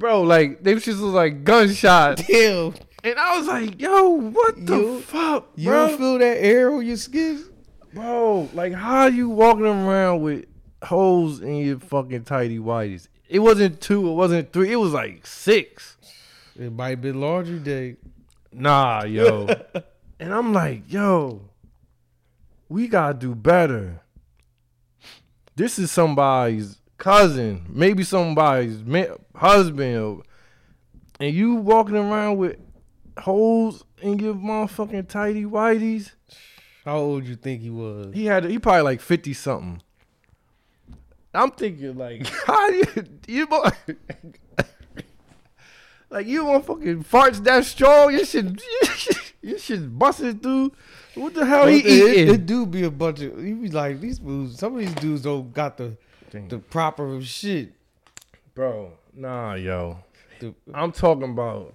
Bro, 0.00 0.22
like, 0.22 0.62
they 0.64 0.74
shits 0.76 0.88
was 1.00 1.00
like 1.02 1.44
gunshots. 1.44 2.22
Damn. 2.26 2.72
And 3.04 3.18
I 3.18 3.38
was 3.38 3.46
like, 3.46 3.78
yo, 3.80 4.08
what 4.12 4.54
the 4.66 4.76
You- 4.76 5.00
fuck, 5.02 5.50
You 5.56 5.68
bro? 5.68 5.88
don't 5.88 5.98
feel 5.98 6.18
that 6.18 6.36
air 6.42 6.72
on 6.72 6.84
your 6.86 6.96
skin? 6.96 7.44
bro, 7.92 8.48
like 8.54 8.72
how 8.72 9.06
you 9.06 9.28
walking 9.28 9.66
around 9.66 10.22
with 10.22 10.46
holes 10.82 11.40
in 11.40 11.56
your 11.56 11.78
fucking 11.78 12.24
tidy 12.24 12.58
whities? 12.58 13.08
It 13.28 13.40
wasn't 13.40 13.80
two, 13.82 14.08
it 14.10 14.14
wasn't 14.14 14.52
three, 14.54 14.72
it 14.72 14.76
was 14.76 14.92
like 14.94 15.26
six. 15.26 15.98
It 16.58 16.72
might 16.72 17.02
be 17.02 17.12
laundry 17.12 17.58
day. 17.58 17.96
Nah, 18.52 19.04
yo. 19.04 19.48
and 20.18 20.32
I'm 20.32 20.52
like, 20.54 20.82
yo, 20.90 21.42
we 22.70 22.88
gotta 22.88 23.14
do 23.18 23.34
better. 23.34 24.00
This 25.56 25.78
is 25.78 25.90
somebody's 25.92 26.79
cousin, 27.00 27.66
maybe 27.68 28.04
somebody's 28.04 28.84
ma- 28.84 29.16
husband, 29.34 29.96
or- 29.98 30.22
and 31.18 31.34
you 31.34 31.56
walking 31.56 31.96
around 31.96 32.36
with 32.38 32.56
holes 33.18 33.84
in 34.00 34.18
your 34.20 34.34
motherfucking 34.34 35.08
tidy 35.08 35.44
whities. 35.44 36.12
How 36.84 36.98
old 36.98 37.26
you 37.26 37.34
think 37.36 37.60
he 37.62 37.70
was? 37.70 38.14
He 38.14 38.24
had 38.26 38.44
he 38.44 38.58
probably 38.58 38.82
like 38.82 39.00
fifty 39.00 39.32
something. 39.34 39.82
I'm 41.34 41.50
thinking 41.50 41.96
like, 41.96 42.26
how 42.46 42.70
do 42.70 42.76
you 42.76 42.86
you 43.26 43.46
mo- 43.48 43.64
like 46.10 46.26
you 46.26 46.44
want 46.44 46.66
fucking 46.66 47.04
farts 47.04 47.42
that 47.44 47.64
strong? 47.64 48.12
You 48.12 48.24
should 48.24 48.60
you 49.42 49.58
should 49.58 49.98
bust 49.98 50.20
it 50.20 50.42
through. 50.42 50.72
What 51.14 51.34
the 51.34 51.44
hell 51.44 51.64
Well, 51.64 51.68
he 51.68 51.80
it, 51.80 51.86
it, 51.86 52.18
eating? 52.18 52.34
it 52.34 52.46
do 52.46 52.66
be 52.66 52.84
a 52.84 52.90
bunch 52.90 53.20
of 53.20 53.44
You 53.44 53.56
be 53.56 53.68
like 53.70 54.00
these 54.00 54.18
dudes. 54.18 54.58
Some 54.58 54.74
of 54.74 54.80
these 54.80 54.94
dudes 54.94 55.22
don't 55.22 55.52
got 55.52 55.76
the 55.76 55.96
the 56.30 56.58
proper 56.58 57.20
shit. 57.22 57.72
Bro, 58.54 58.92
nah, 59.14 59.54
yo. 59.54 59.98
The- 60.40 60.54
I'm 60.74 60.92
talking 60.92 61.30
about. 61.30 61.74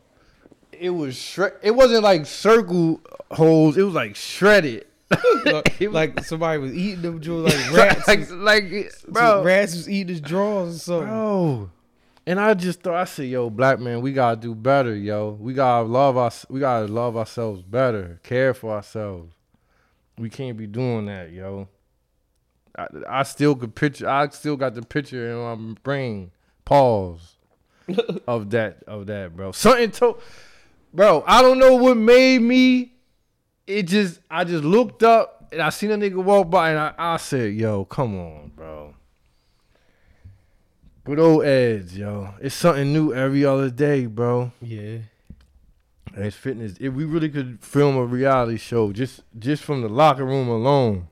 It 0.72 0.90
was 0.90 1.16
shred. 1.16 1.54
It 1.62 1.72
wasn't 1.72 2.04
like 2.04 2.26
circle 2.26 3.00
holes. 3.32 3.78
It 3.78 3.84
was 3.84 3.94
like 3.94 4.16
shredded. 4.16 4.86
like, 5.46 5.80
like 5.82 6.24
somebody 6.26 6.60
was 6.60 6.74
eating 6.74 7.02
them 7.02 7.22
joints 7.22 7.56
like 7.72 7.72
rats. 7.74 8.08
like, 8.08 8.20
was- 8.20 8.32
like, 8.32 8.92
bro. 9.08 9.44
rats 9.44 9.76
was 9.76 9.90
eating 9.90 10.10
his 10.10 10.22
drawers 10.22 10.76
or 10.76 10.80
something. 10.80 11.08
Bro. 11.08 11.72
And 12.28 12.40
I 12.40 12.56
just 12.56 12.82
thought 12.82 12.96
I 12.96 13.04
said, 13.06 13.28
yo, 13.28 13.52
black 13.52 13.80
man, 13.80 14.02
we 14.02 14.12
gotta 14.12 14.36
do 14.42 14.56
better, 14.56 14.96
yo. 14.96 15.38
We 15.40 15.54
gotta 15.54 15.88
love 15.88 16.18
us 16.18 16.46
we 16.50 16.60
gotta 16.60 16.88
love 16.88 17.16
ourselves 17.16 17.62
better, 17.62 18.20
care 18.24 18.54
for 18.56 18.72
ourselves. 18.74 19.32
We 20.18 20.30
can't 20.30 20.58
be 20.58 20.66
doing 20.66 21.06
that, 21.06 21.32
yo. 21.32 21.68
I, 22.78 22.88
I 23.08 23.24
still 23.24 23.56
could 23.56 23.76
picture 23.76 24.08
I 24.10 24.28
still 24.30 24.58
got 24.58 24.76
the 24.76 24.82
picture 24.82 25.32
in 25.32 25.38
my 25.38 25.74
brain. 25.84 26.32
Pause. 26.64 27.36
of 28.28 28.50
that 28.52 28.84
of 28.88 29.08
that, 29.08 29.36
bro. 29.36 29.52
Something 29.52 29.92
to 29.92 30.18
Bro, 30.94 31.26
I 31.28 31.42
don't 31.42 31.60
know 31.60 31.76
what 31.76 31.98
made 31.98 32.42
me 32.42 32.94
it 33.68 33.84
just 33.84 34.22
I 34.30 34.44
just 34.44 34.64
looked 34.64 35.04
up 35.04 35.50
and 35.52 35.62
I 35.62 35.70
seen 35.70 35.92
a 35.92 35.98
nigga 35.98 36.24
walk 36.24 36.50
by 36.50 36.72
and 36.72 36.80
I, 36.80 36.94
I 36.98 37.18
said, 37.18 37.54
yo, 37.54 37.86
come 37.86 38.18
on, 38.18 38.52
bro. 38.56 38.96
Good 41.04 41.20
old 41.20 41.46
Edge, 41.46 41.94
yo. 41.94 42.34
It's 42.42 42.56
something 42.56 42.92
new 42.92 43.14
every 43.14 43.46
other 43.46 43.70
day, 43.70 44.06
bro. 44.06 44.52
Yeah. 44.62 45.00
And 46.16 46.26
it's 46.26 46.36
fitness. 46.36 46.76
If 46.80 46.94
we 46.94 47.04
really 47.04 47.30
could 47.30 47.60
film 47.62 47.98
a 47.98 48.06
reality 48.06 48.58
show 48.58 48.94
just 48.94 49.22
just 49.38 49.64
from 49.64 49.82
the 49.82 49.90
locker 49.90 50.26
room 50.26 50.48
alone. 50.48 51.10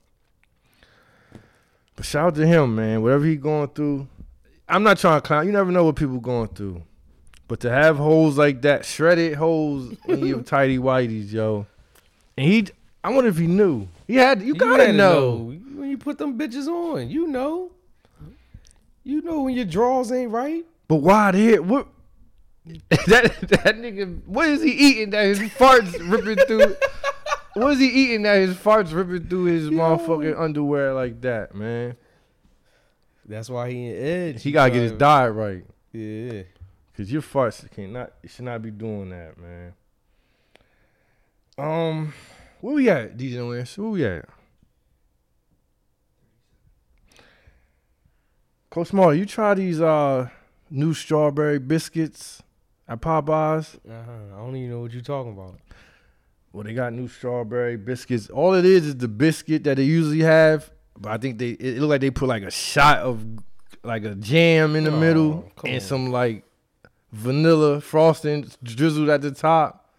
But 1.95 2.05
shout 2.05 2.27
out 2.27 2.35
to 2.35 2.47
him, 2.47 2.75
man. 2.75 3.01
Whatever 3.01 3.25
he 3.25 3.35
going 3.35 3.69
through. 3.69 4.07
I'm 4.67 4.83
not 4.83 4.97
trying 4.97 5.21
to 5.21 5.27
clown. 5.27 5.45
You 5.45 5.51
never 5.51 5.71
know 5.71 5.83
what 5.83 5.95
people 5.95 6.19
going 6.19 6.47
through. 6.49 6.83
But 7.47 7.59
to 7.61 7.69
have 7.69 7.97
holes 7.97 8.37
like 8.37 8.61
that, 8.63 8.85
shredded 8.85 9.35
holes 9.35 9.95
in 10.07 10.25
your 10.25 10.41
tidy 10.43 10.77
whities, 10.77 11.31
yo. 11.31 11.67
And 12.37 12.47
he 12.47 12.67
I 13.03 13.09
wonder 13.09 13.29
if 13.29 13.37
he 13.37 13.47
knew. 13.47 13.87
He 14.07 14.15
had 14.15 14.41
you 14.41 14.55
gotta 14.55 14.87
to 14.87 14.93
know. 14.93 15.53
when 15.75 15.89
you 15.89 15.97
put 15.97 16.17
them 16.17 16.37
bitches 16.39 16.67
on. 16.67 17.09
You 17.09 17.27
know. 17.27 17.71
You 19.03 19.21
know 19.21 19.41
when 19.41 19.55
your 19.55 19.65
drawers 19.65 20.11
ain't 20.11 20.31
right. 20.31 20.65
But 20.87 20.97
why 20.97 21.31
there? 21.31 21.61
What? 21.61 21.87
that 22.89 23.35
that 23.49 23.75
nigga, 23.77 24.25
what 24.25 24.47
is 24.47 24.61
he 24.63 24.71
eating 24.71 25.09
that 25.09 25.25
his 25.25 25.39
farts 25.39 25.93
ripping 26.09 26.45
through? 26.45 26.75
What 27.53 27.73
is 27.73 27.79
he 27.79 27.87
eating 27.87 28.23
that 28.23 28.37
his 28.37 28.55
farts 28.55 28.93
ripping 28.93 29.27
through 29.29 29.45
his 29.45 29.69
motherfucking 29.69 30.39
underwear 30.39 30.93
like 30.93 31.21
that, 31.21 31.53
man? 31.53 31.95
That's 33.25 33.49
why 33.49 33.69
he 33.71 33.87
in 33.87 33.95
edge. 34.35 34.43
He 34.43 34.51
gotta 34.51 34.71
get 34.71 34.81
his 34.81 34.91
diet 34.93 35.33
right, 35.33 35.63
Yeah. 35.91 36.43
cause 36.97 37.11
your 37.11 37.21
farts 37.21 37.69
cannot, 37.71 38.11
should 38.25 38.45
not 38.45 38.61
be 38.61 38.71
doing 38.71 39.09
that, 39.11 39.37
man. 39.37 39.73
Um, 41.57 42.13
where 42.61 42.73
we 42.73 42.89
at, 42.89 43.15
DJ 43.17 43.47
Lance? 43.47 43.77
Where 43.77 43.89
we 43.89 44.05
at? 44.05 44.25
Coach 48.71 48.91
Mally, 48.91 49.19
you 49.19 49.25
try 49.25 49.53
these 49.53 49.79
uh 49.79 50.29
new 50.71 50.93
strawberry 50.95 51.59
biscuits 51.59 52.41
at 52.87 52.99
Popeyes? 52.99 53.75
Uh-huh. 53.87 54.11
I 54.35 54.37
don't 54.39 54.55
even 54.55 54.71
know 54.71 54.79
what 54.81 54.91
you're 54.91 55.03
talking 55.03 55.33
about. 55.33 55.59
Well, 56.53 56.63
they 56.63 56.73
got 56.73 56.93
new 56.93 57.07
strawberry 57.07 57.75
biscuits. 57.77 58.29
All 58.29 58.53
it 58.53 58.63
is 58.63 58.85
is 58.85 58.95
the 58.97 59.07
biscuit 59.07 59.63
that 59.65 59.77
they 59.77 59.83
usually 59.83 60.19
have, 60.21 60.71
but 60.97 61.11
I 61.11 61.17
think 61.17 61.39
they 61.39 61.49
it 61.49 61.79
look 61.79 61.89
like 61.89 62.01
they 62.01 62.11
put 62.11 62.29
like 62.29 62.43
a 62.43 62.51
shot 62.51 62.99
of 62.99 63.25
like 63.83 64.05
a 64.05 64.13
jam 64.15 64.75
in 64.75 64.83
the 64.85 64.93
Oh, 64.93 64.99
middle 64.99 65.51
and 65.65 65.73
on. 65.75 65.81
some 65.81 66.11
like 66.11 66.43
vanilla 67.11 67.81
frosting 67.81 68.47
drizzled 68.61 69.09
at 69.09 69.21
the 69.21 69.31
top. 69.31 69.89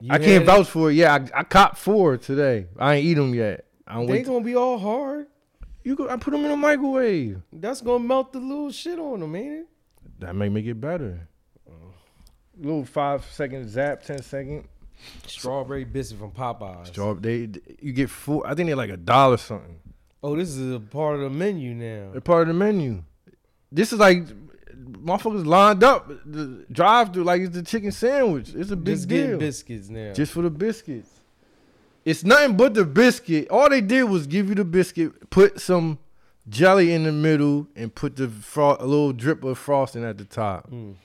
You 0.00 0.08
I 0.10 0.18
can't 0.18 0.42
it? 0.42 0.46
vouch 0.46 0.68
for 0.68 0.90
it. 0.90 0.94
Yeah, 0.94 1.14
I, 1.14 1.40
I 1.40 1.42
caught 1.44 1.78
four 1.78 2.16
today. 2.16 2.66
I 2.78 2.94
ain't 2.96 3.04
eat 3.06 3.14
them 3.14 3.34
yet. 3.34 3.66
I 3.86 3.94
don't 3.94 4.06
They 4.06 4.12
wait. 4.14 4.26
gonna 4.26 4.44
be 4.44 4.56
all 4.56 4.78
hard. 4.78 5.26
you 5.82 5.94
go, 5.96 6.08
I 6.08 6.16
put 6.16 6.30
them 6.32 6.44
in 6.44 6.50
the 6.50 6.56
microwave. 6.56 7.40
That's 7.52 7.80
gonna 7.82 8.02
melt 8.04 8.32
the 8.32 8.40
little 8.40 8.70
shit 8.70 8.98
on 8.98 9.20
them, 9.20 9.36
ain't 9.36 9.52
it? 9.52 9.66
That 10.20 10.34
may 10.34 10.48
make 10.48 10.64
it 10.66 10.80
better. 10.80 11.28
Little 12.58 12.84
five 12.84 13.24
second 13.32 13.68
zap, 13.68 14.02
ten 14.02 14.22
second. 14.22 14.64
Strawberry 15.26 15.84
biscuit 15.84 16.18
from 16.18 16.30
Popeyes. 16.32 16.88
Straw, 16.88 17.14
they 17.14 17.48
you 17.80 17.92
get 17.92 18.10
four. 18.10 18.46
I 18.46 18.54
think 18.54 18.66
they're 18.68 18.76
like 18.76 18.90
a 18.90 18.96
dollar 18.96 19.36
something. 19.36 19.78
oh, 20.22 20.36
this 20.36 20.50
is 20.50 20.74
a 20.74 20.80
part 20.80 21.16
of 21.16 21.20
the 21.22 21.30
menu 21.30 21.74
now. 21.74 22.10
They're 22.12 22.20
part 22.20 22.42
of 22.42 22.48
the 22.48 22.54
menu. 22.54 23.02
This 23.72 23.92
is 23.92 23.98
like 23.98 24.24
motherfuckers 24.76 25.46
lined 25.46 25.82
up 25.82 26.08
the 26.26 26.64
drive 26.70 27.12
through 27.12 27.24
like 27.24 27.42
it's 27.42 27.54
the 27.54 27.62
chicken 27.62 27.90
sandwich. 27.92 28.54
It's 28.54 28.70
a 28.70 28.76
big 28.76 28.96
Just 28.96 29.08
deal. 29.08 29.38
biscuits 29.38 29.88
now. 29.88 30.12
Just 30.12 30.32
for 30.32 30.42
the 30.42 30.50
biscuits. 30.50 31.10
It's 32.04 32.22
nothing 32.22 32.56
but 32.56 32.74
the 32.74 32.84
biscuit. 32.84 33.48
All 33.48 33.68
they 33.70 33.80
did 33.80 34.04
was 34.04 34.26
give 34.26 34.48
you 34.50 34.54
the 34.54 34.64
biscuit, 34.64 35.30
put 35.30 35.58
some 35.60 35.98
jelly 36.48 36.92
in 36.92 37.04
the 37.04 37.12
middle, 37.12 37.66
and 37.74 37.94
put 37.94 38.16
the 38.16 38.28
fro- 38.28 38.76
a 38.78 38.84
little 38.84 39.12
drip 39.14 39.42
of 39.42 39.56
frosting 39.58 40.04
at 40.04 40.18
the 40.18 40.24
top. 40.26 40.70
Mm. 40.70 40.96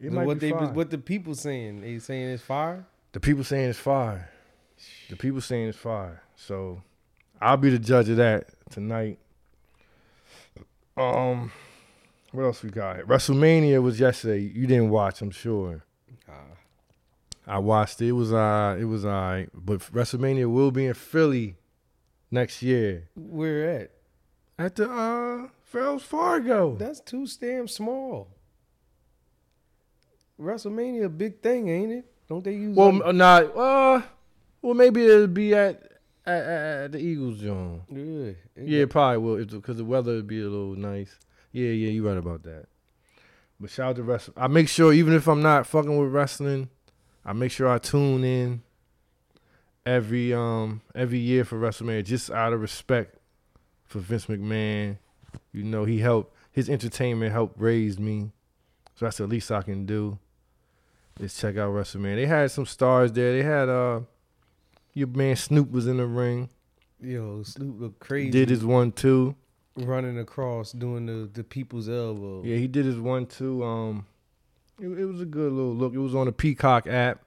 It 0.00 0.12
might 0.12 0.26
what 0.26 0.38
be 0.38 0.46
they 0.50 0.56
fire. 0.56 0.68
what 0.72 0.90
the 0.90 0.98
people 0.98 1.34
saying? 1.34 1.80
They 1.80 1.98
saying 1.98 2.28
it's 2.28 2.42
fire. 2.42 2.86
The 3.18 3.26
people 3.26 3.42
saying 3.42 3.70
it's 3.70 3.78
fire. 3.80 4.30
The 5.10 5.16
people 5.16 5.40
saying 5.40 5.70
it's 5.70 5.76
fire. 5.76 6.22
So 6.36 6.84
I'll 7.42 7.56
be 7.56 7.68
the 7.68 7.78
judge 7.80 8.08
of 8.10 8.16
that 8.18 8.46
tonight. 8.70 9.18
Um, 10.96 11.50
what 12.30 12.44
else 12.44 12.62
we 12.62 12.70
got? 12.70 12.98
WrestleMania 13.00 13.82
was 13.82 13.98
yesterday. 13.98 14.38
You 14.38 14.68
didn't 14.68 14.90
watch, 14.90 15.20
I'm 15.20 15.32
sure. 15.32 15.82
I 17.44 17.58
watched 17.58 18.00
it. 18.00 18.10
It 18.10 18.12
was 18.12 18.32
uh 18.32 18.76
it 18.78 18.84
was 18.84 19.04
uh 19.04 19.46
but 19.52 19.80
WrestleMania 19.80 20.48
will 20.48 20.70
be 20.70 20.86
in 20.86 20.94
Philly 20.94 21.56
next 22.30 22.62
year. 22.62 23.08
Where 23.16 23.68
at? 23.68 23.90
At 24.60 24.76
the 24.76 24.88
uh 24.88 25.48
Wells 25.74 26.04
Fargo. 26.04 26.76
That's 26.76 27.00
too 27.00 27.26
damn 27.40 27.66
small. 27.66 28.28
WrestleMania 30.40 31.06
a 31.06 31.08
big 31.08 31.40
thing, 31.40 31.68
ain't 31.68 31.92
it? 31.92 32.12
Don't 32.28 32.44
they 32.44 32.54
use? 32.54 32.76
well, 32.76 32.92
like- 32.94 33.04
uh, 33.06 33.12
not 33.12 33.56
uh 33.56 34.02
well 34.62 34.74
maybe 34.74 35.04
it'll 35.04 35.26
be 35.28 35.54
at 35.54 35.82
at, 36.26 36.42
at, 36.42 36.82
at 36.84 36.92
the 36.92 36.98
Eagles 36.98 37.38
Zone. 37.38 37.82
yeah, 37.90 38.32
it 38.62 38.68
Yeah, 38.68 38.84
probably 38.86 39.18
will 39.18 39.44
because 39.44 39.78
the 39.78 39.84
weather 39.84 40.12
would 40.16 40.26
be 40.26 40.40
a 40.40 40.44
little 40.44 40.76
nice. 40.76 41.18
Yeah, 41.52 41.70
yeah, 41.70 41.88
you're 41.90 42.04
right 42.04 42.18
about 42.18 42.42
that. 42.42 42.66
But 43.58 43.70
shout 43.70 43.90
out 43.90 43.96
to 43.96 44.02
wrestling. 44.02 44.36
I 44.38 44.46
make 44.48 44.68
sure 44.68 44.92
even 44.92 45.14
if 45.14 45.26
I'm 45.26 45.40
not 45.42 45.66
fucking 45.66 45.96
with 45.96 46.12
wrestling, 46.12 46.68
I 47.24 47.32
make 47.32 47.50
sure 47.50 47.66
I 47.68 47.78
tune 47.78 48.22
in 48.24 48.62
every 49.86 50.34
um 50.34 50.82
every 50.94 51.18
year 51.18 51.44
for 51.44 51.58
WrestleMania 51.58 52.04
just 52.04 52.30
out 52.30 52.52
of 52.52 52.60
respect 52.60 53.16
for 53.86 54.00
Vince 54.00 54.26
McMahon. 54.26 54.98
You 55.52 55.64
know, 55.64 55.84
he 55.84 55.98
helped 55.98 56.34
his 56.52 56.68
entertainment 56.68 57.32
helped 57.32 57.58
raise 57.60 57.98
me. 57.98 58.32
So 58.96 59.06
that's 59.06 59.16
the 59.18 59.26
least 59.26 59.50
I 59.50 59.62
can 59.62 59.86
do. 59.86 60.18
Is 61.20 61.36
check 61.36 61.56
out 61.56 61.72
WrestleMania. 61.72 62.16
They 62.16 62.26
had 62.26 62.50
some 62.50 62.66
stars 62.66 63.12
there. 63.12 63.32
They 63.32 63.42
had 63.42 63.68
uh 63.68 64.00
your 64.94 65.08
man 65.08 65.36
Snoop 65.36 65.70
was 65.70 65.86
in 65.86 65.96
the 65.96 66.06
ring. 66.06 66.48
Yo, 67.00 67.42
Snoop 67.42 67.80
look 67.80 67.98
crazy. 67.98 68.30
Did 68.30 68.48
his 68.50 68.64
one 68.64 68.92
two. 68.92 69.34
running 69.76 70.18
across 70.18 70.72
doing 70.72 71.06
the 71.06 71.28
the 71.32 71.42
people's 71.44 71.88
elbow. 71.88 72.42
Yeah, 72.44 72.56
he 72.56 72.66
did 72.68 72.84
his 72.86 72.98
one 72.98 73.26
two. 73.26 73.64
Um, 73.64 74.06
It, 74.80 74.86
it 74.88 75.04
was 75.06 75.20
a 75.20 75.24
good 75.24 75.52
little 75.52 75.74
look. 75.74 75.94
It 75.94 75.98
was 75.98 76.14
on 76.14 76.26
the 76.26 76.32
Peacock 76.32 76.86
app. 76.86 77.20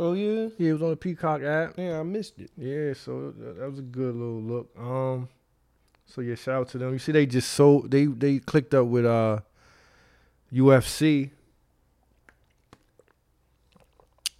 Oh 0.00 0.14
yeah. 0.14 0.48
Yeah, 0.58 0.70
it 0.70 0.72
was 0.72 0.82
on 0.82 0.90
the 0.90 0.96
Peacock 0.96 1.42
app. 1.42 1.74
Yeah, 1.78 2.00
I 2.00 2.02
missed 2.02 2.38
it. 2.40 2.50
Yeah, 2.56 2.92
so 2.94 3.32
that, 3.38 3.58
that 3.60 3.70
was 3.70 3.78
a 3.78 3.82
good 3.82 4.14
little 4.16 4.42
look. 4.42 4.68
Um, 4.76 5.28
so 6.06 6.20
yeah, 6.22 6.34
shout 6.34 6.54
out 6.62 6.68
to 6.70 6.78
them. 6.78 6.92
You 6.92 6.98
see, 6.98 7.12
they 7.12 7.26
just 7.26 7.52
sold. 7.52 7.90
They 7.90 8.06
they 8.06 8.38
clicked 8.40 8.74
up 8.74 8.86
with 8.86 9.06
uh 9.06 9.38
UFC. 10.52 11.30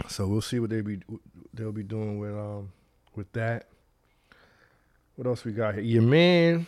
So 0.08 0.26
we'll 0.26 0.40
see 0.42 0.58
what 0.58 0.70
they 0.70 0.80
be 0.80 1.00
they'll 1.54 1.72
be 1.72 1.82
doing 1.82 2.18
with 2.18 2.32
um 2.32 2.72
with 3.14 3.30
that. 3.32 3.66
What 5.16 5.26
else 5.26 5.44
we 5.44 5.52
got 5.52 5.74
here? 5.74 5.82
Your 5.82 6.02
man 6.02 6.66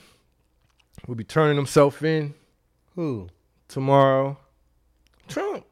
will 1.07 1.15
be 1.15 1.25
turning 1.25 1.57
himself 1.57 2.03
in 2.03 2.35
Who? 2.95 3.29
tomorrow. 3.69 4.39
Trump. 5.29 5.65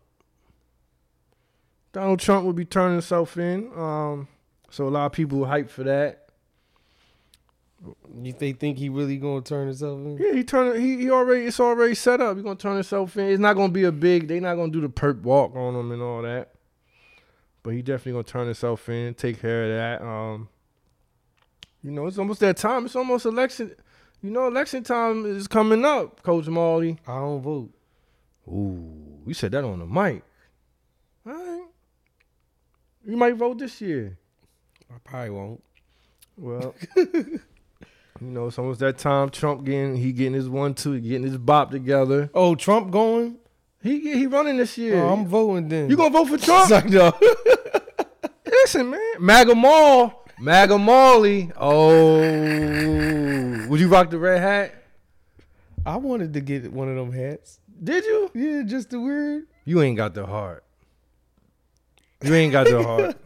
Donald 1.92 2.20
Trump 2.20 2.46
will 2.46 2.54
be 2.54 2.64
turning 2.64 2.94
himself 2.94 3.36
in. 3.36 3.70
Um, 3.76 4.28
so 4.70 4.88
a 4.88 4.90
lot 4.90 5.06
of 5.06 5.12
people 5.12 5.44
hype 5.44 5.70
for 5.70 5.84
that. 5.84 6.22
You 8.22 8.32
they 8.32 8.52
think 8.52 8.78
he 8.78 8.88
really 8.88 9.16
gonna 9.18 9.42
turn 9.42 9.66
himself 9.66 9.98
in? 9.98 10.16
Yeah, 10.16 10.32
he 10.32 10.44
turned. 10.44 10.80
He, 10.80 10.98
he 10.98 11.10
already. 11.10 11.46
It's 11.46 11.60
already 11.60 11.94
set 11.94 12.20
up. 12.20 12.36
He's 12.36 12.44
gonna 12.44 12.56
turn 12.56 12.74
himself 12.74 13.16
in. 13.16 13.26
It's 13.28 13.40
not 13.40 13.54
gonna 13.54 13.72
be 13.72 13.84
a 13.84 13.92
big. 13.92 14.28
They 14.28 14.40
not 14.40 14.54
gonna 14.54 14.72
do 14.72 14.80
the 14.80 14.88
perp 14.88 15.22
walk 15.22 15.54
on 15.56 15.74
him 15.74 15.90
and 15.90 16.00
all 16.00 16.22
that. 16.22 16.51
But 17.62 17.74
he 17.74 17.82
definitely 17.82 18.12
gonna 18.12 18.24
turn 18.24 18.46
himself 18.46 18.88
in. 18.88 19.14
Take 19.14 19.40
care 19.40 19.64
of 19.64 19.70
that. 19.70 20.06
Um, 20.06 20.48
you 21.82 21.90
know, 21.90 22.06
it's 22.06 22.18
almost 22.18 22.40
that 22.40 22.56
time. 22.56 22.86
It's 22.86 22.96
almost 22.96 23.24
election. 23.24 23.74
You 24.22 24.30
know, 24.30 24.46
election 24.46 24.84
time 24.84 25.26
is 25.26 25.48
coming 25.48 25.84
up, 25.84 26.22
Coach 26.22 26.46
Mally. 26.46 26.98
I 27.06 27.18
don't 27.18 27.42
vote. 27.42 27.70
Ooh, 28.48 29.20
you 29.26 29.34
said 29.34 29.52
that 29.52 29.64
on 29.64 29.78
the 29.78 29.86
mic. 29.86 30.22
All 31.26 31.32
right. 31.32 31.64
You 33.04 33.16
might 33.16 33.34
vote 33.34 33.58
this 33.58 33.80
year. 33.80 34.16
I 34.90 34.98
probably 35.02 35.30
won't. 35.30 35.64
Well, 36.36 36.74
you 36.96 37.40
know, 38.20 38.46
it's 38.46 38.58
almost 38.58 38.80
that 38.80 38.98
time. 38.98 39.30
Trump 39.30 39.64
getting 39.64 39.96
he 39.96 40.12
getting 40.12 40.34
his 40.34 40.48
one 40.48 40.74
two, 40.74 41.00
getting 41.00 41.24
his 41.24 41.36
bop 41.38 41.70
together. 41.70 42.30
Oh, 42.34 42.54
Trump 42.54 42.90
going? 42.90 43.38
He 43.82 44.00
he 44.14 44.26
running 44.26 44.56
this 44.58 44.78
year. 44.78 45.02
Oh, 45.02 45.12
I'm 45.12 45.26
voting 45.26 45.68
then. 45.68 45.90
you 45.90 45.96
gonna 45.96 46.10
vote 46.10 46.26
for 46.28 46.38
Trump? 46.38 46.70
Like, 46.70 46.84
no. 46.90 47.12
Listen, 48.46 48.90
man, 48.90 49.00
MAGA 49.18 49.54
Mall, 49.54 50.24
MAGA 50.38 50.78
Mally. 50.78 51.50
Oh, 51.56 52.18
would 53.68 53.80
you 53.80 53.88
rock 53.88 54.10
the 54.10 54.18
red 54.18 54.40
hat? 54.40 54.74
I 55.84 55.96
wanted 55.96 56.32
to 56.34 56.40
get 56.40 56.72
one 56.72 56.88
of 56.88 56.94
them 56.96 57.12
hats. 57.12 57.58
Did 57.82 58.04
you? 58.04 58.30
Yeah, 58.34 58.62
just 58.64 58.90
the 58.90 59.00
weird. 59.00 59.46
You 59.64 59.82
ain't 59.82 59.96
got 59.96 60.14
the 60.14 60.26
heart. 60.26 60.64
You 62.22 62.34
ain't 62.34 62.52
got 62.52 62.68
the 62.68 62.82
heart. 62.86 63.16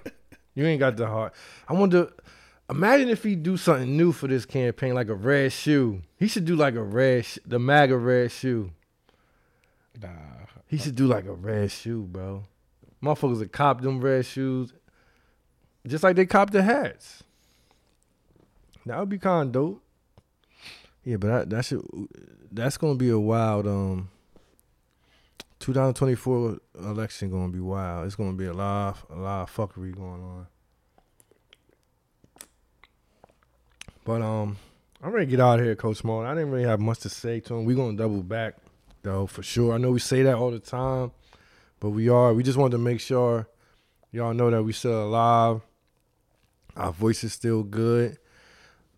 You 0.55 0.65
ain't 0.65 0.81
got 0.81 0.97
the 0.97 1.07
heart. 1.07 1.35
I 1.69 1.75
wonder. 1.75 2.11
Imagine 2.69 3.11
if 3.11 3.23
he 3.23 3.37
do 3.37 3.57
something 3.57 3.97
new 3.97 4.11
for 4.11 4.27
this 4.27 4.45
campaign, 4.45 4.95
like 4.95 5.09
a 5.09 5.15
red 5.15 5.53
shoe. 5.53 6.03
He 6.17 6.27
should 6.27 6.47
do 6.47 6.57
like 6.57 6.75
a 6.75 6.83
red, 6.83 7.25
sh- 7.25 7.39
the 7.47 7.59
MAGA 7.61 7.97
red 7.97 8.33
shoe. 8.33 8.73
Nah. 10.01 10.09
He 10.67 10.79
should 10.79 10.95
do 10.95 11.07
like 11.07 11.27
a 11.27 11.33
red 11.33 11.71
shoe, 11.71 12.03
bro. 12.03 12.45
Motherfuckers 13.03 13.39
that 13.39 13.53
cop 13.53 13.81
them 13.81 14.01
red 14.01 14.27
shoes, 14.27 14.73
just 15.87 16.03
like 16.03 16.17
they 16.17 16.27
cop 16.27 16.51
the 16.51 16.63
hats. 16.63 17.23
That 18.85 18.99
would 18.99 19.09
be 19.09 19.19
kind 19.19 19.49
of 19.49 19.53
dope. 19.53 19.83
Yeah, 21.05 21.17
but 21.17 21.29
that, 21.29 21.51
that 21.51 21.65
should 21.65 21.85
that's 22.51 22.77
gonna 22.77 22.97
be 22.97 23.11
a 23.11 23.19
wild 23.19 23.67
um. 23.67 24.11
2024 25.59 26.59
election 26.81 27.31
gonna 27.31 27.49
be 27.49 27.61
wild. 27.61 28.07
It's 28.07 28.15
gonna 28.15 28.35
be 28.35 28.47
a 28.47 28.53
lot, 28.53 28.91
of, 29.11 29.17
a 29.17 29.21
lot 29.21 29.43
of 29.43 29.57
fuckery 29.57 29.95
going 29.95 30.23
on. 30.23 30.47
But 34.05 34.23
um, 34.23 34.57
I'm 35.03 35.11
ready 35.11 35.27
to 35.27 35.31
get 35.31 35.41
out 35.41 35.59
of 35.59 35.65
here, 35.65 35.75
Coach 35.75 35.97
Small. 35.97 36.25
I 36.25 36.35
didn't 36.35 36.51
really 36.51 36.69
have 36.69 36.79
much 36.79 37.01
to 37.01 37.09
say 37.09 37.41
to 37.41 37.55
him. 37.55 37.65
We're 37.65 37.75
gonna 37.75 37.97
double 37.97 38.23
back 38.23 38.55
though 39.07 39.27
for 39.27 39.43
sure. 39.43 39.73
I 39.73 39.79
know 39.79 39.93
we 39.93 40.01
say 40.01 40.23
that 40.25 40.35
all 40.35 40.51
the 40.51 40.59
time, 40.59 41.13
but 41.81 41.91
we 41.91 42.09
are. 42.09 42.35
We 42.35 42.43
just 42.43 42.59
wanted 42.59 42.73
to 42.73 42.83
make 42.83 43.01
sure 43.01 43.49
y'all 44.11 44.35
know 44.35 44.51
that 44.51 44.63
we 44.63 44.73
still 44.73 45.05
alive. 45.05 45.63
Our 46.77 46.93
voice 46.93 47.25
is 47.25 47.33
still 47.33 47.63
good. 47.63 48.19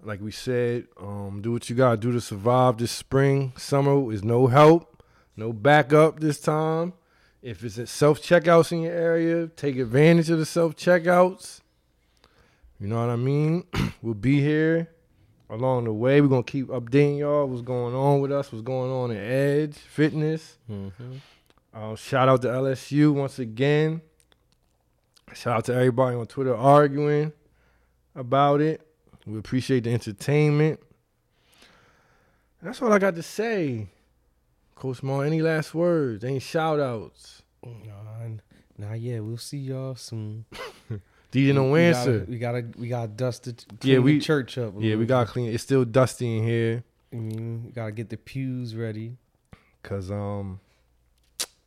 Like 0.03 0.21
we 0.21 0.33
said, 0.33 0.87
um, 0.99 1.41
do 1.43 1.53
what 1.53 1.69
you 1.69 1.77
gotta 1.77 1.97
do 1.97 2.11
to 2.13 2.21
survive 2.21 2.79
this 2.79 2.91
spring. 2.91 3.53
Summer 3.57 4.13
is 4.13 4.25
no 4.25 4.47
help, 4.47 5.03
no 5.37 5.53
backup 5.53 6.21
this 6.21 6.41
time. 6.41 6.95
If 7.43 7.63
it's 7.63 7.79
at 7.79 7.89
self 7.89 8.21
checkouts 8.21 8.73
in 8.73 8.83
your 8.83 8.95
area, 8.95 9.49
take 9.49 9.77
advantage 9.77 10.31
of 10.31 10.39
the 10.39 10.47
self 10.47 10.75
checkouts. 10.75 11.61
You 12.81 12.87
know 12.89 13.01
what 13.01 13.11
I 13.11 13.17
mean? 13.17 13.65
we'll 14.03 14.15
be 14.15 14.41
here 14.41 14.89
along 15.51 15.84
the 15.84 15.92
way. 15.92 16.20
We're 16.20 16.28
gonna 16.28 16.42
keep 16.42 16.68
updating 16.68 17.18
y'all 17.18 17.46
what's 17.46 17.62
going 17.62 17.94
on 17.94 18.20
with 18.20 18.32
us, 18.32 18.53
what's 18.53 18.62
going 18.62 18.90
on 18.90 19.11
in 19.11 19.18
Edge 19.18 19.76
Fitness. 19.76 20.59
Mm-hmm. 20.70 21.12
Uh, 21.74 21.96
shout 21.96 22.28
out 22.28 22.42
to 22.42 22.49
LSU 22.49 23.12
once 23.12 23.38
again. 23.38 24.01
Shout 25.34 25.59
out 25.59 25.64
to 25.66 25.74
everybody 25.74 26.16
on 26.16 26.26
Twitter 26.26 26.57
arguing 26.57 27.32
about 28.14 28.61
it. 28.61 28.80
We 29.26 29.38
appreciate 29.38 29.84
the 29.84 29.92
entertainment. 29.92 30.80
That's 32.62 32.80
all 32.82 32.92
I 32.92 32.99
got 32.99 33.14
to 33.14 33.22
say. 33.22 33.88
Coach 34.74 35.03
Mo, 35.03 35.20
any 35.20 35.42
last 35.42 35.74
words? 35.74 36.24
Any 36.24 36.38
shout 36.38 36.80
outs? 36.80 37.42
Nah, 37.64 38.28
nah, 38.76 38.94
yeah, 38.94 39.20
we'll 39.20 39.36
see 39.36 39.59
y'all 39.59 39.94
soon. 39.94 40.44
DJ 41.33 41.55
no 41.55 41.70
we 41.70 41.81
answer. 41.83 42.20
Gotta, 42.20 42.31
we 42.31 42.39
gotta, 42.39 42.64
we 42.79 42.89
gotta 42.89 43.09
dust 43.09 43.47
it. 43.49 43.66
Yeah, 43.83 43.99
we- 43.99 44.18
the 44.18 44.24
church 44.24 44.57
up. 44.59 44.74
Yeah, 44.74 44.81
we 44.81 44.91
little 44.91 45.07
got 45.07 45.26
bit. 45.26 45.33
clean. 45.33 45.53
It's 45.53 45.62
still 45.62 45.85
dusty 45.85 46.39
in 46.39 46.45
here. 46.45 46.85
I 47.12 47.16
mean, 47.16 47.62
we 47.66 47.70
gotta 47.72 47.93
get 47.93 48.09
the 48.11 48.16
pews 48.16 48.74
ready. 48.74 49.16
Cause 49.83 50.11
um 50.11 50.61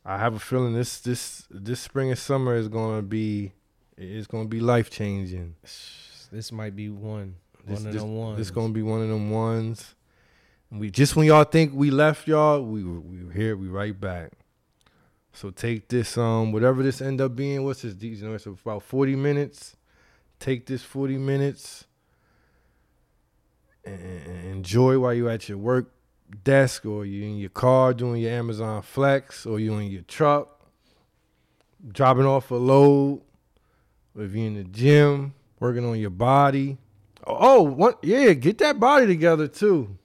I 0.04 0.18
have 0.18 0.34
a 0.34 0.38
feeling 0.38 0.74
this 0.74 1.00
this 1.00 1.46
this 1.50 1.80
spring 1.80 2.10
and 2.10 2.18
summer 2.18 2.54
is 2.56 2.68
gonna 2.68 3.02
be 3.02 3.52
it's 3.96 4.26
gonna 4.26 4.48
be 4.48 4.60
life 4.60 4.90
changing. 4.90 5.54
This 6.30 6.50
might 6.52 6.74
be 6.74 6.88
one, 6.88 7.34
This, 7.66 7.78
one 7.78 7.86
of 7.88 7.92
this, 7.92 8.02
them 8.02 8.16
ones. 8.16 8.38
this 8.38 8.50
gonna 8.50 8.72
be 8.72 8.82
one 8.82 9.02
of 9.02 9.08
them 9.08 9.30
ones. 9.30 9.94
We 10.70 10.90
just 10.90 11.14
when 11.16 11.26
y'all 11.26 11.44
think 11.44 11.72
we 11.74 11.90
left 11.90 12.26
y'all, 12.26 12.62
we 12.62 12.82
we 12.84 13.32
here, 13.34 13.56
we 13.56 13.68
right 13.68 13.98
back. 13.98 14.32
So 15.32 15.50
take 15.50 15.88
this 15.88 16.16
um 16.18 16.52
whatever 16.52 16.82
this 16.82 17.00
end 17.00 17.20
up 17.20 17.34
being. 17.34 17.64
What's 17.64 17.82
this? 17.82 17.94
You 18.00 18.28
know, 18.28 18.34
it's 18.34 18.46
about 18.46 18.82
forty 18.82 19.16
minutes. 19.16 19.76
Take 20.38 20.66
this 20.66 20.82
forty 20.82 21.18
minutes 21.18 21.86
and, 23.84 24.46
enjoy 24.52 24.98
while 24.98 25.14
you're 25.14 25.30
at 25.30 25.48
your 25.48 25.58
work 25.58 25.92
desk 26.44 26.86
or 26.86 27.04
you're 27.04 27.26
in 27.26 27.36
your 27.36 27.50
car 27.50 27.92
doing 27.92 28.22
your 28.22 28.32
Amazon 28.32 28.82
Flex 28.82 29.44
or 29.44 29.58
you're 29.58 29.80
in 29.80 29.90
your 29.90 30.02
truck 30.02 30.60
dropping 31.90 32.26
off 32.26 32.50
a 32.50 32.54
load. 32.54 33.22
Or 34.16 34.24
if 34.24 34.34
you're 34.34 34.46
in 34.46 34.54
the 34.54 34.64
gym 34.64 35.34
working 35.58 35.84
on 35.84 35.98
your 35.98 36.10
body. 36.10 36.78
Oh, 37.26 37.62
what? 37.62 37.98
Yeah, 38.02 38.32
get 38.32 38.58
that 38.58 38.78
body 38.78 39.06
together 39.06 39.48
too. 39.48 39.96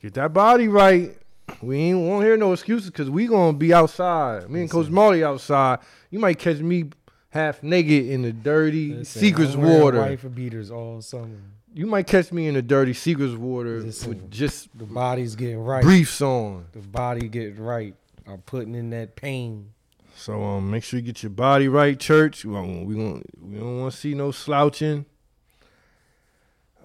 Get 0.00 0.14
that 0.14 0.32
body 0.32 0.68
right. 0.68 1.16
We 1.62 1.78
ain't 1.78 1.98
won't 1.98 2.24
hear 2.24 2.36
no 2.36 2.52
excuses 2.52 2.90
because 2.90 3.10
we 3.10 3.26
gonna 3.26 3.56
be 3.56 3.72
outside. 3.72 4.50
Me 4.50 4.62
and 4.62 4.70
Coach. 4.70 4.88
Mally 4.88 5.22
outside. 5.24 5.78
You 6.10 6.18
might 6.18 6.38
catch 6.38 6.58
me 6.58 6.90
half 7.30 7.62
naked 7.62 8.06
in 8.06 8.22
the 8.22 8.32
dirty 8.32 8.94
Listen, 8.94 9.20
Secrets 9.20 9.54
I'm 9.54 9.62
wearing 9.62 9.82
water. 9.82 9.98
Wife 10.00 10.26
beaters 10.34 10.70
all 10.70 11.00
summer. 11.02 11.36
You 11.72 11.86
might 11.86 12.06
catch 12.06 12.32
me 12.32 12.46
in 12.46 12.54
the 12.54 12.62
dirty 12.62 12.92
Secrets 12.94 13.34
water 13.34 13.80
Listen. 13.80 14.08
with 14.10 14.30
just 14.30 14.68
The 14.78 14.84
body's 14.84 15.34
getting 15.34 15.58
right. 15.58 15.82
briefs 15.82 16.22
on. 16.22 16.66
The 16.72 16.78
body 16.80 17.28
getting 17.28 17.60
right. 17.60 17.94
I'm 18.26 18.40
putting 18.42 18.74
in 18.74 18.90
that 18.90 19.16
pain. 19.16 19.70
So 20.16 20.42
um, 20.42 20.70
make 20.70 20.84
sure 20.84 21.00
you 21.00 21.04
get 21.06 21.22
your 21.22 21.30
body 21.30 21.66
right, 21.68 21.98
church. 21.98 22.44
We 22.44 22.54
gon' 22.54 22.84
we 22.84 22.94
gon' 22.94 23.24
we 23.40 23.58
don't 23.58 23.80
want 23.80 23.92
to 23.92 23.98
see 23.98 24.14
no 24.14 24.30
slouching. 24.30 25.04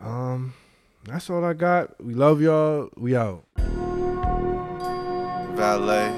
Um, 0.01 0.53
that's 1.05 1.29
all 1.29 1.45
I 1.45 1.53
got. 1.53 2.03
We 2.03 2.13
love 2.15 2.41
y'all. 2.41 2.89
We 2.97 3.15
out. 3.15 3.45
Valet, 5.59 6.09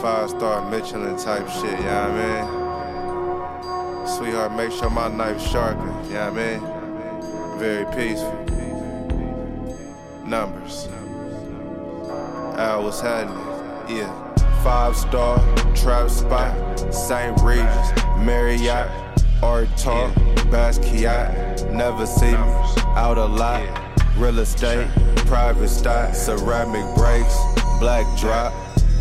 five 0.00 0.30
star 0.30 0.70
Michelin 0.70 1.16
type 1.16 1.48
shit, 1.48 1.64
you 1.64 1.84
know 1.84 2.08
what 2.08 2.10
I 2.12 4.02
mean? 4.04 4.06
Sweetheart, 4.06 4.52
make 4.54 4.70
sure 4.70 4.88
my 4.88 5.08
knife's 5.08 5.44
sharper, 5.50 5.80
you 6.04 6.14
know 6.14 6.30
what 6.30 6.40
I 6.40 6.58
mean? 6.58 7.58
Very 7.58 7.84
peaceful. 7.96 8.38
Numbers. 10.24 10.88
Al, 12.56 12.84
what's 12.84 13.00
happening? 13.00 13.96
Yeah. 13.96 14.12
Five 14.62 14.96
star, 14.96 15.38
trap 15.74 16.08
spot, 16.10 16.94
St. 16.94 17.36
Regis, 17.42 17.90
Marriott, 18.18 18.88
Art 19.42 19.68
Talk, 19.76 20.14
Basquiat, 20.52 21.68
never 21.72 22.06
see 22.06 22.30
me, 22.30 22.36
out 22.94 23.18
a 23.18 23.24
lot, 23.24 23.62
real 24.16 24.38
estate, 24.38 24.86
private 25.26 25.68
stock, 25.68 26.14
ceramic 26.14 26.94
brakes, 26.96 27.36
black 27.78 28.06
drop, 28.18 28.52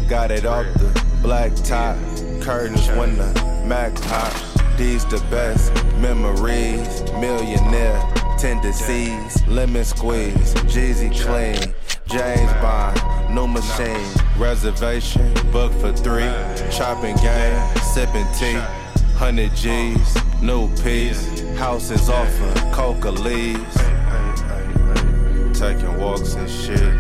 got 0.07 0.31
it 0.31 0.45
off 0.45 0.65
the 0.75 1.05
black 1.21 1.53
top. 1.55 1.97
Curtains 2.41 2.87
when 2.91 3.17
the 3.17 3.47
Mac 3.65 3.93
pop. 4.03 4.33
These 4.77 5.03
the 5.05 5.19
best 5.29 5.73
memories. 5.97 7.03
Millionaire 7.13 7.99
tendencies. 8.37 9.45
Lemon 9.47 9.83
squeeze. 9.83 10.53
Jeezy 10.71 11.11
clean. 11.25 11.73
James 12.07 12.53
Bond. 12.61 13.35
New 13.35 13.47
machine. 13.47 14.07
Reservation. 14.37 15.33
Book 15.51 15.73
for 15.73 15.91
three. 15.91 16.31
Chopping 16.71 17.17
game. 17.17 17.75
Sipping 17.93 18.27
tea. 18.39 18.57
100 19.19 19.53
G's. 19.55 20.41
New 20.41 20.73
piece. 20.77 21.41
Houses 21.57 22.09
off 22.09 22.41
of 22.41 22.71
coca 22.71 23.11
leaves. 23.11 23.86
Taking 25.57 25.97
walks 25.99 26.35
and 26.35 26.49
shit. 26.49 26.93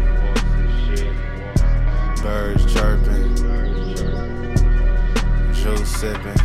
Birds 2.23 2.73
chirping. 2.73 3.35
Juice 5.53 5.91
sipping. 5.97 6.41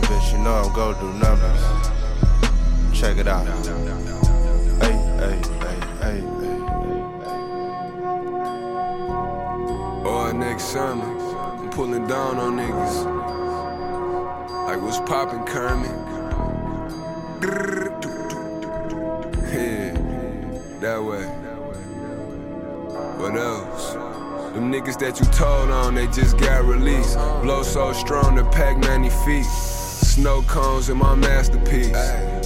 Bitch, 0.00 0.32
you 0.32 0.38
know 0.38 0.62
I'm 0.64 0.72
gonna 0.72 0.98
do 0.98 1.12
numbers. 1.18 1.62
Check 2.98 3.18
it 3.18 3.28
out. 3.28 3.46
Hey, 4.80 4.96
hey, 5.18 5.38
hey, 5.60 5.78
hey, 6.00 6.20
hey. 6.20 6.44
Next 10.34 10.64
summer, 10.64 11.04
I'm 11.04 11.70
pulling 11.70 12.06
down 12.06 12.38
on 12.38 12.56
niggas. 12.56 13.04
Like 14.66 14.80
what's 14.82 14.98
poppin', 15.00 15.44
Kermit? 15.44 15.90
Yeah, 17.40 17.83
that 20.84 21.02
way. 21.02 21.24
What 23.16 23.36
else? 23.36 23.94
Them 24.52 24.70
niggas 24.70 24.98
that 24.98 25.18
you 25.18 25.24
told 25.32 25.70
on, 25.70 25.94
they 25.94 26.06
just 26.08 26.36
got 26.36 26.62
released. 26.64 27.16
Blow 27.42 27.62
so 27.62 27.94
strong, 27.94 28.34
the 28.34 28.44
pack 28.44 28.76
90 28.76 29.08
feet. 29.24 29.46
Snow 29.46 30.42
cones 30.42 30.90
in 30.90 30.98
my 30.98 31.14
masterpiece. 31.14 31.96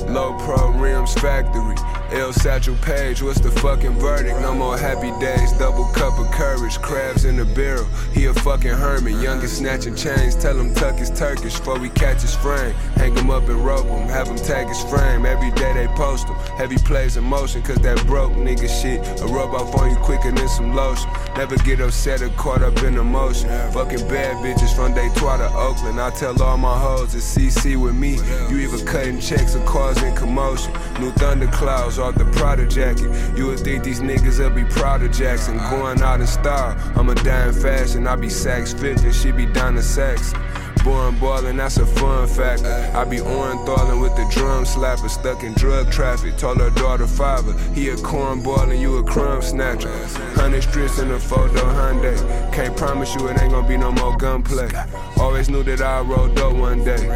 Low 0.03 0.39
pro 0.39 0.71
rims 0.71 1.15
factory. 1.15 1.75
El 2.11 2.33
Satchel 2.33 2.75
Paige, 2.77 3.23
what's 3.23 3.39
the 3.39 3.51
fucking 3.51 3.99
verdict? 3.99 4.41
No 4.41 4.55
more 4.55 4.79
happy 4.79 5.11
days, 5.21 5.53
double 5.53 5.85
cup 5.93 6.19
of 6.19 6.31
courage. 6.31 6.79
Crabs 6.79 7.27
in 7.27 7.37
the 7.37 7.45
barrel, 7.45 7.85
he 8.15 8.25
a 8.25 8.33
fucking 8.33 8.71
hermit. 8.71 9.23
Youngest 9.23 9.59
snatching 9.59 9.95
chains, 9.95 10.35
tell 10.35 10.59
him 10.59 10.75
tuck 10.75 10.97
his 10.97 11.11
Turkish 11.11 11.59
before 11.59 11.79
we 11.79 11.91
catch 11.91 12.23
his 12.23 12.35
frame. 12.35 12.73
Hang 12.97 13.15
him 13.15 13.31
up 13.31 13.47
and 13.51 13.63
rope 13.63 13.87
him, 13.87 14.09
have 14.09 14.27
him 14.27 14.37
tag 14.37 14.69
his 14.69 14.83
frame. 14.85 15.27
Every 15.27 15.51
day 15.51 15.75
they 15.75 15.87
post 15.89 16.29
him. 16.29 16.37
Heavy 16.57 16.79
plays 16.79 17.19
in 17.19 17.25
motion, 17.25 17.61
cause 17.61 17.77
that 17.77 18.05
broke 18.07 18.33
nigga 18.33 18.69
shit. 18.69 19.01
A 19.21 19.27
rub 19.27 19.51
off 19.51 19.75
on 19.75 19.91
you 19.91 19.97
quicker 19.97 20.33
than 20.33 20.49
some 20.49 20.75
lotion. 20.75 21.11
Never 21.37 21.57
get 21.59 21.81
upset 21.81 22.23
or 22.23 22.31
caught 22.31 22.63
up 22.63 22.83
in 22.85 22.97
emotion. 22.97 23.51
Fucking 23.73 24.09
bad 24.09 24.37
bitches 24.43 24.75
from 24.75 24.95
Detroit 24.95 25.41
to 25.41 25.53
Oakland. 25.55 26.01
I 26.01 26.11
tell 26.11 26.43
all 26.43 26.57
my 26.57 26.79
hoes 26.79 27.13
to 27.13 27.19
CC 27.19 27.77
with 27.77 27.95
me. 27.95 28.17
You 28.49 28.67
either 28.67 28.83
cutting 28.87 29.21
checks 29.21 29.55
or 29.55 29.65
causing 29.67 30.15
commotion. 30.17 30.73
New 31.01 31.13
thunderclouds 31.13 31.98
off 31.99 32.15
the 32.15 32.25
Prada 32.27 32.67
jacket. 32.67 33.11
You 33.37 33.47
would 33.47 33.61
think 33.61 33.85
these 33.85 34.01
niggas 34.01 34.39
will 34.39 34.51
be 34.51 34.65
proud 34.65 35.03
of 35.03 35.13
Jackson. 35.13 35.59
Going 35.71 36.01
out 36.03 36.21
in 36.21 36.27
style. 36.27 36.77
I'm 36.97 37.09
a 37.09 37.15
dying 37.15 37.53
fashion. 37.53 38.07
I 38.07 38.17
be 38.17 38.29
Saks 38.29 38.79
Fifth 38.79 39.05
and 39.05 39.15
she 39.15 39.33
be 39.33 39.47
down 39.47 39.75
to 39.75 39.83
Saxon. 39.83 40.41
Born 40.85 41.19
ballin', 41.19 41.57
that's 41.57 41.77
a 41.79 41.87
fun 41.87 42.27
fact. 42.29 42.63
I 42.95 43.05
be 43.05 43.19
Orenthalin 43.19 44.01
with 44.01 44.15
the 44.17 44.27
drum 44.31 44.65
slapper, 44.65 45.11
stuck 45.11 45.43
in 45.43 45.53
drug 45.55 45.91
traffic. 45.91 46.37
Told 46.37 46.59
her 46.59 46.71
daughter 46.71 47.07
father, 47.07 47.53
he 47.75 47.89
a 47.91 47.97
cornball 47.97 48.79
you 48.79 48.99
a 48.99 49.03
crumb 49.03 49.43
snatcher. 49.43 49.93
Hundred 50.35 50.63
strips 50.63 50.99
in 50.99 51.11
a 51.11 51.19
photo 51.19 51.61
Hyundai. 51.61 52.53
Can't 52.53 52.77
promise 52.77 53.15
you 53.15 53.29
it 53.29 53.41
ain't 53.41 53.53
gonna 53.53 53.67
be 53.67 53.77
no 53.77 53.91
more 53.93 54.17
gunplay. 54.17 54.71
Always 55.19 55.49
knew 55.51 55.63
that 55.65 55.81
I 55.81 56.01
roll 56.01 56.29
dope 56.29 56.57
one 56.57 56.85
day. 56.85 57.07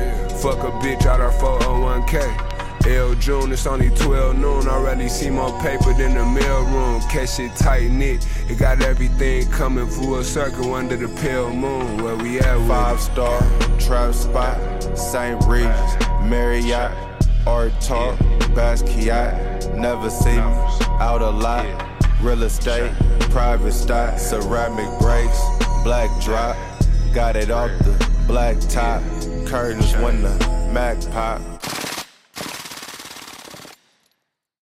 Fuck 0.42 0.58
a 0.58 0.70
bitch 0.82 1.06
out 1.06 1.20
our 1.20 1.32
401k. 1.32 2.51
L 2.86 3.14
June, 3.14 3.52
it's 3.52 3.66
only 3.66 3.90
12 3.90 4.38
noon. 4.38 4.66
I 4.66 4.72
Already 4.72 5.08
see 5.08 5.30
more 5.30 5.56
paper 5.62 5.94
than 5.94 6.14
the 6.14 6.24
mail 6.24 6.64
room. 6.64 7.00
Catch 7.02 7.38
it 7.38 7.54
tight 7.56 7.90
knit. 7.90 8.26
It 8.50 8.58
got 8.58 8.82
everything 8.82 9.48
coming 9.50 9.86
full 9.86 10.24
circle 10.24 10.74
under 10.74 10.96
the 10.96 11.08
pale 11.20 11.52
moon. 11.54 12.02
Where 12.02 12.16
we 12.16 12.40
at? 12.40 12.58
Five 12.66 13.00
star 13.00 13.40
trap 13.78 14.14
spot, 14.14 14.82
St. 14.98 15.40
Regis, 15.46 15.94
Marriott, 16.22 16.90
Art 17.46 17.72
Talk, 17.80 18.18
Basquiat. 18.54 19.76
Never 19.76 20.10
see 20.10 20.36
me 20.36 20.86
out 21.00 21.22
a 21.22 21.30
lot. 21.30 21.66
Real 22.20 22.42
estate, 22.42 22.92
private 23.30 23.72
stock, 23.72 24.18
ceramic 24.18 24.88
brakes, 24.98 25.40
black 25.84 26.10
drop. 26.22 26.56
Got 27.14 27.36
it 27.36 27.50
off 27.50 27.70
the 27.80 28.24
black 28.26 28.58
top. 28.68 29.02
Curtains 29.46 29.94
when 29.96 30.22
the 30.22 30.70
Mac 30.72 30.98
pop. 31.10 31.40